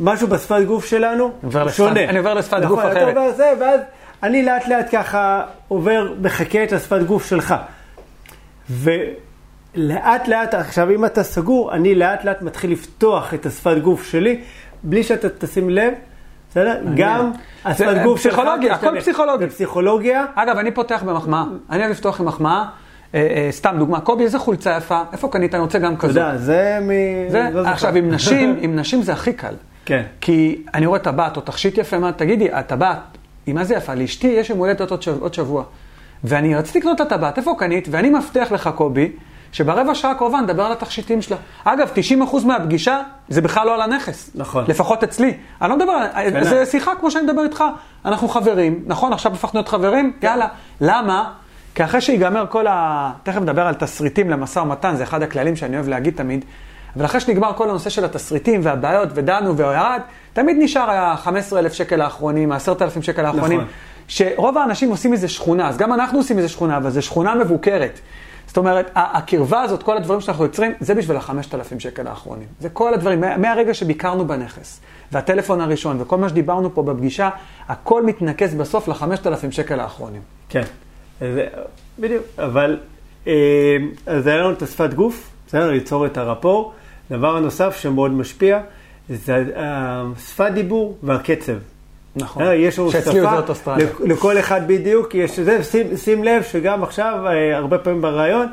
[0.00, 1.32] משהו בשפת גוף שלנו
[1.70, 2.04] שונה.
[2.04, 3.16] אני עובר לשפת נכון, גוף אתה אחרת.
[3.16, 3.80] עובר זה, ואז
[4.22, 7.54] אני לאט לאט ככה עובר, מחקה את השפת גוף שלך.
[8.70, 9.29] ולאט
[9.74, 14.40] לאט, עכשיו אם אתה סגור, אני לאט לאט מתחיל לפתוח את השפת גוף שלי,
[14.82, 15.92] בלי שאתה תשים לב,
[16.50, 16.80] בסדר?
[16.96, 17.30] גם
[17.64, 19.00] השפת גוף שלך פסיכולוגיה, הכל תשתנה.
[19.00, 19.44] פסיכולוגי.
[19.44, 20.24] זה פסיכולוגיה.
[20.34, 21.44] אגב, אני פותח במחמאה.
[21.70, 22.64] אני אוהב לפתוח עם מחמאה.
[23.14, 25.54] אה, אה, סתם דוגמה, קובי, איזה חולצה יפה, איפה קנית?
[25.54, 26.16] אני רוצה גם אתה כזאת.
[26.16, 26.90] יודע, זה מ...
[27.30, 27.72] זה, לא זוכר.
[27.72, 29.54] עכשיו, עם נשים, עם נשים זה הכי קל.
[29.84, 30.02] כן.
[30.20, 32.98] כי אני רואה טבעת או תכשיט יפה, מה, תגידי, הטבעת,
[33.46, 33.94] היא מה זה יפה?
[33.94, 34.90] לאשתי יש יום הולדת
[35.20, 35.64] עוד שבוע.
[36.24, 37.88] ואני רציתי לקנות את הטבעת, איפה קנית?
[37.90, 39.12] ואני מבטיח לך, קובי,
[39.52, 41.36] שברבע שעה הקרובה נדבר על התכשיטים שלה.
[41.64, 41.90] אגב,
[42.32, 44.30] 90% מהפגישה זה בכלל לא על הנכס.
[44.34, 44.64] נכון.
[44.68, 45.34] לפחות אצלי.
[45.62, 46.44] אני לא מדבר, כן.
[46.44, 47.64] זה שיחה כמו שאני מדבר איתך.
[48.04, 49.12] אנחנו חברים, נכון?
[49.12, 50.12] עכשיו הפכנו להיות חברים?
[50.22, 50.48] יאללה.
[50.80, 51.32] למה?
[51.74, 53.10] כי אחרי שיגמר כל ה...
[53.22, 56.44] תכף נדבר על תסריטים למשא ומתן, זה אחד הכללים שאני אוהב להגיד תמיד.
[56.96, 60.00] אבל אחרי שנגמר כל הנושא של התסריטים והבעיות, ודנו וירד,
[60.32, 63.58] תמיד נשאר ה-15,000 שקל האחרונים, ה-10,000 שקל האחרונים.
[63.60, 63.70] נכון.
[64.08, 68.00] שרוב האנשים עושים מזה שכונה, אז גם אנחנו עושים מזה שכונה, אבל זו שכונה מבוקרת.
[68.50, 71.32] זאת אומרת, הקרבה הזאת, כל הדברים שאנחנו יוצרים, זה בשביל ה-5,000
[71.78, 72.46] שקל האחרונים.
[72.60, 74.80] זה כל הדברים, מה- מהרגע שביקרנו בנכס,
[75.12, 77.30] והטלפון הראשון, וכל מה שדיברנו פה בפגישה,
[77.68, 80.20] הכל מתנקז בסוף ל-5,000 שקל האחרונים.
[80.48, 80.62] כן,
[81.20, 81.46] זה,
[81.98, 82.78] בדיוק, אבל
[83.26, 83.32] אה,
[84.06, 85.70] אז היה לנו את השפת גוף, בסדר?
[85.70, 86.72] ליצור את הרפור.
[87.10, 88.60] דבר הנוסף שמאוד משפיע,
[89.08, 91.52] זה השפת דיבור והקצב.
[92.16, 92.42] נכון.
[92.42, 93.86] אה, יש לנו שאצלי זה אוסטרליה.
[93.86, 98.46] לכ- לכל אחד בדיוק יש זה, שים, שים לב שגם עכשיו, אה, הרבה פעמים בריאיון,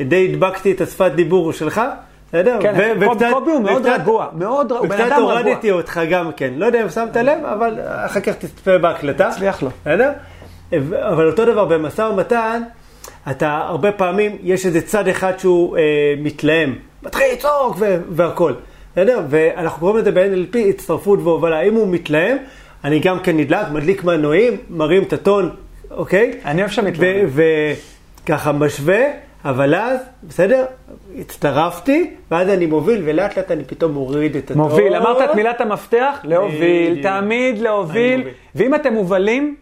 [0.00, 1.80] די הדבקתי את השפת דיבור שלך,
[2.28, 2.58] בסדר?
[2.62, 5.32] כן, ו- קובי- קובי הוא מאוד וקצת- רגוע, מאוד רגוע, הוא בן וקצת אדם רגוע.
[5.40, 7.74] הורדתי אותך גם כן, לא יודע אם שמת לב, אבל
[8.06, 9.28] אחר כך תצפה בהקלטה.
[9.28, 9.68] הצליח לו.
[9.82, 10.12] בסדר?
[11.02, 12.62] אבל אותו דבר במסע ומתן,
[13.30, 15.82] אתה הרבה פעמים, יש איזה צד אחד שהוא אה,
[16.22, 18.52] מתלהם, מתחיל לצעוק ו- והכל,
[18.92, 19.20] בסדר?
[19.28, 21.60] ואנחנו קוראים לזה ב-NLP הצטרפות והובלה.
[21.60, 22.36] אם הוא מתלהם,
[22.84, 25.50] אני גם כן נדלק, מדליק מנועים, מרים את הטון,
[25.90, 26.32] אוקיי?
[26.44, 27.28] אני אוהב שמתלהבים.
[28.24, 29.00] וככה משווה,
[29.44, 30.64] אבל אז, בסדר?
[31.18, 34.62] הצטרפתי, ואז אני מוביל, ולאט לאט אני פתאום מוריד את הטון.
[34.62, 36.18] מוביל, אמרת את מילת המפתח?
[36.24, 37.02] להוביל.
[37.02, 38.28] תמיד להוביל.
[38.54, 39.56] ואם אתם מובלים,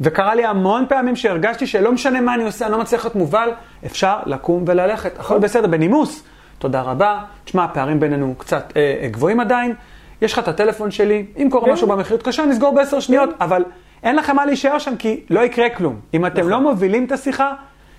[0.00, 3.48] וקרה לי המון פעמים שהרגשתי שלא משנה מה אני עושה, אני לא מצליח להיות מובל,
[3.86, 6.24] אפשר לקום וללכת, הכל בסדר, בנימוס.
[6.58, 7.20] תודה רבה.
[7.44, 9.74] תשמע, הפערים בינינו קצת אה, אה, גבוהים עדיין.
[10.22, 11.72] יש לך את הטלפון שלי, אם קורה כן.
[11.72, 13.64] משהו במחיר, תקשר, נסגור בעשר שניות, אבל
[14.02, 15.96] אין לכם מה להישאר שם, כי לא יקרה כלום.
[16.14, 16.50] אם אתם נכון.
[16.50, 17.52] לא מובילים את השיחה,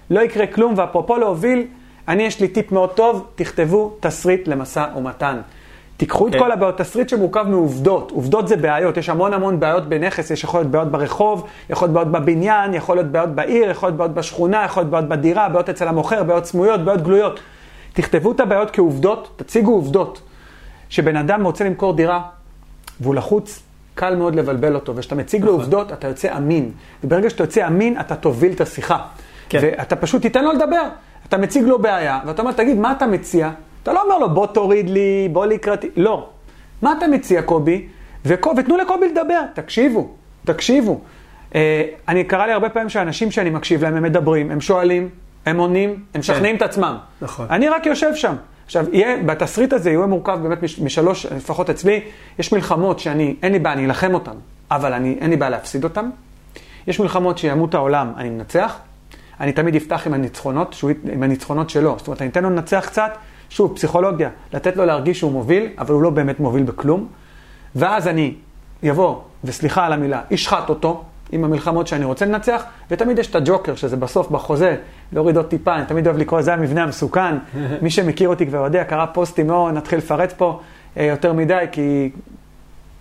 [0.09, 1.67] לא יקרה כלום, ואפרופו להוביל,
[2.07, 5.41] אני יש לי טיפ מאוד טוב, תכתבו תסריט למשא ומתן.
[5.97, 6.39] תיקחו את כן.
[6.39, 8.11] כל הבעיות, תסריט שמורכב מעובדות.
[8.11, 11.93] עובדות זה בעיות, יש המון המון בעיות בנכס, יש יכול להיות בעיות ברחוב, יכול להיות
[11.93, 15.69] בעיות בבניין, יכול להיות בעיות בעיר, יכול להיות בעיות בשכונה, יכול להיות בעיות בדירה, בעיות
[15.69, 17.39] אצל המוכר, בעיות סמויות, בעיות גלויות.
[17.93, 20.21] תכתבו את הבעיות כעובדות, תציגו עובדות.
[20.89, 22.21] שבן אדם רוצה למכור דירה
[22.99, 23.63] והוא לחוץ,
[23.95, 25.61] קל מאוד לבלבל אותו, וכשאתה מציג לו נכון.
[25.61, 26.71] עובדות, אתה יוצא אמין.
[27.03, 28.97] וברגע שאתה יוצא אמין, אתה תוביל את השיחה.
[29.49, 29.59] כן.
[29.61, 30.83] ואתה פשוט תיתן לו לדבר.
[31.27, 33.51] אתה מציג לו בעיה, ואתה אומר, תגיד, מה אתה מציע?
[33.83, 35.89] אתה לא אומר לו, בוא תוריד לי, בוא לקראתי.
[35.95, 36.29] לא.
[36.81, 37.87] מה אתה מציע, קובי?
[38.25, 39.41] וקו, ותנו לקובי לדבר.
[39.53, 40.09] תקשיבו,
[40.45, 40.99] תקשיבו.
[41.55, 45.09] אה, אני, קרה לי הרבה פעמים שאנשים שאני מקשיב להם, הם מדברים, הם שואלים,
[45.45, 46.97] הם עונים, הם משכנעים את עצמם.
[47.21, 47.47] נכון.
[47.49, 48.35] אני רק יושב שם.
[48.65, 52.01] עכשיו, יהיה, בתסריט הזה יהיה מורכב באמת מש, משלוש, לפחות אצלי,
[52.39, 54.35] יש מלחמות שאני, אין לי בעיה, אני אלחם אותן,
[54.71, 56.09] אבל אני, אין לי בעיה להפסיד אותן.
[56.87, 58.77] יש מלחמות שימות העולם, אני מנצח.
[59.39, 61.95] אני תמיד אפתח עם הניצחונות, שהוא, עם הניצחונות שלו.
[61.97, 63.11] זאת אומרת, אני אתן לו לנצח קצת,
[63.49, 67.07] שוב, פסיכולוגיה, לתת לו להרגיש שהוא מוביל, אבל הוא לא באמת מוביל בכלום.
[67.75, 68.33] ואז אני
[68.89, 73.75] אבוא, וסליחה על המילה, אשחט אותו עם המלחמות שאני רוצה לנצח, ותמיד יש את הג'וקר,
[73.75, 74.75] שזה בסוף בחוזה,
[75.13, 77.35] להוריד עוד טיפה, אני תמיד אוהב לקרוא לזה המבנה המסוכן.
[77.81, 80.59] מי שמכיר אותי כבר יודע, קרא פוסטים, לא נתחיל לפרט פה
[80.97, 82.09] אה, יותר מדי, כי,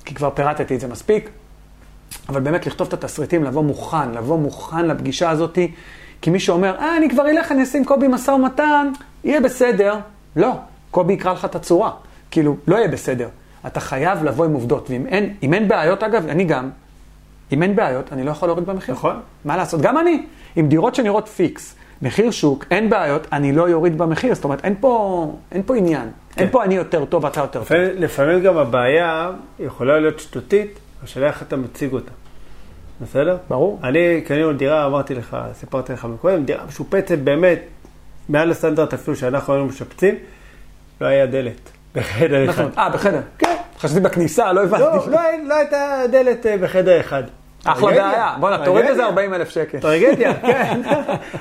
[0.05, 1.31] כי כבר פירטתי את זה מספיק.
[2.29, 5.59] אבל באמת לכתוב את התסריטים, לבוא מוכן, לבוא מוכן לפגישה הזאת,
[6.21, 8.93] כי מי שאומר, אה, אני כבר אלך, אני אשים קובי משא ומתן,
[9.25, 9.97] יהיה בסדר.
[10.37, 10.53] לא,
[10.91, 11.91] קובי יקרא לך את הצורה.
[12.31, 13.29] כאילו, לא יהיה בסדר.
[13.67, 16.71] אתה חייב לבוא עם עובדות, ואם אין, אין בעיות, אגב, אני גם,
[17.55, 18.95] אם אין בעיות, אני לא יכול להוריד במחיר.
[18.95, 19.21] נכון.
[19.45, 19.81] מה לעשות?
[19.81, 20.27] גם אני.
[20.57, 24.35] עם דירות שנראות פיקס, מחיר שוק, אין בעיות, אני לא יוריד במחיר.
[24.35, 26.09] זאת אומרת, אין פה, אין פה עניין.
[26.37, 26.53] אין כן.
[26.53, 27.63] פה אני יותר טוב, אתה יותר טוב.
[27.63, 32.11] לפעמים, לפעמים גם הבעיה יכולה להיות שטותית, השאלה איך אתה מציג אותה.
[33.01, 33.37] בסדר?
[33.49, 33.81] ברור.
[33.83, 37.59] אני קנינו דירה, אמרתי לך, סיפרתי לך מקודם, דירה משופצת באמת,
[38.29, 40.15] מעל הסטנדרט אפילו שאנחנו היינו משפצים,
[41.01, 42.63] לא היה דלת בחדר אחד.
[42.63, 42.79] אומרת?
[42.79, 43.21] אה, בחדר.
[43.39, 43.57] כן.
[43.79, 44.83] חשבתי בכניסה, לא הבנתי.
[44.83, 47.23] לא, לא, לא הייתה דלת אה, בחדר אחד.
[47.65, 48.35] אחלה בעיה.
[48.41, 49.07] בואנה, תוריד איזה טרגדיה.
[49.07, 49.79] 40 אלף שקל.
[49.79, 50.81] טרגדיה, כן.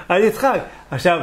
[0.09, 0.59] אני אצחק.
[0.91, 1.19] עכשיו,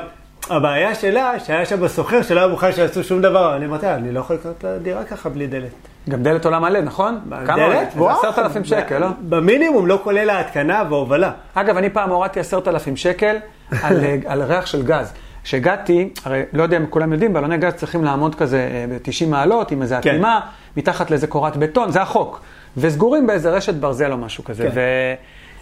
[0.50, 3.56] הבעיה שלה, שהיה שם סוחר שלא היה מוכן שיעשו שום דבר.
[3.56, 5.70] אני אמרתי, אני לא יכול לקנות את הדירה ככה בלי דלת.
[6.08, 7.20] גם דלת עולה מלא, נכון?
[7.46, 7.88] דלת?
[7.96, 8.18] וואו.
[8.18, 9.06] עשרת אלפים שקל, לא?
[9.20, 11.30] במינימום, לא כולל ההתקנה והובלה.
[11.54, 13.36] אגב, אני פעם הורדתי עשרת אלפים שקל
[13.82, 15.12] על, אה, על ריח של גז.
[15.44, 19.82] כשהגעתי, הרי לא יודע אם כולם יודעים, בלוני גז צריכים לעמוד כזה ב-90 מעלות עם
[19.82, 20.10] איזה כן.
[20.10, 20.40] אטימה,
[20.76, 22.40] מתחת לאיזה קורת בטון, זה החוק.
[22.76, 24.62] וסגורים באיזה רשת ברזל או משהו כזה.
[24.62, 24.70] כן.
[24.74, 24.80] ו...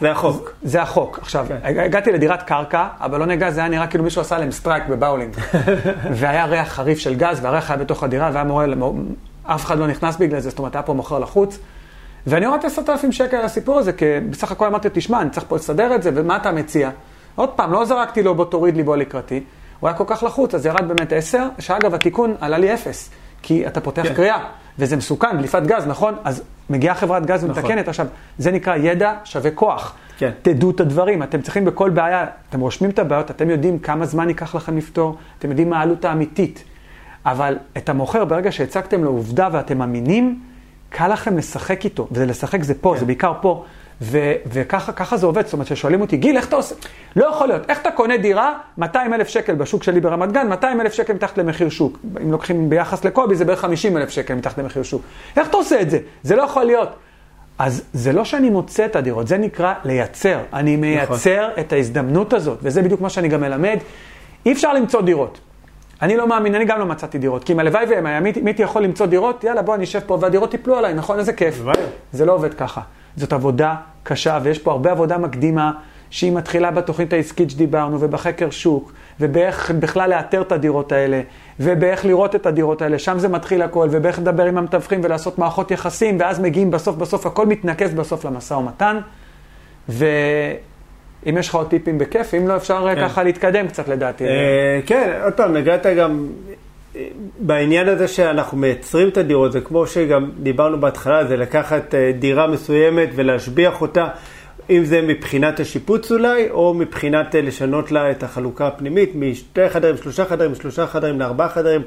[0.00, 0.52] זה החוק.
[0.62, 1.18] זה החוק.
[1.22, 1.56] עכשיו, כן.
[1.62, 5.36] הגעתי לדירת קרקע, הבלוני גז זה היה נראה כאילו מישהו עשה להם סטרייק בבאולינג.
[6.18, 8.66] והיה ריח חריף של גז, והריח היה בתוך הדירה, והיה נורא,
[9.42, 11.58] אף אחד לא נכנס בגלל זה, זאת אומרת, היה פה מוכר לחוץ.
[12.26, 15.46] ואני הורדתי עשרת אלפים שקל על הסיפור הזה, כי בסך הכל אמרתי, תשמע, אני צריך
[15.48, 16.90] פה לסדר את זה, ומה אתה מציע?
[17.34, 19.42] עוד פעם, לא זרקתי לו, בוא תוריד לי, בוא לקראתי.
[19.80, 23.10] הוא היה כל כך לחוץ, אז ירד באמת עשר, שאגב, התיקון עלה לי אפס.
[23.42, 24.14] כי אתה פותח כן.
[24.14, 24.38] קריאה,
[24.78, 26.14] וזה מסוכן, דליפת גז, נכון?
[26.24, 27.64] אז מגיעה חברת גז נכון.
[27.64, 27.88] ומתקנת.
[27.88, 28.06] עכשיו,
[28.38, 29.94] זה נקרא ידע שווה כוח.
[30.18, 30.30] כן.
[30.42, 34.28] תדעו את הדברים, אתם צריכים בכל בעיה, אתם רושמים את הבעיות, אתם יודעים כמה זמן
[34.28, 36.64] ייקח לכם לפתור, אתם יודעים מה העלות האמיתית.
[37.26, 40.40] אבל את המוכר, ברגע שהצגתם לו עובדה ואתם מאמינים,
[40.88, 43.00] קל לכם לשחק איתו, ולשחק זה פה, כן.
[43.00, 43.64] זה בעיקר פה.
[44.02, 46.74] ו- וככה ככה זה עובד, זאת אומרת, כששואלים אותי, גיל, איך אתה עושה?
[47.16, 50.80] לא יכול להיות, איך אתה קונה דירה 200 אלף שקל בשוק שלי ברמת גן, 200
[50.80, 51.98] אלף שקל מתחת למחיר שוק.
[52.22, 55.02] אם לוקחים ביחס לקובי, זה בערך 50 אלף שקל מתחת למחיר שוק.
[55.36, 55.98] איך אתה עושה את זה?
[56.22, 56.88] זה לא יכול להיות.
[57.58, 60.38] אז זה לא שאני מוצא את הדירות, זה נקרא לייצר.
[60.52, 63.78] אני מייצר את ההזדמנות הזאת, וזה בדיוק מה שאני גם מלמד.
[64.46, 65.38] אי אפשר למצוא דירות.
[66.02, 67.44] אני לא מאמין, אני גם לא מצאתי דירות.
[67.44, 70.18] כי אם הלוואי והם היה, מי הייתי יכול למצוא דירות, יאללה, בוא, אני אשב פה
[70.20, 71.18] והדירות ייפלו עליי, נכון?
[71.18, 71.62] איזה כיף.
[72.12, 72.80] זה לא עובד ככה.
[73.16, 75.72] זאת עבודה קשה, ויש פה הרבה עבודה מקדימה,
[76.10, 81.20] שהיא מתחילה בתוכנית העסקית שדיברנו, ובחקר שוק, ובאיך בכלל לאתר את הדירות האלה,
[81.60, 85.70] ובאיך לראות את הדירות האלה, שם זה מתחיל הכל, ובאיך לדבר עם המתווכים ולעשות מערכות
[85.70, 88.98] יחסים, ואז מגיעים בסוף בסוף, הכל מתנקז בסוף למשא ומתן.
[89.88, 93.08] ואם יש לך עוד טיפים בכיף, אם לא אפשר כן.
[93.08, 94.24] ככה להתקדם קצת לדעתי.
[94.24, 96.54] אה, כן, עוד פעם, נגעת גם אה,
[97.38, 102.46] בעניין הזה שאנחנו מייצרים את הדירות, זה כמו שגם דיברנו בהתחלה, זה לקחת אה, דירה
[102.46, 104.08] מסוימת ולהשביח אותה,
[104.70, 109.96] אם זה מבחינת השיפוץ אולי, או מבחינת אה, לשנות לה את החלוקה הפנימית, משתי חדרים,
[109.96, 111.82] שלושה חדרים, שלושה חדרים לארבעה חדרים,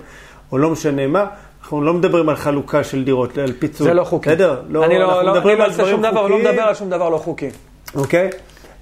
[0.51, 1.25] או לא משנה מה.
[1.61, 3.87] אנחנו לא מדברים על חלוקה של דירות, על פיצול.
[3.87, 4.29] זה לא חוקי.
[4.29, 4.61] בסדר?
[4.69, 6.51] לא, אני לא, לא, אני לא עושה שום דבר, לא חוקיים.
[6.51, 7.49] מדבר על שום דבר לא חוקי.
[7.95, 8.29] אוקיי?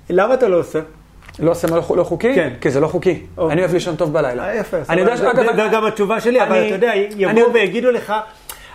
[0.09, 0.79] למה אתה לא עושה?
[1.39, 2.35] לא עושה לא, לא חוקי?
[2.35, 2.53] כן.
[2.61, 3.21] כי זה לא חוקי.
[3.37, 3.51] או.
[3.51, 4.49] אני אוהב לישון טוב בלילה.
[4.49, 4.77] אה, יפה.
[4.89, 5.17] אני יודע.
[5.17, 8.13] שאגב, זה גם התשובה שלי, אבל אתה יודע, אני- יבואו ויגידו לך,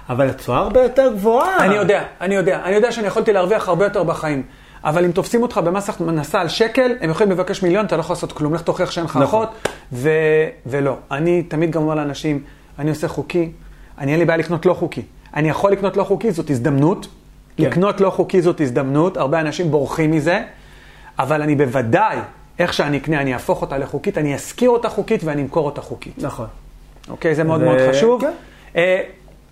[0.09, 1.65] אבל התשואה הרבה יותר גבוהה.
[1.65, 2.61] אני יודע, אני יודע.
[2.65, 4.43] אני יודע שאני יכולתי להרוויח הרבה יותר בחיים.
[4.85, 8.15] אבל אם תופסים אותך במס הכנסה על שקל, הם יכולים לבקש מיליון, אתה לא יכול
[8.15, 8.55] לעשות כלום.
[8.55, 9.23] לך תוכיח שאין לך נכון.
[9.23, 9.49] אחות,
[9.93, 10.11] ו...
[10.67, 10.97] ולא.
[11.11, 12.43] אני תמיד גם אומר לאנשים,
[12.79, 13.51] אני עושה חוקי,
[13.99, 15.03] אני אין לי בעיה לקנות לא חוקי.
[15.37, 17.07] אני יכול לקנות לא חוקי, זאת הזדמנות.
[17.57, 17.65] כן.
[17.65, 20.41] לקנות לא חוקי זאת הזדמנות, הרבה אנשים בורחים מזה,
[21.19, 22.17] אבל אני בוודאי,
[22.59, 26.15] איך שאני אקנה, אני אהפוך אותה לחוקית, אני אשכיר אותה חוקית ואני אמכור אותה חוקית.
[26.19, 26.47] נכון.
[27.09, 27.35] אוקיי?
[27.35, 28.21] זה מאוד ו- מאוד חשוב.
[28.21, 28.33] כן.
[28.77, 29.01] אה,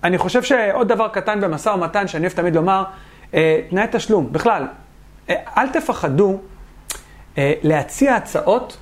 [0.05, 2.85] אני חושב שעוד דבר קטן במשא ומתן, שאני אוהב תמיד לומר,
[3.35, 4.33] אה, תנאי תשלום.
[4.33, 4.67] בכלל,
[5.31, 6.41] אה, אל תפחדו
[7.39, 8.77] אה, להציע הצעות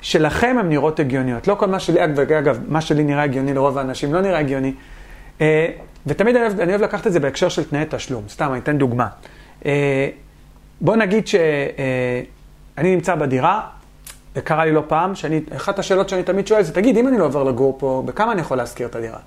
[0.00, 1.48] שלכם הן נראות הגיוניות.
[1.48, 4.72] לא כל מה שלי, אגב, אגב, מה שלי נראה הגיוני לרוב האנשים לא נראה הגיוני.
[5.40, 5.66] אה,
[6.06, 8.24] ותמיד אני אוהב, אני אוהב לקחת את זה בהקשר של תנאי תשלום.
[8.28, 9.08] סתם, אני אתן דוגמה.
[9.66, 10.08] אה,
[10.80, 11.26] בוא נגיד
[12.76, 13.60] שאני נמצא בדירה,
[14.36, 17.24] וקרה לי לא פעם, שאני, אחת השאלות שאני תמיד שואל זה, תגיד, אם אני לא
[17.24, 19.18] עובר לגור פה, בכמה אני יכול להשכיר את הדירה?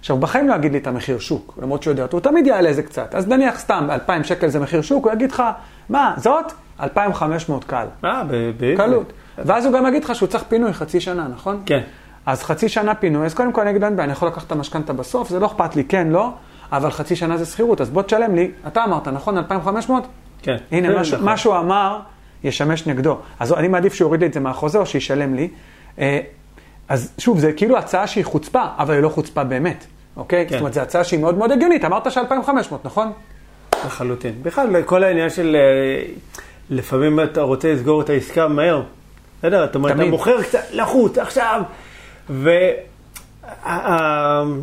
[0.00, 2.68] עכשיו, בחיים לא יגיד לי את המחיר שוק, למרות שהוא יודע אותו, הוא תמיד יעלה
[2.68, 3.14] איזה קצת.
[3.14, 5.42] אז נניח סתם, 2,000 שקל זה מחיר שוק, הוא יגיד לך,
[5.88, 6.52] מה, זאת?
[6.80, 7.86] 2,500 קל.
[8.04, 9.12] אה, ב- ב- קלות.
[9.38, 11.62] ואז הוא גם יגיד לך שהוא צריך פינוי חצי שנה, נכון?
[11.66, 11.80] כן.
[12.26, 14.52] אז חצי שנה פינוי, אז קודם כל אני אגיד, אין בעיה, אני יכול לקחת את
[14.52, 16.30] המשכנתה בסוף, זה לא אכפת לי, כן, לא,
[16.72, 20.06] אבל חצי שנה זה שכירות, אז בוא תשלם לי, אתה אמרת, נכון, 2,500?
[20.42, 20.56] כן.
[20.72, 21.24] הנה, כן, נכון.
[21.24, 22.00] מה שהוא אמר
[22.44, 23.18] ישמש נגדו.
[23.40, 25.48] אז אני מעדיף שהוא יוריד לי את זה מהחוזה או שישלם לי.
[25.98, 26.18] אה,
[26.88, 29.84] אז שוב, זה כאילו הצעה שהיא חוצפה, אבל היא לא חוצפה באמת,
[30.16, 30.44] אוקיי?
[30.46, 30.50] כן.
[30.50, 33.12] זאת אומרת, זו הצעה שהיא מאוד מאוד הגיונית, אמרת ש-2,500, נכון?
[33.86, 34.34] לחלוטין.
[34.42, 36.04] בכלל, כל העניין של אה,
[36.70, 38.82] לפעמים אתה רוצה לסגור את העסקה מהר.
[39.38, 39.78] בסדר, אתה.
[40.10, 41.62] מוכר קצת לחוץ עכשיו,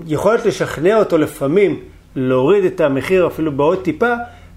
[0.07, 1.79] והיכולת לשכנע אותו לפעמים
[2.15, 4.13] להוריד את המחיר אפילו בעוד טיפה,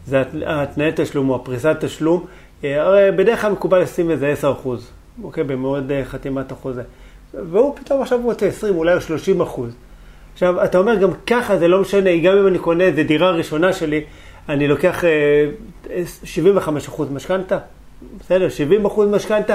[0.06, 2.24] זה הת- התנאי תשלום או הפריסת תשלום.
[2.64, 4.90] אה, הרי בדרך כלל מקובל לשים איזה 10 אחוז,
[5.22, 6.82] אוקיי, במועד אה, חתימת החוזה.
[7.34, 9.72] והוא פתאום עכשיו רוצה 20, אולי 30 אחוז.
[10.32, 13.72] עכשיו, אתה אומר, גם ככה זה לא משנה, גם אם אני קונה איזה דירה ראשונה
[13.72, 14.04] שלי,
[14.48, 17.58] אני לוקח אה, 75 אחוז משכנתה,
[18.20, 19.54] בסדר, 70 אחוז משכנתה,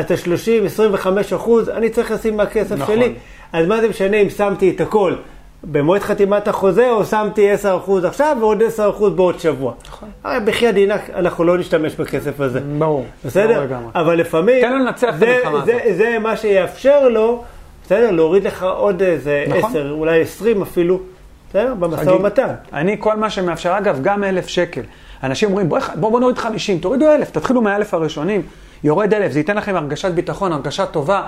[0.00, 2.96] אתה 30, 25 אחוז, אני צריך לשים מהכסף נכון.
[2.96, 3.14] שלי.
[3.52, 5.14] אז מה זה משנה אם שמתי את הכל
[5.64, 9.72] במועד חתימת החוזה, או שמתי 10% עכשיו ועוד 10% בעוד שבוע.
[9.88, 10.08] נכון.
[10.24, 12.60] הרי בחייאת דינק, אנחנו לא נשתמש בכסף הזה.
[12.60, 12.78] ברור.
[12.78, 13.62] ברור בסדר?
[13.62, 13.90] לגמרי.
[13.94, 15.74] אבל לפעמים, תן לו לנצח את המלחמה הזאת.
[15.96, 17.44] זה מה שיאפשר לו,
[17.84, 18.10] בסדר?
[18.10, 19.70] להוריד לך עוד איזה נכון.
[19.70, 21.00] 10, אולי 20 אפילו,
[21.50, 21.74] בסדר?
[21.74, 22.10] במשא.
[22.10, 22.54] ומתן.
[22.72, 24.82] אני, כל מה שמאפשר, אגב, גם אלף שקל.
[25.22, 28.42] אנשים אומרים, בואו בוא, בוא נוריד 50, תורידו אלף, תתחילו מהאלף הראשונים,
[28.84, 31.22] יורד אלף, זה ייתן לכם הרגשת ביטחון, הרגשה טובה.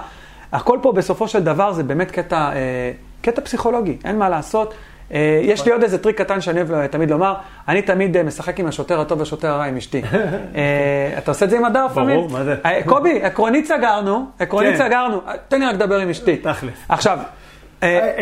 [0.53, 2.93] הכל פה בסופו של דבר זה באמת קטע, אה,
[3.25, 4.75] קטע פסיכולוגי, אין מה לעשות.
[5.13, 7.35] אה, יש לי עוד איזה טריק קטן שאני אוהב תמיד לומר,
[7.69, 10.03] אני תמיד אה, משחק עם השוטר הטוב והשוטר הרע עם אשתי.
[10.57, 12.17] אה, אתה עושה את זה עם הדר לפעמים?
[12.17, 12.57] ברור, מה זה?
[12.87, 14.87] קובי, עקרונית סגרנו, עקרונית כן.
[14.87, 16.37] סגרנו, תן לי רק לדבר עם אשתי.
[16.37, 16.73] תכלס.
[16.89, 17.19] עכשיו,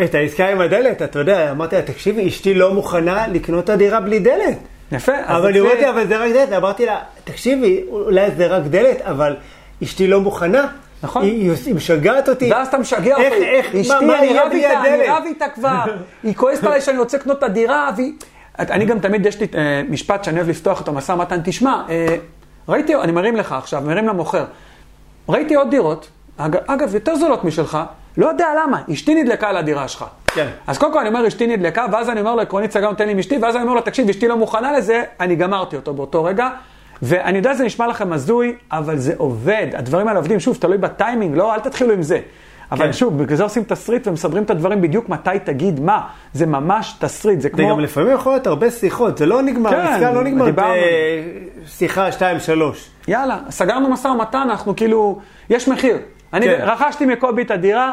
[0.03, 3.99] את העסקה עם הדלת, אתה יודע, אמרתי לה, תקשיבי, אשתי לא מוכנה לקנות את הדירה
[3.99, 4.57] בלי דלת.
[4.91, 5.11] יפה.
[5.25, 6.53] אבל היא אומרת לי, אבל זה רק דלת.
[6.53, 9.35] אמרתי לה, תקשיבי, אולי זה רק דלת, אבל
[9.83, 10.67] אשתי לא מוכנה.
[11.03, 11.23] נכון.
[11.23, 12.51] היא, היא- משגעת אותי.
[12.51, 13.25] ואז אתה משגע אותי.
[13.25, 15.07] איך, איך, מה, מה אני רב איתה, אני?
[15.09, 15.83] רב איתה כבר.
[16.23, 18.13] היא כועסת עליי שאני רוצה לקנות את הדירה, והיא...
[18.59, 22.15] אני גם תמיד, יש לי אה, משפט שאני אוהב לפתוח אותו, משא ומתן, תשמע, אה,
[22.69, 24.45] ראיתי, אני מרים לך עכשיו, מרים למוכר.
[25.29, 26.07] ראיתי עוד דירות,
[26.37, 27.77] אגב, אגב, יותר זולות משלך,
[28.17, 30.05] לא יודע למה, אשתי נדלקה על הדירה שלך.
[30.27, 30.47] כן.
[30.67, 33.11] אז קודם כל אני אומר, אשתי נדלקה, ואז אני אומר לו, עקרונית סגרנו, תן לי
[33.11, 36.23] עם אשתי, ואז אני אומר לו, תקשיב, אשתי לא מוכנה לזה, אני גמרתי אותו באותו
[36.23, 36.49] רגע.
[37.05, 39.67] ואני יודע, זה נשמע לכם הזוי, אבל זה עובד.
[39.73, 42.19] הדברים האלה עובדים, שוב, תלוי בטיימינג, לא, אל תתחילו עם זה.
[42.71, 42.93] אבל כן.
[42.93, 46.07] שוב, בגלל זה עושים תסריט ומסדרים את הדברים בדיוק מתי תגיד מה.
[46.33, 47.69] זה ממש תסריט, זה זה כמו...
[47.69, 50.73] גם לפעמים יכול להיות הרבה שיחות, זה לא נגמר, כן, עסקה לא נגמרת דיברנו.
[51.63, 52.21] בשיחה 2-3.
[53.07, 55.19] יאללה, סגרנו משא ומתן, אנחנו כאילו,
[55.49, 55.97] יש מחיר.
[56.33, 56.59] אני כן.
[56.61, 57.91] רכשתי מקובי את הדירה,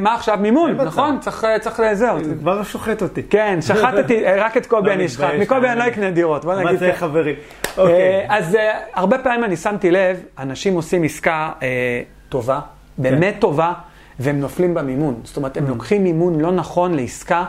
[0.00, 0.38] מה עכשיו?
[0.40, 0.70] מימון.
[0.72, 1.18] נכון?
[1.20, 2.24] צריך, אה, לזהו.
[2.24, 3.22] זה כבר שוחט אותי.
[3.22, 5.30] כן, שחטתי, אה, רק את קובי לא אני אשחט.
[5.38, 6.98] מקובי אני לא אקנה דירות, בוא מה נגיד זה ככה.
[6.98, 7.34] חברים?
[7.78, 8.26] אה, אוקיי.
[8.28, 11.68] אז אה, הרבה פעמים אני שמתי לב, אנשים עושים עסקה אה,
[12.28, 12.60] טובה,
[12.98, 13.40] באמת כן.
[13.40, 13.72] טובה,
[14.20, 15.20] והם נופלים במימון.
[15.24, 15.60] זאת אומרת, Mm.
[15.60, 17.44] הם לוקחים מימון לא נכון לעסקה,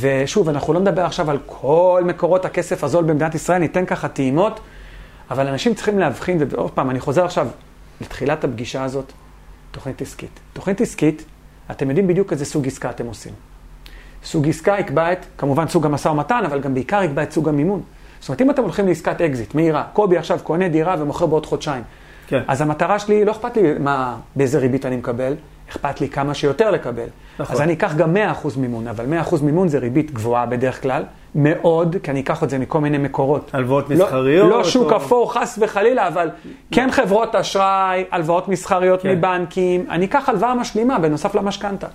[0.00, 4.60] ושוב, אנחנו לא נדבר עכשיו על כל מקורות הכסף הזול במדינת ישראל, ניתן ככה טעימות,
[5.30, 7.46] אבל אנשים צריכים להבחין, ועוד פעם, אני חוזר עכשיו
[8.00, 9.12] לתחילת הפגישה הזאת,
[9.70, 10.40] תוכנית עסקית.
[10.52, 11.24] תוכנית עסקית,
[11.70, 13.32] אתם יודעים בדיוק איזה סוג עסקה אתם עושים.
[14.24, 17.82] סוג עסקה יקבע את, כמובן סוג המשא ומתן, אבל גם בעיקר יקבע את סוג המימון.
[18.20, 21.82] זאת אומרת, אם אתם הולכים לעסקת אקזיט מהירה, קובי עכשיו קונה דירה ומוכר בעוד חודשיים,
[22.26, 22.42] כן.
[22.48, 25.34] אז המטרה שלי, לא אכפת לי מה, באיזה ריבית אני מקבל,
[25.70, 27.06] אכפת לי כמה שיותר לקבל.
[27.38, 27.56] נכון.
[27.56, 28.18] אז אני אקח גם 100%
[28.56, 31.02] מימון, אבל 100% מימון זה ריבית גבוהה בדרך כלל,
[31.34, 33.50] מאוד, כי אני אקח את זה מכל מיני מקורות.
[33.54, 34.50] הלוואות לא- מסחריות?
[34.50, 36.30] לא שוק או- אפור, חס וחלילה, אבל
[36.70, 39.08] כן חברות אשראי, הלוואות מסחריות כן.
[39.10, 41.86] מבנקים, אני אקח הלוואה משלימה בנוסף למשכנתה.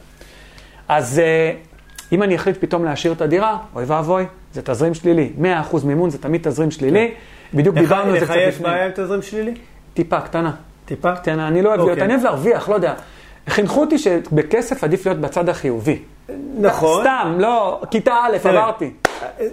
[0.90, 1.52] אז אה,
[2.12, 5.30] אם אני אחליט פתאום להשאיר את הדירה, אוי ואבוי, זה תזרים שלילי.
[5.72, 7.12] 100% מימון זה תמיד תזרים שלילי.
[7.54, 8.68] בדיוק לך דיברנו על זה לך קצת יש לפני.
[8.68, 9.54] בעיה עם תזרים שלילי?
[9.94, 10.52] טיפה קטנה.
[10.86, 11.16] טיפה?
[11.16, 12.04] קטנה, אני לא אוהב להיות, אוקיי.
[12.06, 12.94] אני אוהב להרוויח, לא יודע.
[13.49, 15.99] חינכו אותי שבכסף עדיף להיות בצד החיובי.
[16.60, 17.02] נכון.
[17.03, 18.38] סתם, לא, כיתה א'.
[18.49, 18.91] עברתי.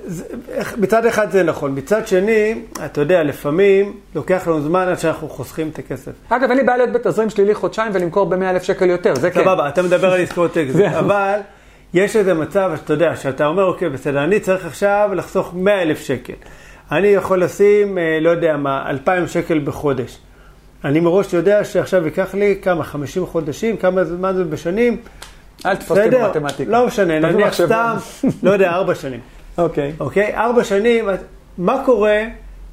[0.07, 2.55] זה- איך- מצד אחד זה נכון, מצד שני,
[2.85, 6.13] אתה יודע, לפעמים לוקח לנו זמן עד שאנחנו חוסכים את הכסף.
[6.29, 9.41] אגב, אין לי בעיה להיות בתזרים שלילי חודשיים ולמכור ב-100 אלף שקל יותר, זה כן.
[9.41, 10.87] סבבה, אתה מדבר על עסקאות אקזיט.
[10.99, 11.39] אבל
[11.95, 16.01] יש איזה מצב שאתה יודע, שאתה אומר, אוקיי, בסדר, אני צריך עכשיו לחסוך 100 אלף
[16.01, 16.33] שקל.
[16.93, 20.19] אני יכול לשים, אה, לא יודע מה, 2,000 שקל בחודש.
[20.85, 24.97] אני מראש יודע שעכשיו ייקח לי כמה, 50 חודשים, כמה זמן זה בשנים,
[25.67, 26.71] אל תתפוס אותי במתמטיקה.
[26.71, 27.55] לא משנה, נניח.
[27.55, 27.97] סתם,
[28.43, 29.21] לא יודע, ארבע שנים.
[29.59, 29.93] אוקיי.
[30.01, 30.35] אוקיי?
[30.35, 31.09] ארבע שנים,
[31.59, 32.23] מה קורה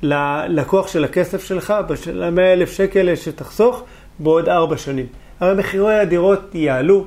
[0.02, 3.84] ללקוח של הכסף שלך, של ה-100 אלף שקל שתחסוך,
[4.20, 5.06] בעוד ארבע שנים?
[5.40, 7.06] הרי מחירי הדירות יעלו,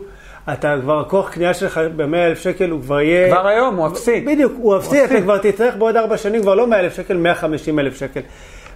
[0.53, 3.31] אתה כבר, הכוח קנייה שלך ב-100 אלף שקל הוא כבר יהיה...
[3.31, 4.21] כבר היום הוא אפסי.
[4.21, 7.79] בדיוק, הוא אפסי, אתה כבר תצטרך בעוד ארבע שנים כבר לא 100 אלף שקל, 150
[7.79, 8.21] אלף שקל.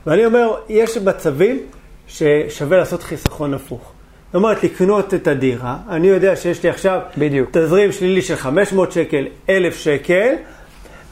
[0.06, 1.60] ואני אומר, יש מצבים
[2.06, 3.92] ששווה לעשות חיסכון הפוך.
[4.26, 7.50] זאת אומרת, לקנות את הדירה, אני יודע שיש לי עכשיו בדיוק.
[7.52, 10.34] תזרים שלילי של 500 שקל, 1,000 שקל,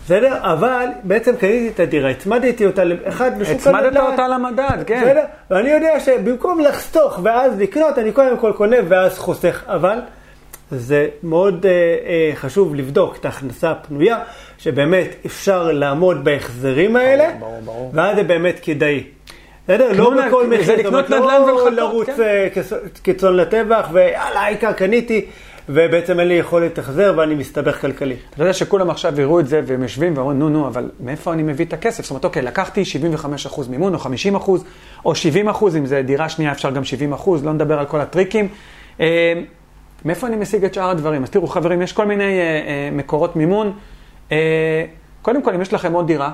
[0.04, 0.36] בסדר?
[0.40, 5.02] אבל בעצם קניתי את הדירה, הצמדתי אותה לאחד לשוק הצמדת אותה למדד, כן.
[5.04, 5.24] בסדר?
[5.50, 9.64] ואני יודע שבמקום לחסוך ואז לקנות, אני קודם כל קונה ואז חוסך.
[9.66, 9.98] אבל
[10.70, 14.18] זה מאוד אה, אה, חשוב לבדוק את ההכנסה הפנויה,
[14.58, 17.90] שבאמת אפשר לעמוד בהחזרים האלה, ברור, ברור.
[17.94, 19.04] ואז זה באמת כדאי.
[19.64, 19.92] בסדר?
[19.92, 22.22] לא בכל זה מחיר, לקנות זאת אומרת, נדל"ן לא ולחכות, לרוץ כן.
[22.22, 25.26] אה, כצ- כצאן לטבח, ויאללה, העיקר קניתי,
[25.68, 28.18] ובעצם אין לי יכולת החזר ואני מסתבך כלכלית.
[28.34, 31.42] אתה יודע שכולם עכשיו יראו את זה והם יושבים ואומרים, נו, נו, אבל מאיפה אני
[31.42, 32.02] מביא את הכסף?
[32.02, 32.82] זאת אומרת, אוקיי, לקחתי
[33.46, 34.04] 75% מימון או 50%
[35.04, 35.16] או 70%,
[35.78, 36.82] אם זה דירה שנייה אפשר גם
[37.12, 38.48] 70%, לא נדבר על כל הטריקים.
[39.00, 39.32] אה,
[40.04, 41.22] מאיפה אני משיג את שאר הדברים?
[41.22, 43.72] אז תראו, חברים, יש כל מיני אה, אה, מקורות מימון.
[45.22, 46.30] קודם כל, אם יש לכם עוד דירה,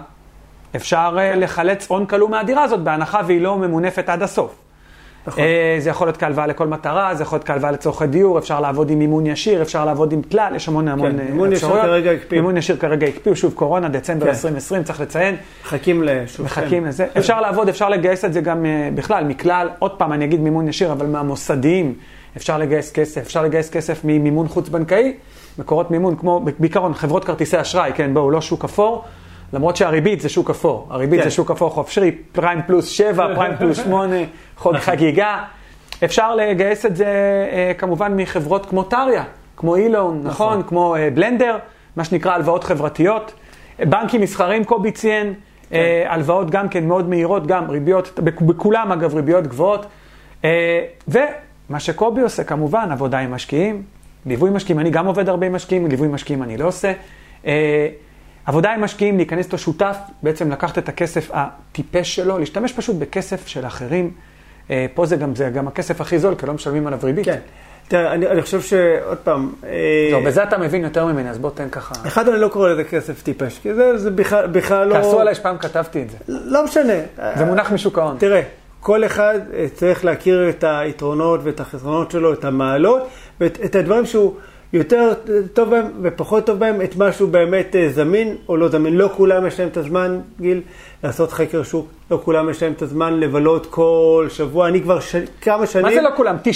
[0.77, 4.55] אפשר אה, לחלץ הון כלוא מהדירה הזאת, בהנחה והיא לא ממונפת עד הסוף.
[5.27, 5.45] נכון.
[5.45, 8.91] אה, זה יכול להיות כהלוואה לכל מטרה, זה יכול להיות כהלוואה לצורכי דיור, אפשר לעבוד
[8.91, 11.87] עם מימון ישיר, אפשר לעבוד עם כלל, יש המון המון כן, אה, מימון ישיר אפשרויות.
[11.87, 12.41] כרגע הקפיאו.
[12.41, 14.31] מימון ישיר כרגע הקפיאו, שוב קורונה, דצמבר כן.
[14.31, 15.37] 2020, צריך לציין.
[15.65, 16.47] מחכים לשוב.
[16.47, 17.07] מחכים לזה.
[17.19, 20.93] אפשר לעבוד, אפשר לגייס את זה גם בכלל, מכלל, עוד פעם, אני אגיד מימון ישיר,
[20.93, 21.95] אבל מהמוסדיים
[22.37, 25.15] אפשר לגייס כסף, אפשר לגייס כסף ממימון חוץ-בנקאי,
[25.59, 29.05] מקורות מימון, כמו בעיקרון חברות כרטיסי אשראי, כן, בואו, לא שוק אפור,
[29.53, 31.25] למרות שהריבית זה שוק אפור, הריבית כן.
[31.25, 34.17] זה שוק אפור חופשי, פריים פלוס 7, פריים פלוס 8,
[34.57, 35.45] חוק חגיגה.
[36.05, 37.07] אפשר לגייס את זה
[37.53, 39.25] אה, כמובן מחברות כמו טריה,
[39.57, 41.57] כמו אילון, נכון, כמו אה, בלנדר,
[41.97, 43.33] מה שנקרא הלוואות חברתיות.
[43.79, 45.35] בנקים מסחריים, קובי ציין,
[45.73, 49.87] אה, הלוואות גם כן מאוד מהירות, גם ריביות, בכ- בכולם אגב ריביות גבוהות.
[51.09, 53.83] ומה שקובי עושה כמובן, עבודה עם משקיעים,
[54.27, 56.93] ליווי משקיעים, אני גם עובד הרבה עם משקיעים, ליווי משקיעים אני לא עושה.
[58.49, 62.97] אה, עבודה עם משקיעים, להיכנס איתו שותף, בעצם לקחת את הכסף הטיפש שלו, להשתמש פשוט
[62.97, 64.11] בכסף של אחרים.
[64.71, 67.25] אה, פה זה גם, זה גם הכסף הכי זול, כי לא משלמים עליו ריבית.
[67.25, 67.39] כן.
[67.89, 71.51] תראה, אני, אני חושב שעוד פעם, אה, לא, בזה אתה מבין יותר ממני, אז בוא
[71.51, 71.95] תן ככה.
[72.07, 74.95] אחד אני לא קורא לזה כסף טיפש, כי זה, זה בכלל, בכלל לא...
[74.95, 76.17] כעסו עליי שפעם כתבתי את זה.
[76.29, 76.93] לא משנה.
[77.37, 78.17] זה מונח משוק ההון.
[78.19, 78.43] תראה,
[78.81, 83.09] כל אחד אה, צריך להכיר את היתרונות ואת החסרונות שלו, את המעלות,
[83.41, 84.35] ואת את הדברים שהוא
[84.73, 85.13] יותר
[85.53, 88.97] טוב בהם ופחות טוב בהם, את מה שהוא באמת אה, זמין או לא זמין.
[88.97, 90.61] לא כולם יש להם את הזמן, גיל,
[91.05, 91.89] לעשות חקר שוק.
[92.11, 94.69] לא כולם יש להם את הזמן לבלות כל שבוע.
[94.69, 95.17] אני כבר ש...
[95.41, 95.87] כמה שנים...
[95.87, 96.37] מה זה לא כולם?
[96.37, 96.47] 95%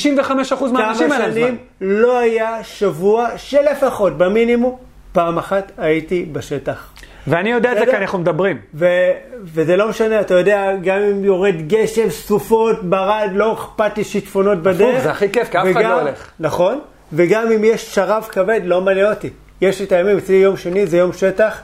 [0.72, 1.40] מהאנשים כמה אין להם זמן.
[1.40, 4.76] שנים לא היה שבוע שלפחות, במינימום,
[5.12, 6.92] פעם אחת הייתי בשטח.
[7.26, 7.86] ואני יודע את זה?
[7.86, 8.58] כי אנחנו מדברים.
[8.74, 9.10] ו-
[9.42, 14.58] וזה לא משנה, אתה יודע, גם אם יורד גשם, סופות, ברד, לא אכפת לי שיטפונות
[14.58, 15.02] בדרך.
[15.02, 16.30] זה הכי כיף, כי אף אחד לא הולך.
[16.40, 16.78] נכון,
[17.12, 19.30] וגם אם יש שרב כבד, לא מעניין אותי.
[19.60, 21.60] יש לי את הימים, אצלי יום שני זה יום שטח,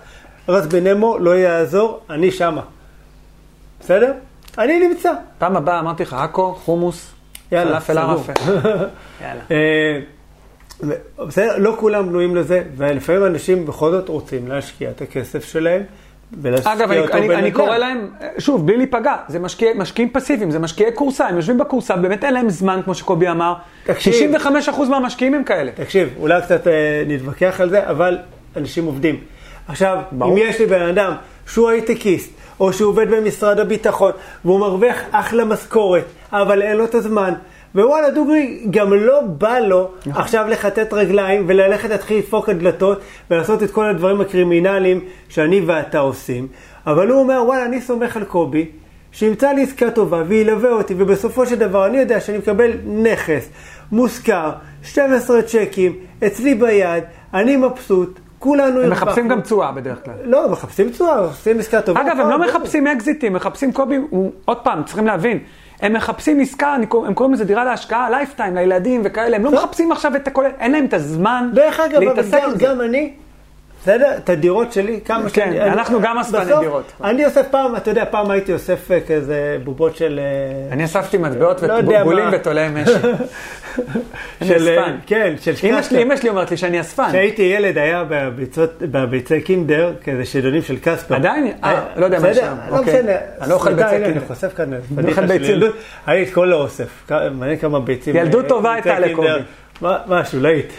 [0.49, 2.63] רץ בנמו, לא יעזור, אני שמה.
[3.81, 4.13] בסדר?
[4.59, 5.13] אני נמצא.
[5.39, 7.11] פעם הבאה אמרתי לך, עכו, חומוס,
[7.53, 7.99] יאללה, פלאפל.
[7.99, 8.33] ערפל.
[9.23, 9.43] יאללה.
[9.51, 10.01] אה,
[11.27, 15.83] בסדר, לא כולם בנויים לזה, ולפעמים אנשים בכל זאת רוצים להשקיע את הכסף שלהם,
[16.65, 17.51] אגב, אני, אני, אני בנדל"ן.
[17.51, 21.97] קורא להם, שוב, בלי להיפגע, זה משקיע, משקיעים פסיביים, זה משקיעי כורסה, הם יושבים בכורסה,
[21.97, 23.55] באמת אין להם זמן, כמו שקובי אמר.
[23.85, 24.35] תקשיב.
[24.35, 25.71] 95% מהמשקיעים הם כאלה.
[25.75, 28.19] תקשיב, אולי קצת אה, נתווכח על זה, אבל
[28.57, 29.21] אנשים עובדים.
[29.69, 30.33] עכשיו, ברור.
[30.33, 31.13] אם יש לי בן אדם
[31.47, 32.31] שהוא הייטקיסט,
[32.61, 34.13] או שהוא עובד במשרד הביטחון,
[34.45, 37.35] והוא מרוויח אחלה משכורת, אבל אין לו את הזמן,
[37.75, 40.23] ווואלה, דוגרי, גם לא בא לו נכון.
[40.23, 43.01] עכשיו לכתת רגליים וללכת להתחיל לדפוק על דלתות
[43.31, 46.49] ולעשות את כל הדברים הקרימינליים שאני ואתה עושים,
[46.87, 48.67] אבל הוא אומר, וואלה, אני סומך על קובי,
[49.13, 53.49] שימצא לי עסקה טובה וילווה אותי, ובסופו של דבר אני יודע שאני מקבל נכס
[53.93, 54.51] מושכר,
[54.83, 55.97] 12 צ'קים,
[56.27, 57.05] אצלי ביד,
[57.35, 59.29] אני מבסוט, כולנו הם מחפשים.
[59.29, 60.15] גם תשואה בדרך כלל.
[60.25, 62.01] לא, מחפשים תשואה, עושים עסקה טובה.
[62.01, 62.51] אגב, הם לא ברור.
[62.51, 63.97] מחפשים אקזיטים, מחפשים קובי,
[64.45, 65.39] עוד פעם, צריכים להבין,
[65.83, 66.77] הם מחפשים עסקה,
[67.07, 69.51] הם קוראים לזה דירה להשקעה, lifetime, לילדים וכאלה, הם לא.
[69.53, 72.67] מחפשים עכשיו את הכל, אין להם את הזמן דרך אגב, להתעסק עם זה.
[72.67, 73.13] גם אני,
[73.83, 74.11] בסדר?
[74.17, 75.61] את הדירות שלי, כמה כן, שאני...
[75.61, 76.93] אנחנו אני- גם אספני דירות.
[77.05, 80.21] אני אוסף פעם, אתה יודע, פעם הייתי אוסף אה, כזה בובות של...
[80.23, 82.31] אה, אני אספתי מטבעות לא ובולים מה.
[82.33, 82.93] ותולעי משי.
[84.49, 84.69] של...
[84.69, 84.97] אה, אספן.
[85.07, 85.91] כן, של אמא קסטר.
[85.91, 87.09] שלי, אמא שלי אומרת לי שאני אספן.
[87.09, 91.15] כשהייתי ילד היה בביצות, בביצי קינדר, כזה שדונים של קספר.
[91.15, 91.53] עדיין?
[91.65, 92.35] אה, לא יודע מה?
[92.35, 93.01] שם, לא אוקיי.
[93.01, 93.13] משנה.
[93.41, 94.11] אני לא אוכל ביצי קינדר.
[94.11, 95.51] אני חושף כאן אוכל פדיחה של.
[95.51, 95.75] ילדות.
[96.07, 97.11] היה את כל האוסף.
[97.33, 98.17] מעניין כמה ביצים.
[98.17, 98.99] ילדות טובה הייתה.
[98.99, 99.29] לקובי.
[99.81, 100.73] מה- משהו, להיט.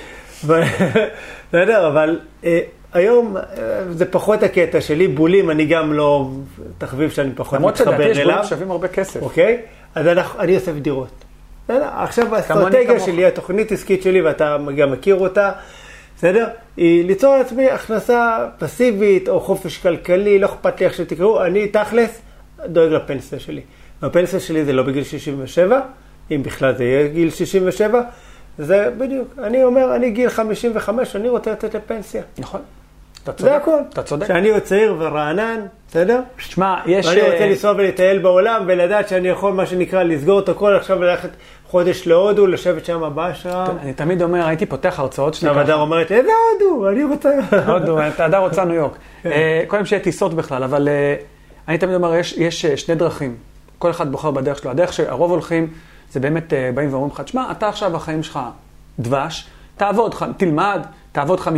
[1.50, 2.20] בסדר, אבל
[2.94, 3.44] היום אה,
[3.92, 5.08] זה פחות הקטע שלי.
[5.08, 6.30] בולים, אני גם לא
[6.78, 8.36] תחביב שאני פחות למרות מתחבר שלדעתי יש אליו.
[8.36, 9.22] בולים שווים הרבה כסף.
[9.22, 9.62] אוקיי?
[9.96, 11.10] אז אנחנו- אני אוסף דירות.
[11.66, 11.88] בסדר?
[11.96, 13.00] עכשיו האסטרטגיה.
[13.00, 15.52] שלי, התוכנית עסקית שלי, ואתה גם מכיר אותה,
[16.18, 16.48] בסדר?
[16.78, 22.22] היא ליצור לעצמי הכנסה פסיבית או חופש כלכלי, לא אכפת לי איך שתקראו, אני תכלס
[22.66, 23.62] דואג לפנסיה שלי.
[24.02, 25.80] והפנסיה שלי זה לא בגיל 67,
[26.32, 28.02] אם בכלל זה יהיה גיל 67,
[28.58, 29.28] זה בדיוק.
[29.44, 32.22] אני אומר, אני גיל 55, אני רוצה לצאת לפנסיה.
[32.38, 32.62] נכון.
[33.24, 33.50] אתה צודק.
[33.52, 33.78] זה הכל.
[33.94, 34.24] אתה צודק.
[34.26, 36.22] כשאני עוד צעיר ורענן, בסדר?
[36.38, 37.06] שמע, יש...
[37.06, 40.98] ואני רוצה אה, לנסוע ולטייל בעולם ולדעת שאני יכול, מה שנקרא, לסגור את הכל עכשיו
[41.00, 41.30] וללכת
[41.68, 43.78] חודש להודו, לשבת שם באשרם.
[43.82, 45.74] אני תמיד אומר, הייתי פותח הרצאות שלי עכשיו ככה.
[45.74, 46.90] הדר אומרת, איזה הודו?
[46.90, 47.30] אני רוצה...
[47.68, 48.92] הודו, אתה הדר רוצה ניו יורק.
[49.26, 51.16] אה, קודם שיהיה טיסות בכלל, אבל אה,
[51.68, 53.36] אני תמיד אומר, יש- יש אה, שני דרכים.
[53.80, 54.72] כל אחד בוחר בדרך שלו.
[54.72, 55.68] הדרך שהרוב הולכים,
[56.12, 58.40] זה באמת אה, באים ואומרים לך, תשמע, אתה עכשיו החיים שלך
[59.00, 59.48] דבש,
[59.78, 60.82] תעבוד, תלמד,
[61.12, 61.50] תעבוד 50-60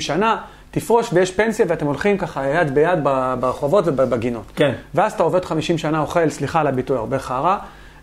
[0.00, 0.36] שנה,
[0.70, 2.98] תפרוש ויש פנסיה ואתם הולכים ככה יד ביד
[3.40, 4.44] ברחובות ובגינות.
[4.56, 4.72] כן.
[4.94, 7.56] ואז אתה עובד 50 שנה, אוכל, סליחה על הביטוי, הרבה חרא,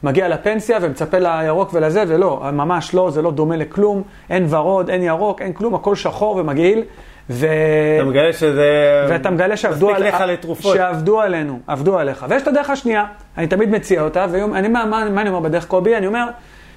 [0.03, 5.03] מגיע לפנסיה ומצפה לירוק ולזה, ולא, ממש לא, זה לא דומה לכלום, אין ורוד, אין
[5.03, 6.83] ירוק, אין כלום, הכל שחור ומגעיל,
[7.29, 7.47] ו...
[7.95, 8.69] אתה מגלה שזה...
[9.09, 10.31] ואתה מגלה שעבדו, לך על...
[10.31, 10.75] לתרופות.
[10.75, 12.25] שעבדו עלינו, עבדו עליך.
[12.29, 13.05] ויש את הדרך השנייה,
[13.37, 15.97] אני תמיד מציע אותה, ואני, מה, מה, מה אני אומר בדרך קובי?
[15.97, 16.27] אני אומר,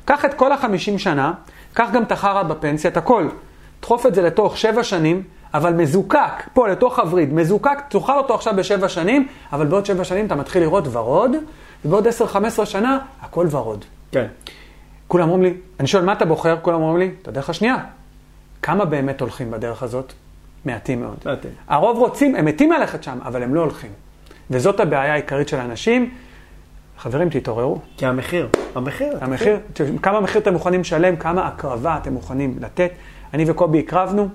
[0.04, 1.32] קח את כל החמישים שנה,
[1.72, 3.28] קח גם את החרא בפנסיה, את הכל.
[3.82, 5.22] דחוף את זה לתוך שבע שנים,
[5.55, 10.27] אבל מזוקק, פה לתוך הווריד, מזוקק, תאכל אותו עכשיו בשבע שנים, אבל בעוד שבע שנים
[10.27, 11.31] אתה מתחיל לראות ורוד,
[11.85, 13.85] ובעוד עשר, חמש עשרה שנה, הכל ורוד.
[14.12, 14.27] כן.
[15.09, 16.56] כולם אומרים לי, אני שואל, מה אתה בוחר?
[16.62, 17.77] כולם אומרים לי, את הדרך השנייה.
[18.62, 20.12] כמה באמת הולכים בדרך הזאת?
[20.64, 21.16] מעטים מאוד.
[21.24, 21.51] מעטים.
[21.68, 23.90] הרוב רוצים, הם מתים ללכת שם, אבל הם לא הולכים.
[24.51, 26.14] וזאת הבעיה העיקרית של האנשים.
[26.98, 27.78] חברים, תתעוררו.
[27.97, 29.18] כי המחיר, המחיר.
[29.20, 29.59] המחיר,
[30.02, 32.90] כמה מחיר אתם מוכנים לשלם, כמה הקרבה אתם מוכנים לתת.
[33.35, 34.28] אני וקובי הקרבנו,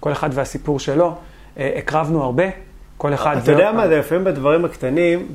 [0.00, 1.14] כל אחד והסיפור שלו,
[1.58, 2.44] אה, הקרבנו הרבה,
[2.96, 3.36] כל אחד...
[3.42, 5.26] אתה יודע מה, זה לפעמים בדברים הקטנים,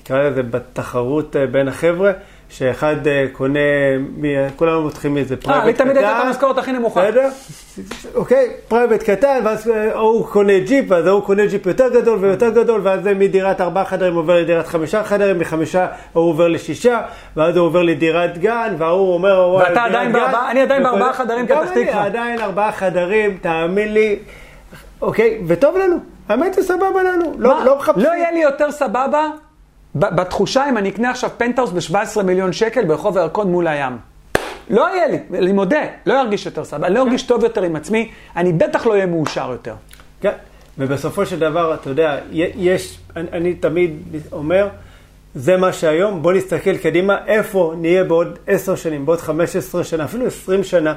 [0.00, 2.12] נקרא לזה בתחרות אה, בין החבר'ה,
[2.48, 3.58] שאחד אה, קונה,
[4.18, 4.24] מ-
[4.56, 5.84] כולנו מתחילים מאיזה אה, פרייבט לי קטן.
[5.84, 7.02] תמיד הייתה את המשכורת הכי נמוכה.
[7.08, 7.28] בסדר?
[8.14, 12.50] אוקיי, פרייבט קטן, ואז אה, ההוא קונה ג'יפ, ואז ההוא קונה ג'יפ יותר גדול ויותר
[12.50, 17.00] גדול, ואז זה מדירת ארבעה חדרים עובר לדירת חמישה חדרים, מחמישה ההוא עובר לשישה,
[17.36, 21.46] ואז הוא עובר לדירת גן, וההוא אומר, ואתה עדיין גן." בארבעה- אני עדיין בארבעה חדרים
[21.46, 22.04] גם פתח אני תקווה.
[22.04, 24.16] עדיין ארבעה חדרים, תאמין לי,
[25.02, 25.96] אוקיי, וטוב לנו,
[26.28, 27.64] האמת זה סבבה לנו, לא?
[27.64, 28.02] לא מחפשים.
[28.04, 29.26] לא יהיה לי יותר סבבה
[29.94, 33.98] בתחושה אם אני אקנה עכשיו פנטהאוס ב-17 מיליון שקל ברחוב הירקון מול הים.
[34.70, 37.76] לא יהיה לי, אני מודה, לא ארגיש יותר סבבה, אני לא ארגיש טוב יותר עם
[37.76, 39.74] עצמי, אני בטח לא אהיה מאושר יותר.
[40.20, 40.32] כן,
[40.78, 43.92] ובסופו של דבר, אתה יודע, יש, אני, אני תמיד
[44.32, 44.68] אומר,
[45.34, 50.04] זה מה שהיום, בוא נסתכל קדימה, איפה נהיה בעוד עשר שנים, בעוד חמש עשרה שנה,
[50.04, 50.94] אפילו עשרים שנה,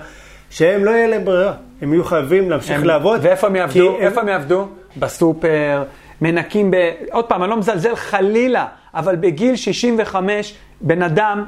[0.50, 3.20] שהם לא יהיה להם ברירה, הם יהיו חייבים להמשיך הם- לעבוד.
[3.24, 3.98] ואיפה הם יעבדו?
[4.00, 4.68] איפה הם יעבדו?
[4.98, 5.84] בסופר,
[6.22, 6.76] מנקים ב...
[7.12, 11.44] עוד פעם, אני לא מזלזל חלילה, אבל בגיל 65, בן אדם,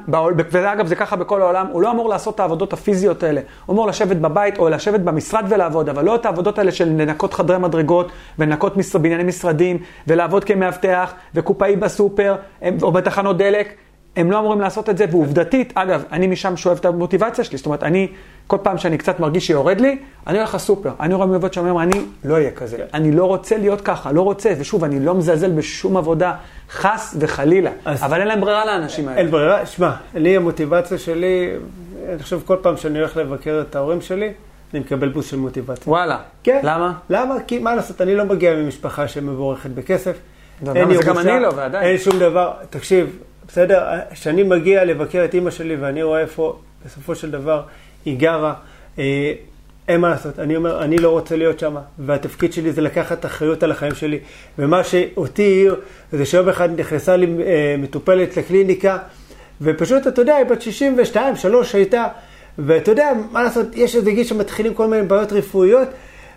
[0.52, 3.42] ואגב זה ככה בכל העולם, הוא לא אמור לעשות את העבודות הפיזיות האלה.
[3.66, 7.34] הוא אמור לשבת בבית או לשבת במשרד ולעבוד, אבל לא את העבודות האלה של לנקות
[7.34, 8.74] חדרי מדרגות, ולנקות.
[9.02, 9.78] בנייני משרדים,
[10.08, 12.36] ולעבוד כמאבטח, וקופאי בסופר,
[12.82, 13.74] או בתחנות דלק.
[14.16, 17.66] הם לא אמורים לעשות את זה, ועובדתית, אגב, אני משם שואב את המוטיבציה שלי, זאת
[17.66, 18.08] אומרת, אני,
[18.48, 19.98] כל פעם שאני קצת מרגיש שיורד לי,
[20.28, 21.92] אני הולך לסופר, אני רואה מעבוד שם, אני
[22.24, 25.98] לא אהיה כזה, אני לא רוצה להיות ככה, לא רוצה, ושוב, אני לא מזלזל בשום
[25.98, 26.34] עבודה,
[26.72, 29.20] חס וחלילה, אז- אבל אין להם ברירה לאנשים האלה.
[29.20, 31.50] אין ברירה, שמע, אני המוטיבציה שלי,
[32.10, 34.32] אני חושב כל פעם שאני הולך לבקר את ההורים שלי,
[34.74, 35.84] אני מקבל בוסט של מוטיבציה.
[35.92, 36.18] וואלה.
[36.44, 36.60] כן.
[36.64, 36.94] למה?
[37.10, 37.36] למה?
[37.48, 40.18] כי מה לעשות, אני לא מגיע ממשפחה שמבורכת בכסף.
[40.68, 41.84] אין גם ירושה, אני לא, ועדיין.
[41.86, 42.52] אין שום דבר.
[42.70, 43.18] תקשיב,
[43.52, 47.62] בסדר, כשאני מגיע לבקר את אימא שלי ואני רואה איפה בסופו של דבר
[48.06, 48.54] היא גרה,
[49.00, 49.34] אה,
[49.88, 50.40] אין מה לעשות.
[50.40, 54.20] אני אומר, אני לא רוצה להיות שם, והתפקיד שלי זה לקחת אחריות על החיים שלי.
[54.60, 55.76] ומה שאותי העיר,
[56.12, 58.98] זה שיום אחד נכנסה לי אה, מטופלת לקליניקה,
[59.62, 62.08] ופשוט, אתה יודע, היא בת 62, 3 הייתה,
[62.58, 65.88] ואתה יודע, מה לעשות, יש איזה גיל שמתחילים כל מיני בעיות רפואיות,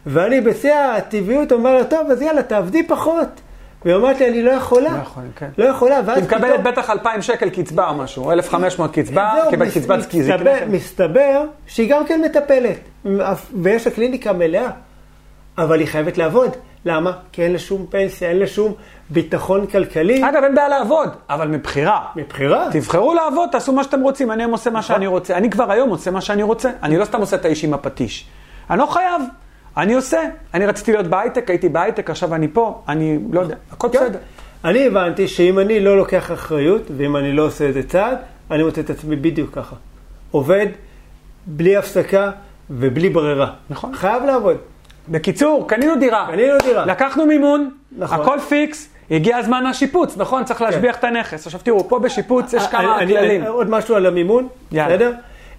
[0.06, 3.40] ואני בשיא הטבעיות אומר לה, טוב, אז יאללה, תעבדי פחות.
[3.84, 4.90] והיא אומרת לי, אני לא יכולה.
[4.92, 5.48] לא יכולים, כן.
[5.58, 9.66] לא יכולה, ואז היא מקבלת בטח 2,000 שקל קצבה או משהו, 1,500 קצבה, זהו, קיבל
[9.66, 10.66] מס- קצבת מסתבר, זקנה.
[10.68, 12.78] מסתבר שהיא גם כן מטפלת,
[13.62, 14.70] ויש לה קליניקה מלאה,
[15.58, 16.50] אבל היא חייבת לעבוד.
[16.86, 17.12] למה?
[17.32, 18.72] כי אין לה שום פנסיה, אין לה שום
[19.10, 22.00] ביטחון כלכלי אגב, אין בעיה לעבוד, אבל מבחירה.
[22.16, 22.66] מבחירה.
[22.72, 25.36] תבחרו לעבוד, תעשו מה שאתם רוצים, אני היום עושה מה שאני רוצה.
[25.36, 26.70] אני כבר היום עושה מה שאני רוצה.
[26.82, 28.26] אני לא סתם עושה את האיש עם הפטיש.
[28.70, 29.22] אני לא חייב,
[29.76, 30.20] אני עושה.
[30.54, 33.98] אני רציתי להיות בהייטק, הייתי בהייטק, עכשיו אני פה, אני לא יודע, הכל כן.
[33.98, 34.18] בסדר.
[34.64, 38.18] אני הבנתי שאם אני לא לוקח אחריות, ואם אני לא עושה איזה צעד,
[38.50, 39.76] אני מוצא את עצמי בדיוק ככה.
[40.30, 40.66] עובד,
[41.46, 42.30] בלי הפסקה
[42.70, 43.50] ובלי ברירה.
[43.70, 43.94] נכון.
[43.94, 44.56] חייב לעבוד.
[45.08, 46.26] בקיצור, קנינו דירה.
[46.30, 46.86] קנינו דירה.
[46.86, 48.20] לקחנו מימון, נכון.
[48.20, 50.44] הכל פיקס, הגיע הזמן השיפוץ, נכון?
[50.44, 51.46] צריך להשביח את הנכס.
[51.46, 52.88] עכשיו תראו, פה בשיפוץ יש כמה כן.
[53.02, 53.40] אני- כללים.
[53.40, 54.96] אני- עוד משהו על המימון, יאללה.
[54.96, 55.12] בסדר?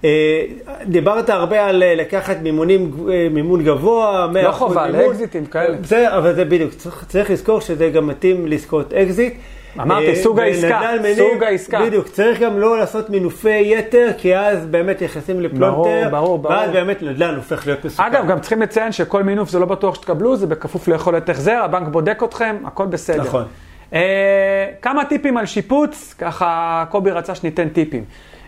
[0.06, 0.41] אה,
[0.86, 5.02] דיברת הרבה על אה, לקחת מימונים, אה, מימון גבוה, 100% לא חובה, מימון.
[5.06, 5.77] לאקזיטים כאלה.
[5.77, 9.34] בסדר, אבל זה בדיוק, צריך, צריך לזכור שזה גם מתאים לעסקאות אקזיט.
[9.82, 11.82] אמרתי, סוג העסקה, ונדל"ן מניב- סוג העסקה.
[11.86, 16.56] בדיוק, צריך גם לא לעשות מינופי יתר, כי אז באמת נכנסים לפלונטר, ברור, ברור, ברור.
[16.56, 18.03] ואז באמת נדל"ן הופך להיות מסוכן.
[18.03, 21.88] אגב, גם צריכים לציין שכל מינוף זה לא בטוח שתקבלו, זה בכפוף ליכולת החזר, הבנק
[21.88, 23.22] בודק אתכם, הכל בסדר.
[23.22, 23.44] נכון.
[23.94, 23.99] אה,
[24.82, 28.03] כמה טיפים על שיפוץ, ככה קובי רצה שניתן טיפים.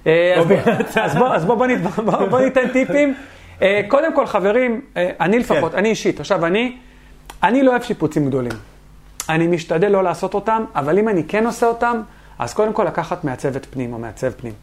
[0.05, 0.71] אז קובי בוא-
[1.03, 3.13] אז בוא- אז בוא- בוא נת- בוא- בוא ניתן טיפים.
[3.61, 5.77] אה, קודם כל, חברים, אה, אני לפחות, כן.
[5.77, 6.77] אני אישית, עכשיו אני,
[7.43, 8.51] אני לא אוהב שיפוצים גדולים.
[9.29, 12.01] אני משתדל לא לעשות אותם, אבל אם אני כן עושה אותם,
[12.39, 14.53] אז קודם כל לקחת מעצבת פנים או מעצב פנים.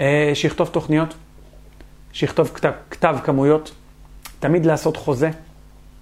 [0.00, 1.14] אה, שיכתוב תוכניות,
[2.12, 3.70] שיכתוב כתב, כתב כמויות,
[4.40, 5.30] תמיד לעשות חוזה,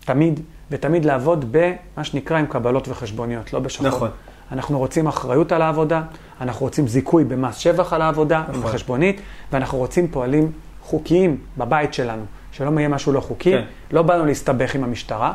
[0.04, 0.40] תמיד,
[0.70, 3.86] ותמיד לעבוד במה שנקרא עם קבלות וחשבוניות, לא בשחור.
[3.88, 4.10] נכון.
[4.52, 6.02] אנחנו רוצים אחריות על העבודה,
[6.40, 8.62] אנחנו רוצים זיכוי במס שבח על העבודה, נכון.
[8.62, 9.20] בחשבונית,
[9.52, 10.52] ואנחנו רוצים פועלים
[10.82, 12.22] חוקיים בבית שלנו.
[12.52, 13.52] שלא יהיה משהו לא חוקי.
[13.52, 13.64] כן.
[13.92, 15.32] לא באנו להסתבך עם המשטרה,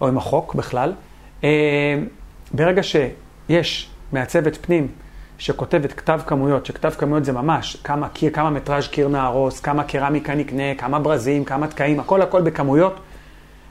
[0.00, 0.92] או עם החוק בכלל.
[1.44, 1.48] אה,
[2.54, 4.88] ברגע שיש מעצבת פנים
[5.38, 10.34] שכותבת כתב כמויות, שכתב כמויות זה ממש כמה קיר, כמה מטראז' קיר נהרוס, כמה קרמיקה
[10.34, 13.00] נקנה, כמה ברזים, כמה תקעים, הכל הכל בכמויות,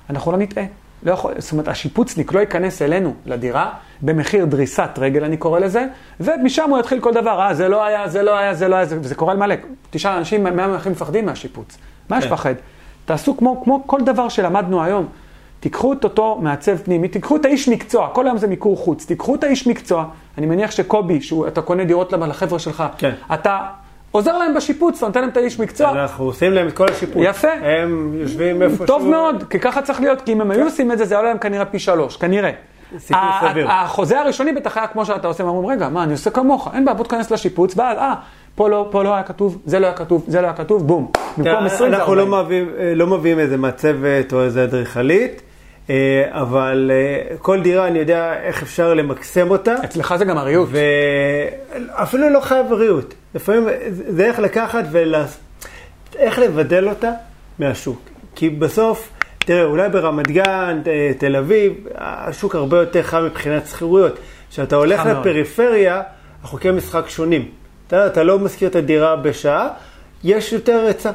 [0.09, 0.63] אנחנו לא נטעה.
[1.03, 5.85] לא יכול, זאת אומרת, השיפוצניק לא ייכנס אלינו לדירה במחיר דריסת רגל, אני קורא לזה,
[6.19, 8.85] ומשם הוא יתחיל כל דבר, אה, זה לא היה, זה לא היה, זה לא היה,
[8.85, 9.55] זה, וזה קורה על מלא.
[9.89, 11.77] תשאל אנשים מה הם הכי מפחדים מהשיפוץ.
[12.09, 12.29] מה יש כן.
[12.29, 12.53] לפחד?
[13.05, 15.07] תעשו כמו, כמו כל דבר שלמדנו היום.
[15.59, 19.35] תיקחו את אותו מעצב פנימי, תיקחו את האיש מקצוע, כל היום זה מיקור חוץ, תיקחו
[19.35, 20.05] את האיש מקצוע,
[20.37, 23.11] אני מניח שקובי, שאתה קונה דירות לחבר'ה שלך, כן.
[23.33, 23.59] אתה
[24.11, 27.23] עוזר להם בשיפוץ, אתה נותן להם את האיש מקצוע, אנחנו עושים להם את כל השיפוט.
[27.25, 27.51] יפה.
[27.51, 30.97] הם יושבים איפה טוב מאוד, כי ככה צריך להיות, כי אם הם היו עושים את
[30.97, 32.51] זה, זה עולה להם כנראה פי שלוש, כנראה.
[32.97, 33.71] סיכוי סביר.
[33.71, 36.85] החוזה הראשוני בטח היה כמו שאתה עושה, הם אומרים, רגע, מה, אני עושה כמוך, אין
[36.85, 38.13] בעיה, בוא תיכנס לשיפוץ, ואז, אה,
[38.55, 41.11] פה לא, פה לא היה כתוב, זה לא היה כתוב, זה לא היה כתוב, בום.
[41.37, 42.45] במקום 20 זה אנחנו לא 40.
[42.45, 45.41] מביאים, לא מביאים איזה מעצבת או איזה אדריכלית,
[45.89, 49.75] אה, אבל אה, כל דירה אני יודע איך אפשר למקסם אותה.
[49.83, 50.69] אצלך זה גם הריהוט.
[50.71, 53.13] ואפילו לא חייב ריהוט.
[53.35, 57.11] לפעמים זה איך לקחת ואיך לבדל אותה
[57.59, 58.01] מהשוק.
[58.35, 59.09] כי בסוף,
[59.45, 64.19] תראה, אולי ברמת גן, אה, תל אביב, השוק הרבה יותר חם מבחינת שכירויות.
[64.49, 65.05] כשאתה הולך.
[65.05, 66.01] לפריפריה,
[66.43, 67.49] החוקי משחק שונים.
[67.87, 69.69] אתה, אתה לא משכיר את הדירה בשעה,
[70.23, 71.11] יש יותר היצע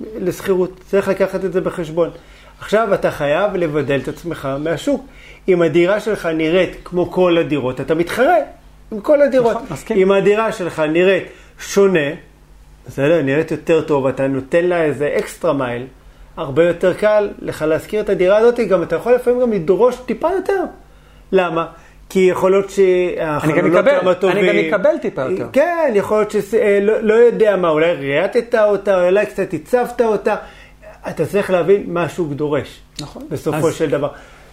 [0.00, 0.80] לשכירות.
[0.86, 2.10] צריך לקחת את זה בחשבון.
[2.60, 5.06] עכשיו אתה חייב לבדל את עצמך מהשוק.
[5.48, 8.36] אם הדירה שלך נראית כמו כל הדירות, אתה מתחרה
[8.92, 9.56] עם כל הדירות.
[9.56, 9.96] נכון, מסכים.
[9.96, 11.24] אם הדירה שלך נראית
[11.60, 12.08] שונה,
[12.86, 15.86] בסדר, נראית יותר טוב, אתה נותן לה איזה אקסטרה מייל,
[16.36, 20.28] הרבה יותר קל לך להשכיר את הדירה הזאת, גם אתה יכול לפעמים גם לדרוש טיפה
[20.36, 20.62] יותר.
[21.32, 21.66] למה?
[22.08, 24.48] כי יכול להיות שהחלונות אקבל, כמה טובים.
[24.48, 25.46] אני גם אקבל טיפה יותר.
[25.52, 30.36] כן, יכול להיות שלא לא יודע מה, אולי ריאטת אותה, אולי קצת הצבת אותה.
[31.08, 32.80] אתה צריך להבין מה השוק דורש.
[33.00, 33.22] נכון.
[33.30, 34.08] בסופו אז- של דבר.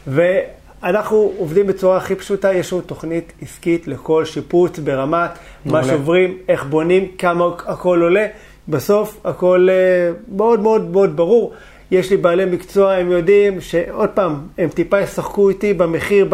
[0.07, 5.83] ואנחנו עובדים בצורה הכי פשוטה, יש לנו תוכנית עסקית לכל שיפוץ ברמת מה מעולה.
[5.83, 8.27] שוברים, איך בונים, כמה הכל עולה.
[8.69, 11.53] בסוף הכל אה, מאוד מאוד מאוד ברור.
[11.91, 16.27] יש לי בעלי מקצוע, הם יודעים שעוד פעם, הם טיפה ישחקו איתי במחיר,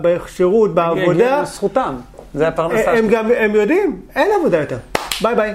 [0.00, 1.44] בשירות, בעבודה.
[1.44, 1.94] זכותם,
[2.34, 3.08] זה הפרנסה הם.
[3.08, 4.76] גם, הם יודעים, אין עבודה יותר.
[5.22, 5.54] ביי ביי.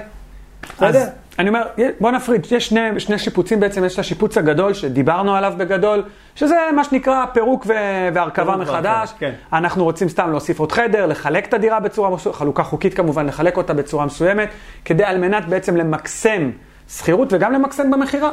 [0.78, 0.96] אז
[1.38, 1.62] אני אומר,
[2.00, 6.02] בוא נפריד, יש שני, שני שיפוצים בעצם, יש את השיפוץ הגדול שדיברנו עליו בגדול,
[6.34, 7.72] שזה מה שנקרא פירוק ו-
[8.14, 9.12] והרכבה פירוק מחדש.
[9.18, 9.32] כן.
[9.52, 13.56] אנחנו רוצים סתם להוסיף עוד חדר, לחלק את הדירה בצורה מסוימת, חלוקה חוקית כמובן, לחלק
[13.56, 14.48] אותה בצורה מסוימת,
[14.84, 16.50] כדי על מנת בעצם למקסם
[16.88, 18.30] שכירות וגם למקסם במכירה.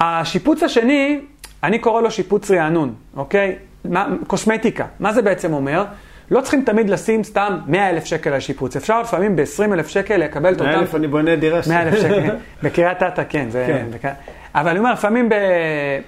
[0.00, 1.20] השיפוץ השני,
[1.62, 3.56] אני קורא לו שיפוץ רענון, אוקיי?
[3.84, 4.86] מה, קוסמטיקה.
[5.00, 5.84] מה זה בעצם אומר?
[6.30, 8.76] לא צריכים תמיד לשים סתם 100 אלף שקל על שיפוץ.
[8.76, 10.70] אפשר לפעמים ב-20 אלף שקל לקבל את אותם...
[10.70, 13.64] 100 אלף אני בונה דירה 100 אלף שקל, בקריית אתא כן, זה...
[13.66, 13.86] כן.
[13.90, 14.14] בק-
[14.54, 15.28] אבל אני אומר, לפעמים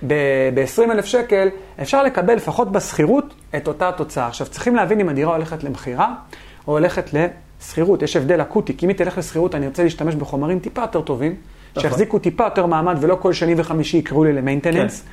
[0.06, 1.48] ב-20 אלף שקל
[1.82, 4.26] אפשר לקבל לפחות בשכירות את אותה התוצאה.
[4.26, 6.14] עכשיו, צריכים להבין אם הדירה הולכת למכירה
[6.66, 8.02] או הולכת לשכירות.
[8.02, 11.34] יש הבדל אקוטי, כי אם היא תלך לשכירות, אני ארצה להשתמש בחומרים טיפה יותר טובים,
[11.70, 11.82] נכון.
[11.82, 15.04] שיחזיקו טיפה יותר מעמד ולא כל שני וחמישי יקראו לי למיינטננס.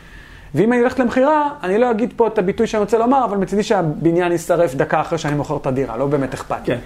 [0.55, 3.63] ואם אני הולכת למכירה, אני לא אגיד פה את הביטוי שאני רוצה לומר, אבל מצידי
[3.63, 6.75] שהבניין יישרף דקה אחרי שאני מוכר את הדירה, לא באמת אכפת לי.
[6.75, 6.79] כן.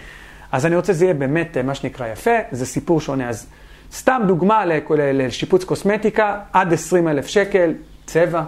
[0.52, 3.30] אז אני רוצה שזה יהיה באמת אה, מה שנקרא יפה, זה סיפור שונה.
[3.30, 3.48] אז
[3.94, 7.73] סתם דוגמה לשיפוץ קוסמטיקה, עד 20 אלף שקל,
[8.06, 8.44] צבע,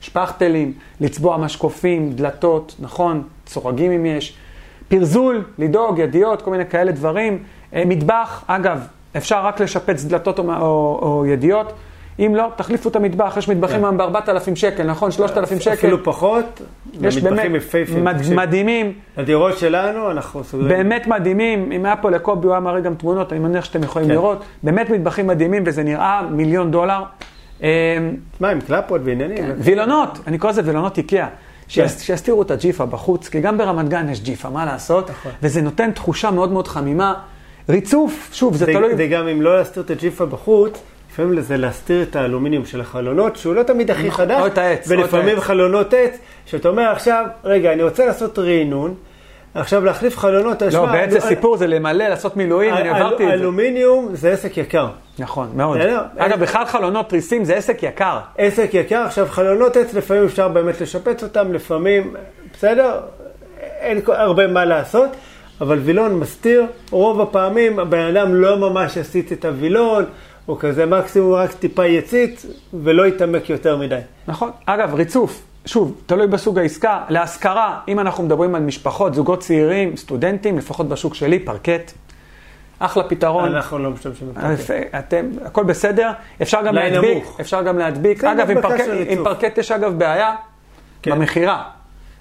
[0.00, 4.36] שפכטלים, לצבוע משקופים, דלתות, נכון, צורגים אם יש,
[4.88, 7.42] פרזול, לדאוג, ידיעות, כל מיני כאלה דברים.
[7.74, 11.72] אה, מטבח, אגב, אפשר רק לשפץ דלתות או, או, או ידיעות.
[12.18, 13.84] אם לא, תחליפו את המטבח, יש מטבחים כן.
[13.84, 15.10] היום ב-4,000 שקל, נכון?
[15.10, 15.72] 3,000 שקל.
[15.74, 16.60] אפילו פחות,
[17.00, 17.44] יש באמת.
[18.02, 18.92] מד- מדהימים.
[19.16, 20.68] הדירות שלנו, אנחנו סוגרים.
[20.68, 24.08] באמת מדהימים, אם היה פה לקובי, הוא היה מראה גם תמונות, אני מניח שאתם יכולים
[24.08, 24.14] כן.
[24.14, 24.44] לראות.
[24.62, 27.02] באמת מטבחים מדהימים, וזה נראה מיליון דולר.
[27.62, 27.68] אה,
[28.40, 29.44] מה, עם קלפות ועניינים?
[29.58, 31.26] וילונות, אני קורא לזה וילונות איקאה.
[31.26, 31.32] כן.
[31.68, 35.10] שיס- שיסתירו את הג'יפה בחוץ, כי גם ברמת גן יש ג'יפה, מה לעשות?
[35.10, 35.32] נכון.
[35.42, 37.14] וזה נותן תחושה מאוד מאוד חמימה.
[37.68, 38.96] ריצוף, שוב, זה זה, תלוי...
[38.96, 40.82] זה גם אם לא להסתיר את הג'יפה בחוץ,
[41.16, 44.40] לפעמים זה להסתיר את האלומיניום של החלונות, שהוא לא תמיד הכי נכון, חדש.
[44.40, 45.40] או את העץ, ולפעמים.
[45.40, 48.94] חלונות עץ, שאתה אומר עכשיו, רגע, אני רוצה לעשות רענון,
[49.54, 53.28] עכשיו להחליף חלונות, לא, בעצם אל- סיפור זה למלא, לעשות מילואים, אני אל- עברתי את
[53.28, 53.34] זה.
[53.34, 54.86] אלומיניום זה עסק יקר.
[55.18, 55.78] נכון, מאוד.
[56.16, 58.18] אגב, בכלל חלונות תריסים זה עסק יקר.
[58.38, 62.14] עסק יקר, עכשיו חלונות עץ לפעמים אפשר באמת לשפץ אותם, לפעמים,
[62.52, 63.00] בסדר,
[63.80, 65.08] אין הרבה מה לעשות,
[65.60, 70.04] אבל וילון מסתיר, רוב הפעמים הבן אדם לא ממש יסיט את הווילון,
[70.46, 72.46] הוא כזה מקסימום רק טיפה יציץ,
[72.82, 73.98] ולא יתעמק יותר מדי.
[74.28, 74.50] נכון.
[74.66, 77.04] אגב, ריצוף, שוב, תלוי בסוג העסקה.
[77.08, 81.92] להשכרה, אם אנחנו מדברים על משפחות, זוגות צעירים, סטודנטים, לפחות בשוק שלי, פרקט.
[82.78, 83.54] אחלה פתרון.
[83.54, 84.70] אנחנו לא משתמשים בפרקט.
[84.98, 86.10] אתם, הכל בסדר,
[86.42, 87.40] אפשר גם להדביק, נמוך.
[87.40, 88.24] אפשר גם להדביק.
[88.24, 89.24] אגב, עם פרקט, עם.
[89.24, 90.34] פרקט יש אגב בעיה
[91.02, 91.10] כן.
[91.10, 91.62] במכירה.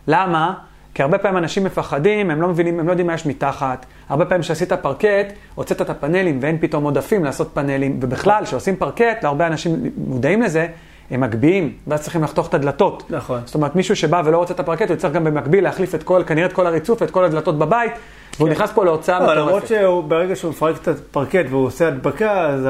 [0.08, 0.54] למה?
[0.96, 3.86] כי הרבה פעמים אנשים מפחדים, הם לא מבינים, הם לא יודעים מה יש מתחת.
[4.10, 8.00] הרבה פעמים כשעשית פרקט, הוצאת את הפאנלים ואין פתאום עודפים לעשות פאנלים.
[8.02, 10.68] ובכלל, כשעושים פרקט, להרבה אנשים מודעים לזה,
[11.12, 13.04] הם מגביהים, ואז צריכים לחתוך את הדלתות.
[13.10, 13.40] נכון.
[13.46, 16.24] זאת אומרת, מישהו שבא ולא רוצה את הפרקט, הוא צריך גם במקביל להחליף את כל,
[16.28, 17.92] כנראה את כל הריצוף ואת כל הדלתות בבית,
[18.38, 20.06] והוא נכנס פה להוצאה אבל למרות מטורפת.
[20.06, 22.68] שברגע שהוא מפרק את הפרקט והוא עושה הדבקה, אז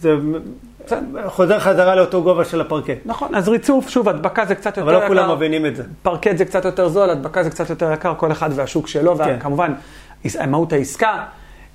[0.00, 0.14] זה
[1.26, 2.98] חוזר חזרה לאותו גובה של הפרקט.
[3.04, 5.02] נכון, אז ריצוף, שוב, הדבקה זה קצת יותר אבל יקר.
[5.02, 5.82] לא כולם מבינים את זה.
[6.02, 9.36] פרקט זה קצת יותר זול, הדבקה זה קצת יותר יקר, כל אחד והשוק שלו, כן.
[9.38, 9.72] וכמובן,
[10.46, 11.24] מהות העסקה.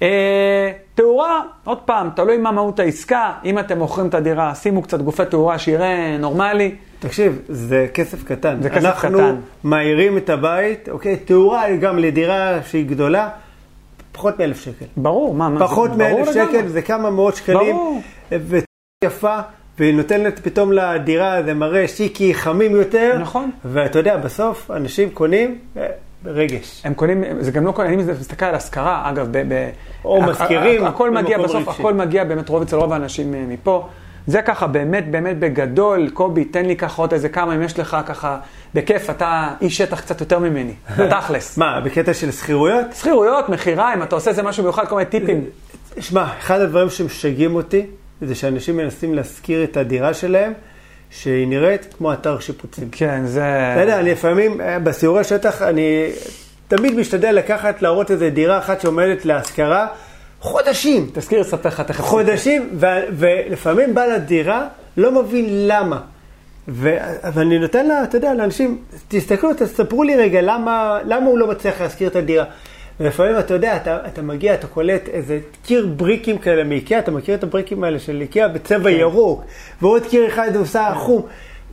[0.02, 5.02] אה, תאורה, עוד פעם, תלוי מה מהות העסקה, אם אתם מוכרים את הדירה, שימו קצת
[5.02, 6.76] גופי תאורה שיראה נורמלי.
[7.00, 8.62] תקשיב, זה כסף קטן.
[8.62, 9.36] זה כסף אנחנו קטן.
[9.64, 11.18] מאיירים את הבית, אוקיי?
[11.18, 13.30] תאורה היא גם לדירה שהיא גדולה,
[14.12, 14.86] פחות מאלף שקל.
[14.98, 16.58] ברור, מה, מה, פחות זה מאלף לגמרי.
[16.58, 17.76] שקל זה כמה מאות שקלים.
[17.76, 18.02] ברור.
[19.04, 19.40] ויפה,
[19.80, 23.18] והיא נותנת פתאום לדירה, זה מראה שיקי, חמים יותר.
[23.20, 23.52] נכון.
[23.66, 25.88] ואתה יודע, בסוף אנשים קונים אה,
[26.26, 26.82] רגש.
[26.86, 29.70] הם קונים, זה גם לא קונים, אני מסתכל על השכרה, אגב, ב, ב,
[30.06, 31.80] או ה- הכל מגיע, בסוף רגשי.
[31.82, 33.88] הכל מגיע באמת רוב אצל רוב האנשים אה, מפה.
[34.28, 37.98] זה ככה באמת באמת בגדול, קובי, תן לי ככה עוד איזה כמה, אם יש לך
[38.06, 38.38] ככה,
[38.74, 41.58] בכיף, אתה איש שטח קצת יותר ממני, בתכלס.
[41.58, 42.86] מה, בקטע של שכירויות?
[42.94, 45.44] שכירויות, מכירה, אם אתה עושה איזה משהו מיוחד, כל מיני טיפים.
[46.00, 47.86] שמע, אחד הדברים שמשגעים אותי,
[48.22, 50.54] זה שאנשים מנסים להשכיר את הדירה שלהם,
[51.10, 52.90] שהיא נראית כמו אתר שיפוצים.
[52.92, 53.74] כן, זה...
[53.74, 56.12] אתה יודע, אני לפעמים, אה, בסיורי שטח, אני
[56.68, 59.88] תמיד משתדל לקחת, להראות איזה דירה אחת שעומדת להשכרה,
[60.40, 61.10] חודשים.
[61.14, 62.04] תזכיר, אספר לך תכף.
[62.04, 64.68] חודשים, ו- ולפעמים בעל הדירה
[64.98, 66.00] לא מבין למה.
[66.68, 66.98] ו-
[67.34, 68.78] ואני נותן לה, אתה יודע, לאנשים,
[69.08, 72.46] תסתכלו, תספרו לי רגע למה, למה הוא לא מצליח להשכיר את הדירה.
[73.00, 77.36] ולפעמים, אתה יודע, אתה, אתה מגיע, אתה קולט איזה קיר בריקים כאלה מאיקאה, אתה מכיר
[77.36, 79.44] את הבריקים האלה של איקאה בצבע ירוק,
[79.82, 81.22] ועוד קיר אחד עושה חום.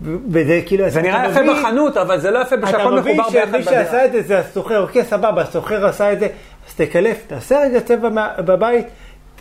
[0.03, 3.01] ו- וזה כאילו, זה אתה נראה יפה מבין- בחנות, אבל זה לא יפה אתה כשהכל
[3.01, 3.85] מבין מחובר ביחד שמי בדירה.
[3.85, 6.27] שעשה את זה זה הסוחר, אוקיי, סבבה, הסוחר עשה את זה,
[6.69, 8.09] אז תקלף, תעשה רגע צבע
[8.39, 8.86] בבית,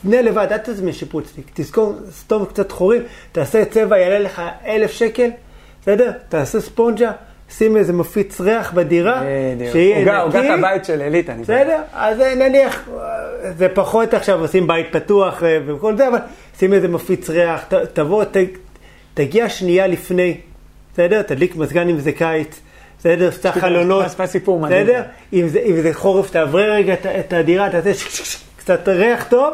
[0.02, 3.02] תנה לבד, אל תזמין שיפוצניק, תזכור, סתום קצת חורים,
[3.32, 5.30] תעשה צבע, יעלה לך אלף שקל,
[5.82, 6.12] בסדר?
[6.30, 7.12] תעשה ספונג'ה,
[7.50, 9.22] שים איזה מפיץ ריח בדירה,
[9.56, 9.72] בדיוק.
[9.72, 11.02] שיהיה עוגה- עוגת נקי, הבית של
[11.42, 11.64] יודע.
[11.64, 11.82] בסדר?
[11.94, 13.02] אז אה, נניח, אה,
[13.58, 16.18] זה פחות עכשיו עושים בית פתוח אה, וכל זה, אבל
[16.60, 18.38] שים איזה מפיץ ריח, ת- תבוא, ת-
[19.14, 20.38] תגיע שנייה לפני,
[20.94, 21.22] בסדר?
[21.22, 22.60] תדליק מזגן אם זה קיץ,
[23.00, 23.32] בסדר?
[23.32, 24.84] פתח חלונות, סיפור מדהים.
[24.86, 25.02] בסדר?
[25.34, 27.92] אם זה, אם זה חורף, תעברי רגע את, את הדירה, תעשה
[28.58, 29.54] קצת ריח טוב,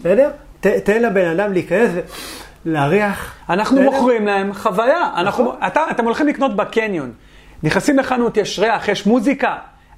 [0.00, 0.30] בסדר?
[0.60, 1.90] ת, תן לבן אדם להיכנס
[2.66, 3.34] ולהריח.
[3.50, 3.82] אנחנו?
[3.82, 5.10] מוכרים להם חוויה.
[5.16, 7.12] אנחנו, אתה, אתם הולכים לקנות בקניון,
[7.62, 9.56] נכנסים לחנות, יש ריח, יש מוזיקה.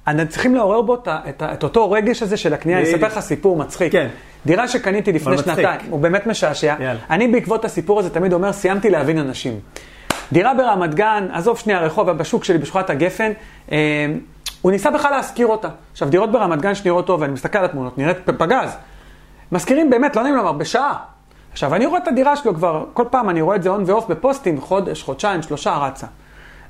[0.09, 2.79] אתם צריכים לעורר בו את, את, את אותו רגש הזה של הקנייה.
[2.79, 2.89] אני.
[2.89, 3.91] אספר לך סיפור מצחיק.
[3.91, 4.07] כן.
[4.45, 5.37] דירה שקניתי לפני.
[5.37, 6.75] שנתיים, הוא באמת משעשע.
[6.79, 6.99] יאללה.
[7.09, 9.59] אני בעקבות הסיפור הזה תמיד אומר, סיימתי להבין אנשים.
[10.31, 13.31] דירה ברמת גן, עזוב שנייה רחוב, בשוק שלי, בשכונת הגפן,
[13.71, 13.77] אה,
[14.61, 15.69] הוא ניסה בכלל להשכיר אותה.
[15.91, 18.77] עכשיו, דירות ברמת גן שנראות טוב, ואני מסתכל על התמונות, נראית פגז.
[19.51, 20.93] משכירים באמת, לא נעים לומר, בשעה.
[21.51, 24.07] עכשיו, אני רואה את הדירה שלו כבר, כל פעם אני רואה את זה און ואוף
[24.07, 26.07] בפוסטים, חודש, חודשיים, שלושה, רצה.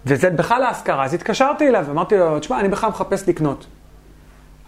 [0.06, 3.66] וזה בכלל להשכרה, אז התקשרתי אליו, אמרתי לו, תשמע, אני בכלל מחפש לקנות.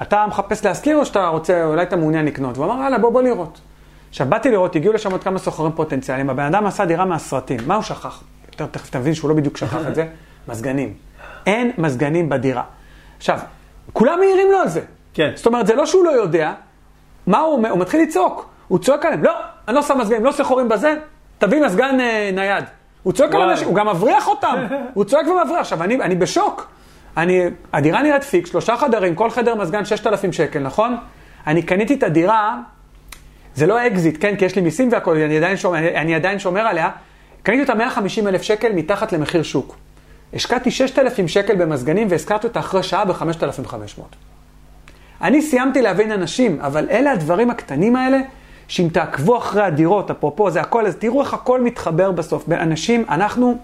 [0.02, 2.58] אתה מחפס להשכיר או שאתה רוצה, אולי אתה מעוניין לקנות?
[2.58, 3.62] והוא אמר, יאללה, בוא, בוא לראות.
[4.10, 7.76] עכשיו, באתי לראות, הגיעו לשם עוד כמה סוחרים פוטנציאליים, הבן אדם עשה דירה מהסרטים, מה
[7.76, 8.24] הוא שכח?
[8.52, 10.08] יותר תכף תבין שהוא לא בדיוק שכח את זה,
[10.48, 10.94] מזגנים.
[11.46, 12.64] אין מזגנים בדירה.
[13.18, 13.40] עכשיו,
[13.94, 14.82] כולם מעירים לו על זה.
[15.14, 15.32] כן.
[15.36, 16.54] זאת אומרת, זה לא שהוא לא יודע,
[17.28, 17.70] מה הוא אומר?
[17.70, 18.50] הוא מתחיל לצעוק.
[18.68, 19.32] הוא צועק עליהם, לא,
[19.68, 20.96] אני לא שם מזגנים, לא עושה חורים בזה,
[21.38, 22.66] תביא מזגן אה, נייד.
[23.04, 23.42] הוא צועק על.
[23.42, 24.56] אנשים, הוא גם מבריח אותם.
[24.94, 25.60] הוא צועק ומבריח.
[25.60, 26.68] עכשיו, אני, אני בשוק.
[27.18, 27.42] אני,
[27.74, 30.98] הדירה נראית פיקס, שלושה חדרים, כל חדר מזגן 6,000 שקל, נכון?
[31.48, 32.60] אני קניתי את הדירה,
[33.56, 34.36] זה לא אקזיט, כן?
[34.36, 36.90] כי יש לי מיסים והכול, אני עדיין שומר, אני, אני עדיין שומר עליה.
[37.44, 39.76] קניתי אותה 150 אלף שקל מתחת למחיר שוק.
[40.34, 44.02] השקעתי 6,000 שקל במזגנים והשכרתי אותה אחרי שעה ב-5,500.
[45.22, 48.20] אני סיימתי להבין אנשים, אבל אלה הדברים הקטנים האלה,
[48.74, 52.52] שאם תעקבו אחרי הדירות, אפרופו זה הכל, אז תראו איך הכל מתחבר בסוף.
[52.52, 53.58] אנשים, אנחנו,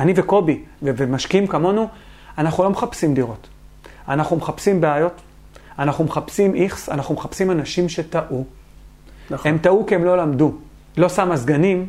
[0.00, 1.88] אני וקובי, ומשקיעים כמונו,
[2.38, 3.48] אנחנו לא מחפשים דירות.
[4.08, 5.20] אנחנו מחפשים בעיות,
[5.78, 8.44] אנחנו מחפשים איכס, אנחנו מחפשים אנשים שטעו.
[9.30, 9.50] נכון.
[9.50, 10.52] הם טעו כי הם לא למדו.
[10.96, 11.86] לא שם מזגנים,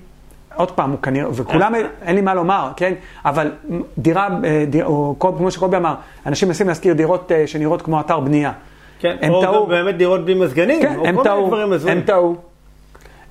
[0.56, 2.94] עוד פעם, הוא כנראה, וכולם, אין לי מה לומר, כן?
[3.26, 3.52] אבל
[3.98, 8.20] דירה, אה, דיר, או כמו שקובי אמר, אנשים מנסים להשכיר דירות אה, שנראות כמו אתר
[8.20, 8.52] בנייה.
[9.00, 9.68] כן, הם או טעו.
[9.68, 11.98] באמת דירות בלי מזגנים, כן, או הם כל מיני דברים הזויים.
[11.98, 12.36] הם טעו.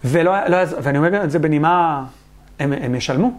[0.04, 2.04] ולא, לא, ואני אומר את זה בנימה,
[2.58, 3.32] הם, הם ישלמו.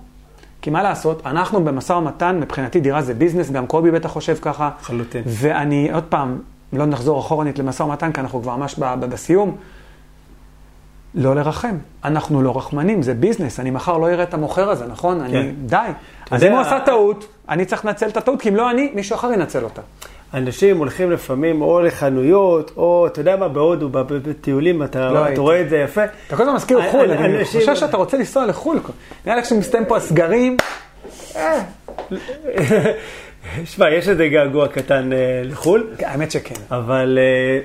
[0.61, 4.69] כי מה לעשות, אנחנו במשא ומתן, מבחינתי דירה זה ביזנס, גם קובי בטח חושב ככה.
[4.81, 5.23] לחלוטין.
[5.25, 6.39] ואני, עוד פעם,
[6.73, 9.55] לא נחזור אחורנית למשא ומתן, כי אנחנו כבר ממש בסיום.
[11.15, 11.77] לא לרחם.
[12.03, 15.19] אנחנו לא רחמנים, זה ביזנס, אני מחר לא אראה את המוכר הזה, נכון?
[15.19, 15.35] כן.
[15.35, 15.89] אני, די.
[16.31, 19.15] אז אם הוא עשה טעות, אני צריך לנצל את הטעות, כי אם לא אני, מישהו
[19.15, 19.81] אחר ינצל אותה.
[20.33, 25.41] אנשים הולכים לפעמים או לחנויות, או אתה יודע מה, בהודו, בטיולים, אתה, לא אתה.
[25.41, 26.01] רואה את זה יפה.
[26.27, 28.79] אתה כל הזמן מזכיר חו"ל, אנ- אני אנשים- חושב שאתה רוצה לנסוע לחו"ל.
[29.25, 30.57] נראה לי כשמסתיים פה הסגרים,
[33.65, 36.55] שמע, יש איזה געגוע קטן אה, לחו"ל, האמת שכן.
[36.71, 37.59] אבל אה,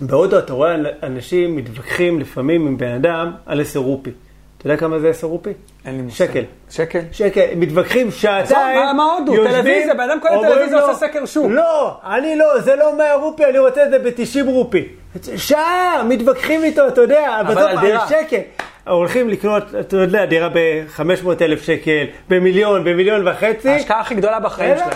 [0.00, 4.10] בהודו אתה רואה אנשים מתווכחים לפעמים עם בן אדם על עשר רופי.
[4.58, 5.50] אתה יודע כמה זה עשר רופי?
[5.86, 6.14] אין לי מושג.
[6.26, 6.42] שקל.
[6.70, 7.00] שקל?
[7.12, 9.44] שקל, מתווכחים שעתיים, מה- מה הודו?
[9.44, 11.46] טלוויזיה, בן אדם קונה אומרים טלוויזיה, לו, עושה סקר שוק.
[11.50, 14.88] לא, אני לא, זה לא 100 רופי, אני רוצה את זה ב-90 רופי.
[15.36, 18.08] שעה, מתווכחים איתו, אתה יודע, אבל בסוף על דירה.
[18.08, 18.40] שקל.
[18.88, 21.02] הולכים לקנות, אתה יודע, דירה ב-500
[21.42, 23.68] אלף שקל, במיליון, במיליון וחצי.
[23.68, 24.90] ההשקעה הכי גדולה בחיים שלהם.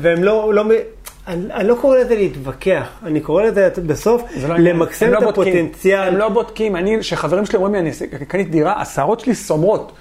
[0.00, 0.64] והם לא, לא,
[1.26, 4.58] אני, אני לא קורא לזה להתווכח, אני קורא לזה בסוף לא.
[4.58, 5.28] למקסם הם את לא.
[5.28, 6.08] הפוטנציאל.
[6.08, 9.92] הם לא בודקים, אני, כשחברים שלי אומרים לי, אני קניתי דירה, השערות שלי סומרות.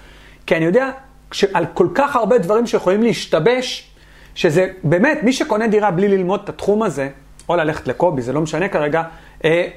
[0.46, 0.90] כי אני יודע
[1.32, 3.92] שעל כל כך הרבה דברים שיכולים להשתבש,
[4.36, 7.10] שזה באמת, מי שקונה דירה בלי ללמוד את התחום הזה,
[7.50, 9.04] או ללכת לקובי, זה לא משנה כרגע,
[9.46, 9.68] אה,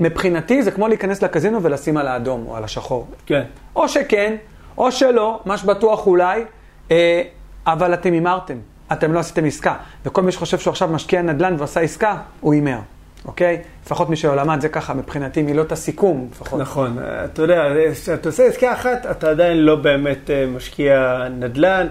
[0.00, 3.06] מבחינתי זה כמו להיכנס לקזינו ולשים על האדום או על השחור.
[3.26, 3.42] כן.
[3.76, 4.36] או שכן,
[4.78, 6.44] או שלא, מה שבטוח אולי,
[6.90, 7.22] אה,
[7.66, 8.58] אבל אתם הימרתם,
[8.92, 9.74] אתם לא עשיתם עסקה.
[10.04, 12.78] וכל מי שחושב שהוא עכשיו משקיע נדל"ן ועשה עסקה, הוא הימר,
[13.24, 13.62] אוקיי?
[13.86, 16.60] לפחות מי שלא למד זה ככה, מבחינתי מילות הסיכום, לפחות.
[16.60, 21.86] נכון, אתה יודע, כשאתה עושה עסקה אחת, אתה עדיין לא באמת אה, משקיע נדל"ן.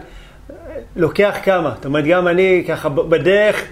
[0.96, 3.64] לוקח כמה, זאת אומרת, גם אני ככה בדרך,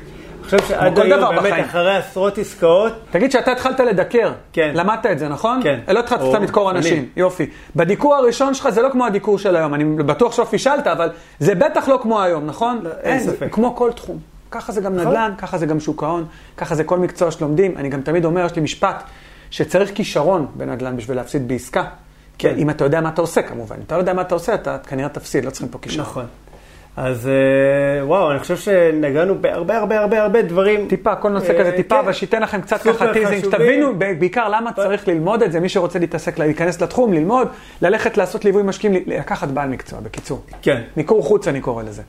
[0.50, 1.66] חושב שעד היום, באמת, בחיים.
[1.66, 4.72] אחרי עשרות עסקאות, תגיד שאתה התחלת לדקר, כן.
[4.74, 5.60] למדת את זה, נכון?
[5.64, 5.80] כן.
[5.88, 6.80] לא התחלת או סתם לדקור אני.
[6.80, 7.50] אנשים, יופי.
[7.76, 11.10] בדיקור הראשון שלך זה לא כמו הדיקור של היום, אני בטוח שלא פישלת, אבל
[11.40, 12.80] זה בטח לא כמו היום, נכון?
[12.84, 13.48] לא, אין זה ספק.
[13.52, 14.20] כמו כל תחום.
[14.52, 15.08] ככה זה גם נכון.
[15.08, 16.26] נדל"ן, ככה זה גם שוק ההון,
[16.58, 17.78] ככה זה כל מקצוע שלומדים.
[17.78, 19.04] אני גם תמיד אומר, יש לי משפט,
[19.50, 21.84] שצריך כישרון בנדל"ן בשביל להפסיד בעסקה.
[22.38, 22.56] כן.
[22.58, 23.76] אם אתה יודע מה אתה עושה, כמובן.
[23.76, 26.06] אם אתה לא יודע מה אתה עושה, אתה כנראה תפסיד, לא צריכים פה כישרון.
[26.06, 26.26] נכון.
[26.98, 30.88] אז אה, וואו, אני חושב שנגענו בהרבה הרבה הרבה הרבה דברים.
[30.88, 32.02] טיפה, כל נושא אה, כזה טיפה, כן.
[32.02, 33.44] אבל שייתן לכם קצת ככה teasing.
[33.46, 37.48] שתבינו בעיקר למה צריך ללמוד את זה, מי שרוצה להתעסק, להיכנס לתחום, ללמוד,
[37.82, 40.44] ללכת לעשות ליווי משקיעים, לקחת בעל מקצוע, בקיצור.
[40.62, 40.82] כן.
[40.98, 42.02] מיקור חוץ אני קורא לזה.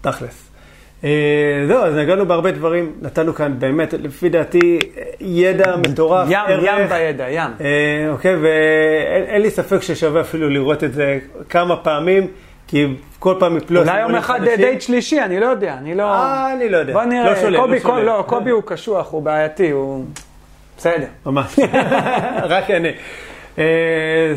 [0.00, 0.50] תכלס.
[1.04, 1.10] אה,
[1.68, 4.78] זהו, אז נגענו בהרבה דברים, נתנו כאן באמת, לפי דעתי,
[5.20, 6.28] ידע מטורף.
[6.30, 6.64] ים, ערך.
[6.66, 7.50] ים בידע, ים.
[8.10, 11.18] אוקיי, ואין אין לי ספק ששווה אפילו לראות את זה
[11.48, 12.26] כמה פעמים,
[12.68, 12.86] כי
[13.18, 13.80] כל פעם יפלו...
[13.80, 14.40] אולי יום אחד.
[14.56, 16.02] דייט שלישי, אני לא יודע, אני לא...
[16.02, 16.92] אה, אני לא יודע.
[16.92, 18.02] בוא נראה, לא שולל, קובי, לא שולל.
[18.04, 20.04] לא, קובי הוא קשוח, הוא בעייתי, הוא...
[20.78, 21.06] בסדר.
[21.26, 21.58] ממש,
[22.54, 22.88] רק אני.
[23.58, 23.64] אה,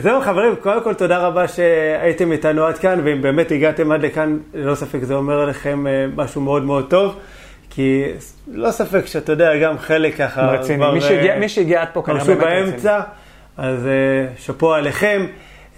[0.01, 4.37] זהו חברים, קודם כל תודה רבה שהייתם איתנו עד כאן, ואם באמת הגעתם עד לכאן,
[4.53, 7.15] ללא ספק זה אומר עליכם אה, משהו מאוד מאוד טוב,
[7.69, 8.03] כי
[8.51, 10.41] לא ספק שאתה יודע, גם חלק ככה...
[10.51, 10.91] רציני.
[10.93, 12.61] מי שהגיע- אה, מי שהגיע עד פה כנראה באמת רציני.
[12.65, 12.99] באמצע,
[13.57, 13.91] אז אה,
[14.37, 15.25] שאפו עליכם.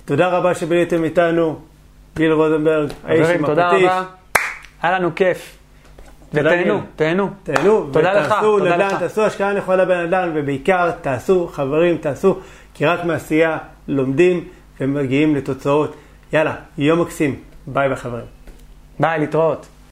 [0.05, 1.59] תודה רבה שביליתם איתנו,
[2.15, 3.83] גיל רוזנברג, האיש עם תודה הפטיש.
[3.83, 4.03] רבה.
[4.81, 5.57] היה לנו כיף.
[6.31, 6.81] תודה, ותהנו.
[6.95, 7.29] תהנו.
[7.43, 8.99] תהנו, תודה לך, ותעשו תודה נדל"ן, לך.
[8.99, 12.39] תעשו השקעה נכונה בנדל"ן, ובעיקר תעשו, חברים, תעשו,
[12.73, 13.57] כי רק מעשייה
[13.87, 14.43] לומדים
[14.81, 15.95] ומגיעים לתוצאות.
[16.33, 17.35] יאללה, יום מקסים.
[17.67, 18.25] ביי ביי חברים.
[18.99, 19.65] ביי, להתראות.